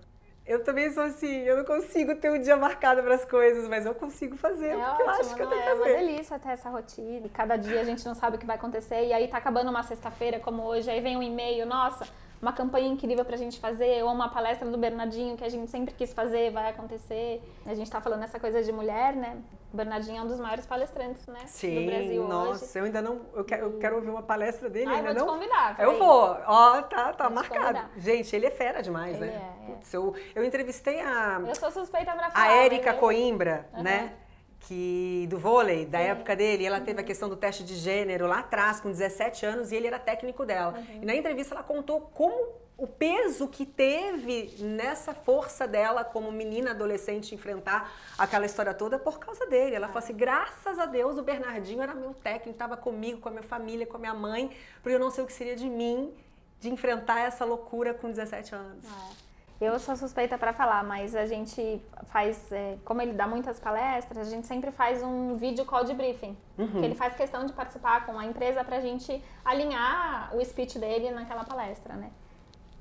Eu 0.47 0.63
também 0.63 0.89
sou 0.91 1.03
assim, 1.03 1.41
eu 1.41 1.57
não 1.57 1.65
consigo 1.65 2.15
ter 2.15 2.31
um 2.31 2.39
dia 2.39 2.55
marcado 2.55 3.03
para 3.03 3.15
as 3.15 3.25
coisas, 3.25 3.67
mas 3.67 3.85
eu 3.85 3.93
consigo 3.93 4.37
fazer 4.37 4.69
É 4.69 4.77
o 4.77 4.95
que 4.95 5.01
eu 5.01 5.09
acho 5.09 5.19
ótimo, 5.19 5.35
que 5.35 5.41
eu 5.41 5.47
tenho 5.49 5.61
é? 5.61 5.63
que 5.65 5.69
É 5.69 5.73
uma 5.73 5.83
fazer. 5.83 5.97
delícia 5.97 6.39
ter 6.39 6.49
essa 6.49 6.69
rotina. 6.69 7.29
Cada 7.33 7.57
dia 7.57 7.81
a 7.81 7.83
gente 7.83 8.05
não 8.05 8.15
sabe 8.15 8.37
o 8.37 8.39
que 8.39 8.45
vai 8.45 8.55
acontecer. 8.55 9.05
E 9.07 9.11
aí 9.13 9.27
tá 9.27 9.37
acabando 9.37 9.69
uma 9.69 9.83
sexta-feira, 9.83 10.39
como 10.39 10.63
hoje, 10.63 10.89
aí 10.89 11.01
vem 11.01 11.17
um 11.17 11.21
e-mail, 11.23 11.65
nossa, 11.65 12.07
uma 12.41 12.53
campanha 12.53 12.87
incrível 12.87 13.25
pra 13.25 13.35
gente 13.37 13.59
fazer, 13.59 14.03
ou 14.03 14.11
uma 14.11 14.29
palestra 14.29 14.69
do 14.69 14.77
Bernardinho 14.77 15.35
que 15.35 15.43
a 15.43 15.49
gente 15.49 15.69
sempre 15.71 15.93
quis 15.93 16.13
fazer, 16.13 16.51
vai 16.51 16.69
acontecer. 16.69 17.41
A 17.65 17.73
gente 17.73 17.89
tá 17.89 17.99
falando 17.99 18.23
essa 18.23 18.39
coisa 18.39 18.61
de 18.63 18.71
mulher, 18.71 19.15
né? 19.15 19.37
O 19.73 19.77
Bernardinho 19.77 20.19
é 20.19 20.21
um 20.21 20.27
dos 20.27 20.39
maiores 20.39 20.65
palestrantes, 20.65 21.25
né? 21.27 21.39
Sim, 21.45 21.75
do 21.81 21.85
Brasil 21.91 22.23
nossa, 22.27 22.63
hoje. 22.65 22.79
eu 22.79 22.85
ainda 22.85 23.01
não. 23.01 23.21
Eu 23.35 23.43
quero, 23.43 23.63
eu 23.65 23.77
quero 23.79 23.95
ouvir 23.95 24.09
uma 24.09 24.21
palestra 24.23 24.69
dele, 24.69 24.87
Ai, 24.89 24.97
ainda 24.97 25.13
vou 25.13 25.15
te 25.15 25.25
não. 25.25 25.33
convidar. 25.33 25.71
Eu 25.71 25.75
peraí. 25.93 25.97
vou, 25.99 26.37
ó, 26.45 26.81
tá, 26.83 27.13
tá 27.13 27.27
Vou 27.29 27.43
te 27.43 27.49
marcado. 27.49 27.89
Gente, 27.97 28.35
ele 28.35 28.45
é 28.45 28.51
fera 28.51 28.81
demais, 28.81 29.17
Ele 29.17 29.25
né? 29.31 29.53
é, 29.67 29.71
é. 29.71 29.73
Putz, 29.73 29.93
eu, 29.93 30.13
eu 30.35 30.43
entrevistei 30.45 31.01
a, 31.01 31.41
Eu 31.45 31.55
sou 31.55 31.71
suspeita 31.71 32.11
pra 32.13 32.29
falar. 32.29 32.45
a 32.47 32.53
Érica 32.63 32.91
eu- 32.91 32.97
Coimbra, 32.97 33.67
Aham. 33.73 33.83
né? 33.83 34.13
Que, 34.59 35.27
do 35.29 35.37
vôlei, 35.37 35.85
da 35.85 35.99
Sim. 35.99 36.05
época 36.05 36.35
dele, 36.35 36.65
ela 36.65 36.81
teve 36.81 36.99
a 36.99 37.03
questão 37.03 37.29
do 37.29 37.37
teste 37.37 37.63
de 37.63 37.75
gênero 37.75 38.27
lá 38.27 38.39
atrás, 38.39 38.79
com 38.81 38.89
17 38.89 39.45
anos, 39.45 39.71
e 39.71 39.75
ele 39.75 39.87
era 39.87 39.99
técnico 39.99 40.45
dela. 40.45 40.73
Uhum. 40.77 41.03
E 41.03 41.05
na 41.05 41.15
entrevista 41.15 41.53
ela 41.53 41.63
contou 41.63 42.01
como 42.13 42.67
o 42.77 42.85
peso 42.85 43.47
que 43.47 43.65
teve 43.65 44.55
nessa 44.59 45.13
força 45.13 45.67
dela 45.67 46.03
como 46.03 46.31
menina 46.31 46.71
adolescente 46.71 47.33
enfrentar 47.33 47.91
aquela 48.17 48.45
história 48.45 48.73
toda 48.73 48.99
por 48.99 49.17
causa 49.17 49.47
dele. 49.47 49.75
Ela 49.75 49.87
falou 49.87 49.99
assim: 49.99 50.13
graças 50.13 50.77
a 50.77 50.85
Deus 50.85 51.17
o 51.17 51.23
Bernardinho 51.23 51.81
era 51.81 51.95
meu 51.95 52.13
técnico, 52.13 52.51
estava 52.51 52.77
comigo, 52.77 53.19
com 53.19 53.29
a 53.29 53.31
minha 53.31 53.43
família, 53.43 53.87
com 53.87 53.97
a 53.97 53.99
minha 53.99 54.13
mãe, 54.13 54.51
porque 54.83 54.95
eu 54.95 54.99
não 54.99 55.09
sei 55.09 55.23
o 55.23 55.27
que 55.27 55.33
seria 55.33 55.55
de 55.55 55.67
mim 55.67 56.13
de 56.59 56.69
enfrentar 56.69 57.19
essa 57.21 57.43
loucura 57.45 57.93
com 57.93 58.09
17 58.09 58.53
anos. 58.53 58.85
É. 58.85 59.26
Eu 59.59 59.79
sou 59.79 59.95
suspeita 59.95 60.37
para 60.37 60.53
falar, 60.53 60.83
mas 60.83 61.15
a 61.15 61.25
gente 61.25 61.81
faz, 62.05 62.51
é, 62.51 62.77
como 62.85 63.01
ele 63.01 63.13
dá 63.13 63.25
muitas 63.27 63.59
palestras, 63.59 64.27
a 64.27 64.29
gente 64.29 64.45
sempre 64.45 64.69
faz 64.71 65.01
um 65.01 65.35
vídeo 65.35 65.65
call 65.65 65.83
de 65.83 65.93
briefing. 65.95 66.37
Que 66.55 66.85
ele 66.85 66.93
faz 66.95 67.15
questão 67.15 67.43
de 67.45 67.53
participar 67.53 68.05
com 68.05 68.19
a 68.19 68.25
empresa 68.25 68.63
pra 68.63 68.79
gente 68.79 69.23
alinhar 69.43 70.29
o 70.35 70.45
speech 70.45 70.77
dele 70.77 71.09
naquela 71.09 71.43
palestra, 71.43 71.95
né? 71.95 72.11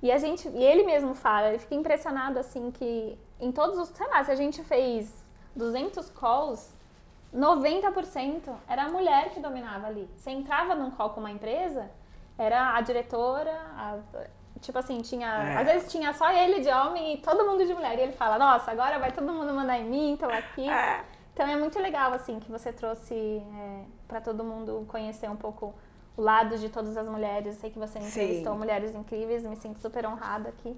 E 0.02 0.12
a 0.12 0.18
gente, 0.18 0.46
e 0.48 0.62
ele 0.62 0.82
mesmo 0.84 1.14
fala, 1.14 1.48
ele 1.48 1.58
fica 1.58 1.74
impressionado 1.74 2.38
assim 2.38 2.70
que 2.70 3.18
em 3.40 3.50
todos 3.50 3.78
os, 3.78 3.88
sei 3.88 4.06
lá, 4.08 4.22
se 4.22 4.30
a 4.30 4.34
gente 4.36 4.62
fez 4.62 5.10
200 5.54 6.10
calls, 6.10 6.76
90% 7.34 8.54
era 8.68 8.84
a 8.84 8.88
mulher 8.90 9.30
que 9.30 9.40
dominava 9.40 9.86
ali. 9.86 10.08
Você 10.16 10.30
entrava 10.30 10.74
num 10.74 10.90
call 10.90 11.10
com 11.10 11.20
uma 11.20 11.30
empresa, 11.30 11.90
era 12.38 12.74
a 12.76 12.80
diretora, 12.82 13.52
a- 13.76 13.98
tipo 14.60 14.78
assim, 14.78 15.00
tinha. 15.00 15.26
É. 15.26 15.56
Às 15.58 15.66
vezes 15.66 15.90
tinha 15.90 16.12
só 16.12 16.30
ele 16.32 16.60
de 16.60 16.68
homem 16.68 17.14
e 17.14 17.16
todo 17.18 17.44
mundo 17.44 17.64
de 17.66 17.74
mulher. 17.74 17.98
E 17.98 18.02
ele 18.02 18.12
fala, 18.12 18.38
nossa, 18.38 18.70
agora 18.70 18.98
vai 18.98 19.12
todo 19.12 19.32
mundo 19.32 19.52
mandar 19.52 19.78
em 19.78 19.84
mim, 19.84 20.16
tô 20.18 20.26
aqui. 20.26 20.68
É. 20.68 21.04
Então 21.32 21.46
é 21.46 21.56
muito 21.56 21.78
legal, 21.78 22.12
assim, 22.14 22.40
que 22.40 22.50
você 22.50 22.72
trouxe 22.72 23.14
é, 23.14 23.82
para 24.08 24.20
todo 24.20 24.42
mundo 24.42 24.86
conhecer 24.88 25.28
um 25.28 25.36
pouco 25.36 25.74
o 26.16 26.22
lado 26.22 26.56
de 26.56 26.70
todas 26.70 26.96
as 26.96 27.06
mulheres. 27.06 27.56
Eu 27.56 27.60
sei 27.60 27.70
que 27.70 27.78
você 27.78 27.98
entrevistou 27.98 28.52
Sim. 28.54 28.58
mulheres 28.58 28.94
incríveis, 28.94 29.42
me 29.42 29.56
sinto 29.56 29.78
super 29.78 30.06
honrada 30.06 30.48
aqui. 30.48 30.74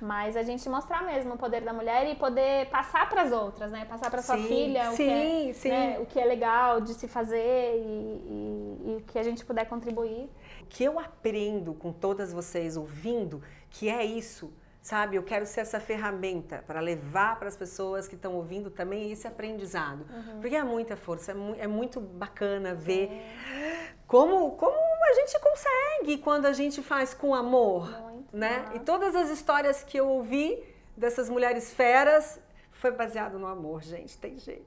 Mas 0.00 0.36
a 0.36 0.42
gente 0.42 0.68
mostrar 0.68 1.02
mesmo 1.02 1.34
o 1.34 1.38
poder 1.38 1.62
da 1.62 1.72
mulher 1.72 2.06
e 2.08 2.14
poder 2.14 2.66
passar 2.66 3.08
para 3.08 3.22
as 3.22 3.32
outras, 3.32 3.72
né? 3.72 3.86
Passar 3.86 4.10
para 4.10 4.20
sua 4.20 4.36
filha 4.36 4.90
o, 4.90 4.94
sim, 4.94 5.52
que 5.54 5.68
é. 5.68 5.70
Né? 5.70 5.98
o 5.98 6.06
que 6.06 6.20
é 6.20 6.24
legal 6.24 6.80
de 6.82 6.92
se 6.92 7.08
fazer 7.08 7.76
e, 7.76 7.80
e, 7.80 8.82
e 8.84 8.96
o 8.96 9.00
que 9.06 9.18
a 9.18 9.22
gente 9.22 9.44
puder 9.44 9.66
contribuir. 9.66 10.30
Que 10.68 10.84
eu 10.84 10.98
aprendo 10.98 11.74
com 11.74 11.92
todas 11.92 12.32
vocês 12.32 12.76
ouvindo, 12.76 13.42
que 13.70 13.88
é 13.88 14.04
isso, 14.04 14.52
sabe? 14.82 15.16
Eu 15.16 15.22
quero 15.22 15.46
ser 15.46 15.60
essa 15.60 15.80
ferramenta 15.80 16.62
para 16.66 16.80
levar 16.80 17.38
para 17.38 17.48
as 17.48 17.56
pessoas 17.56 18.06
que 18.06 18.14
estão 18.14 18.34
ouvindo 18.34 18.70
também 18.70 19.10
esse 19.10 19.26
aprendizado. 19.26 20.06
Uhum. 20.08 20.40
Porque 20.40 20.56
é 20.56 20.62
muita 20.62 20.96
força, 20.96 21.32
é, 21.32 21.34
mu 21.34 21.54
é 21.58 21.66
muito 21.66 22.00
bacana 22.00 22.74
ver 22.74 23.10
é. 23.10 23.88
como, 24.06 24.52
como 24.52 24.76
a 24.76 25.14
gente 25.14 25.38
consegue 25.40 26.18
quando 26.18 26.46
a 26.46 26.52
gente 26.52 26.82
faz 26.82 27.12
com 27.12 27.34
amor. 27.34 27.90
Muito 28.02 28.16
né? 28.36 28.64
E 28.74 28.78
todas 28.80 29.16
as 29.16 29.30
histórias 29.30 29.82
que 29.82 29.98
eu 29.98 30.08
ouvi 30.08 30.62
dessas 30.96 31.28
mulheres 31.28 31.72
feras 31.72 32.40
foi 32.76 32.90
baseado 32.90 33.38
no 33.38 33.46
amor, 33.46 33.82
gente. 33.82 34.16
Tem 34.18 34.38
jeito. 34.38 34.66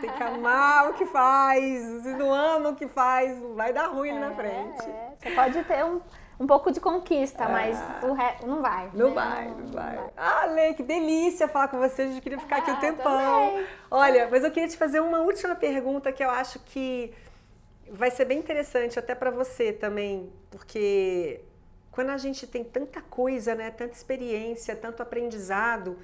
Tem 0.00 0.10
que 0.10 0.22
amar 0.22 0.90
o 0.90 0.94
que 0.94 1.06
faz. 1.06 2.02
Se 2.02 2.14
não 2.14 2.32
ama 2.32 2.70
o 2.70 2.76
que 2.76 2.86
faz, 2.86 3.38
vai 3.54 3.72
dar 3.72 3.88
ruim 3.88 4.10
é, 4.10 4.18
na 4.18 4.34
frente. 4.34 4.88
É. 4.88 5.12
Você 5.16 5.30
pode 5.32 5.64
ter 5.64 5.84
um, 5.84 6.00
um 6.40 6.46
pouco 6.46 6.70
de 6.70 6.80
conquista, 6.80 7.44
ah. 7.44 7.48
mas 7.48 7.78
o 8.02 8.12
resto 8.12 8.46
não 8.46 8.62
vai. 8.62 8.90
Não, 8.94 9.08
né? 9.08 9.14
vai, 9.14 9.48
não, 9.48 9.56
não, 9.56 9.72
vai, 9.72 9.94
não 9.94 9.96
vai. 9.98 10.10
Ah, 10.16 10.46
Lê, 10.46 10.74
que 10.74 10.82
delícia 10.82 11.48
falar 11.48 11.68
com 11.68 11.78
você. 11.78 12.02
A 12.02 12.06
gente 12.06 12.20
queria 12.20 12.38
ficar 12.38 12.56
ah, 12.56 12.58
aqui 12.60 12.70
um 12.70 12.74
ah, 12.74 12.80
tempão. 12.80 13.50
Também. 13.50 13.66
Olha, 13.90 14.28
mas 14.30 14.44
eu 14.44 14.50
queria 14.50 14.68
te 14.68 14.76
fazer 14.76 15.00
uma 15.00 15.20
última 15.20 15.54
pergunta 15.54 16.12
que 16.12 16.22
eu 16.22 16.30
acho 16.30 16.58
que 16.60 17.12
vai 17.90 18.10
ser 18.10 18.24
bem 18.24 18.38
interessante 18.38 18.98
até 18.98 19.14
para 19.14 19.30
você 19.30 19.72
também, 19.72 20.32
porque 20.50 21.40
quando 21.90 22.10
a 22.10 22.18
gente 22.18 22.46
tem 22.46 22.62
tanta 22.62 23.00
coisa, 23.00 23.54
né, 23.54 23.70
tanta 23.70 23.94
experiência, 23.94 24.76
tanto 24.76 25.02
aprendizado, 25.02 25.98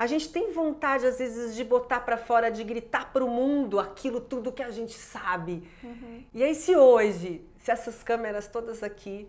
a 0.00 0.06
gente 0.06 0.30
tem 0.30 0.50
vontade 0.50 1.06
às 1.06 1.18
vezes 1.18 1.54
de 1.54 1.62
botar 1.62 2.00
para 2.00 2.16
fora, 2.16 2.50
de 2.50 2.64
gritar 2.64 3.12
para 3.12 3.22
o 3.22 3.28
mundo 3.28 3.78
aquilo 3.78 4.18
tudo 4.18 4.50
que 4.50 4.62
a 4.62 4.70
gente 4.70 4.94
sabe. 4.94 5.62
Uhum. 5.84 6.24
E 6.32 6.42
aí 6.42 6.54
se 6.54 6.74
hoje, 6.74 7.46
se 7.58 7.70
essas 7.70 8.02
câmeras 8.02 8.48
todas 8.48 8.82
aqui 8.82 9.28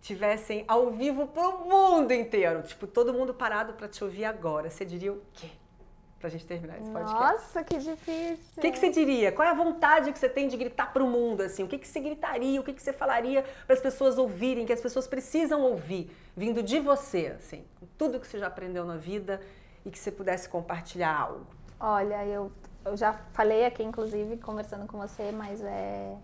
tivessem 0.00 0.64
ao 0.66 0.90
vivo 0.90 1.26
para 1.26 1.46
o 1.46 1.68
mundo 1.68 2.14
inteiro, 2.14 2.62
tipo 2.62 2.86
todo 2.86 3.12
mundo 3.12 3.34
parado 3.34 3.74
para 3.74 3.88
te 3.88 4.02
ouvir 4.02 4.24
agora, 4.24 4.70
você 4.70 4.86
diria 4.86 5.12
o 5.12 5.20
quê? 5.34 5.50
pra 6.18 6.30
gente 6.30 6.46
terminar 6.46 6.78
esse 6.78 6.90
podcast. 6.90 7.14
Nossa, 7.14 7.62
que 7.62 7.76
difícil. 7.76 8.38
O 8.56 8.60
que, 8.62 8.72
que 8.72 8.78
você 8.78 8.88
diria? 8.88 9.30
Qual 9.30 9.46
é 9.46 9.50
a 9.50 9.54
vontade 9.54 10.10
que 10.10 10.18
você 10.18 10.30
tem 10.30 10.48
de 10.48 10.56
gritar 10.56 10.90
pro 10.90 11.06
mundo, 11.06 11.42
assim? 11.42 11.62
O 11.62 11.68
que, 11.68 11.76
que 11.76 11.86
você 11.86 12.00
gritaria? 12.00 12.58
O 12.58 12.64
que, 12.64 12.72
que 12.72 12.82
você 12.82 12.92
falaria 12.92 13.44
para 13.66 13.74
as 13.74 13.80
pessoas 13.80 14.16
ouvirem, 14.16 14.64
que 14.64 14.72
as 14.72 14.80
pessoas 14.80 15.06
precisam 15.06 15.60
ouvir, 15.60 16.10
vindo 16.34 16.62
de 16.62 16.80
você, 16.80 17.34
assim? 17.36 17.66
Tudo 17.98 18.18
que 18.18 18.26
você 18.26 18.38
já 18.38 18.46
aprendeu 18.46 18.86
na 18.86 18.96
vida 18.96 19.42
e 19.86 19.90
que 19.90 19.98
você 19.98 20.12
pudesse 20.12 20.50
compartilhar 20.50 21.18
algo. 21.18 21.46
Olha, 21.80 22.26
eu, 22.26 22.52
eu 22.84 22.94
já 22.94 23.14
falei 23.32 23.64
aqui, 23.64 23.82
inclusive, 23.82 24.36
conversando 24.36 24.86
com 24.86 24.98
você, 24.98 25.32
mas 25.32 25.62
é, 25.62 26.14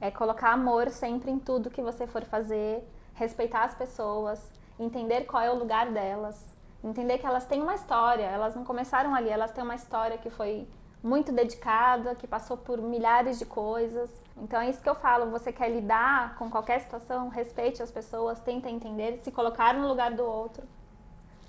é 0.00 0.10
colocar 0.12 0.52
amor 0.52 0.90
sempre 0.90 1.32
em 1.32 1.40
tudo 1.40 1.68
que 1.68 1.82
você 1.82 2.06
for 2.06 2.22
fazer, 2.22 2.88
respeitar 3.14 3.64
as 3.64 3.74
pessoas, 3.74 4.40
entender 4.78 5.24
qual 5.24 5.42
é 5.42 5.50
o 5.50 5.58
lugar 5.58 5.90
delas 5.90 6.54
entender 6.84 7.18
que 7.18 7.26
elas 7.26 7.46
têm 7.46 7.62
uma 7.62 7.74
história, 7.74 8.24
elas 8.24 8.54
não 8.54 8.64
começaram 8.64 9.14
ali, 9.14 9.30
elas 9.30 9.50
têm 9.52 9.64
uma 9.64 9.74
história 9.74 10.18
que 10.18 10.28
foi 10.28 10.68
muito 11.02 11.32
dedicada, 11.32 12.14
que 12.14 12.26
passou 12.26 12.56
por 12.56 12.80
milhares 12.80 13.38
de 13.38 13.46
coisas. 13.46 14.10
Então 14.36 14.60
é 14.60 14.68
isso 14.68 14.82
que 14.82 14.88
eu 14.88 14.94
falo, 14.94 15.30
você 15.30 15.52
quer 15.52 15.70
lidar 15.70 16.36
com 16.36 16.50
qualquer 16.50 16.80
situação, 16.80 17.28
respeite 17.28 17.82
as 17.82 17.90
pessoas, 17.90 18.40
tenta 18.40 18.68
entender, 18.68 19.20
se 19.22 19.30
colocar 19.30 19.74
no 19.74 19.88
lugar 19.88 20.12
do 20.12 20.24
outro. 20.24 20.66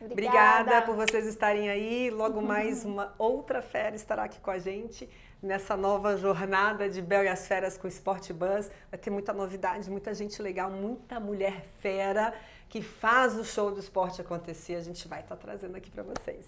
Obrigada. 0.00 0.60
Obrigada 0.60 0.86
por 0.86 0.96
vocês 0.96 1.26
estarem 1.26 1.68
aí. 1.68 2.10
Logo 2.10 2.40
mais 2.40 2.84
uma 2.86 3.14
outra 3.18 3.60
fera 3.60 3.94
estará 3.94 4.24
aqui 4.24 4.40
com 4.40 4.50
a 4.50 4.58
gente 4.58 5.08
nessa 5.42 5.76
nova 5.76 6.16
jornada 6.16 6.88
de 6.88 7.00
Bel 7.00 7.24
e 7.24 7.28
as 7.28 7.46
Feras 7.46 7.76
com 7.76 7.88
Sport 7.88 8.32
Buzz. 8.32 8.70
Vai 8.90 8.98
ter 8.98 9.10
muita 9.10 9.32
novidade, 9.32 9.90
muita 9.90 10.12
gente 10.14 10.40
legal, 10.40 10.70
muita 10.70 11.18
mulher 11.18 11.64
fera 11.80 12.34
que 12.68 12.80
faz 12.80 13.36
o 13.36 13.44
show 13.44 13.70
do 13.70 13.80
esporte 13.80 14.20
acontecer. 14.20 14.76
A 14.76 14.80
gente 14.80 15.06
vai 15.08 15.20
estar 15.20 15.36
trazendo 15.36 15.76
aqui 15.76 15.90
para 15.90 16.02
vocês. 16.02 16.46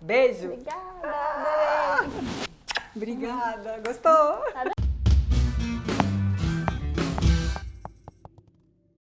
Beijo. 0.00 0.52
Obrigada. 0.52 0.80
Ah! 1.04 1.98
Obrigada. 2.94 3.80
Gostou? 3.84 4.72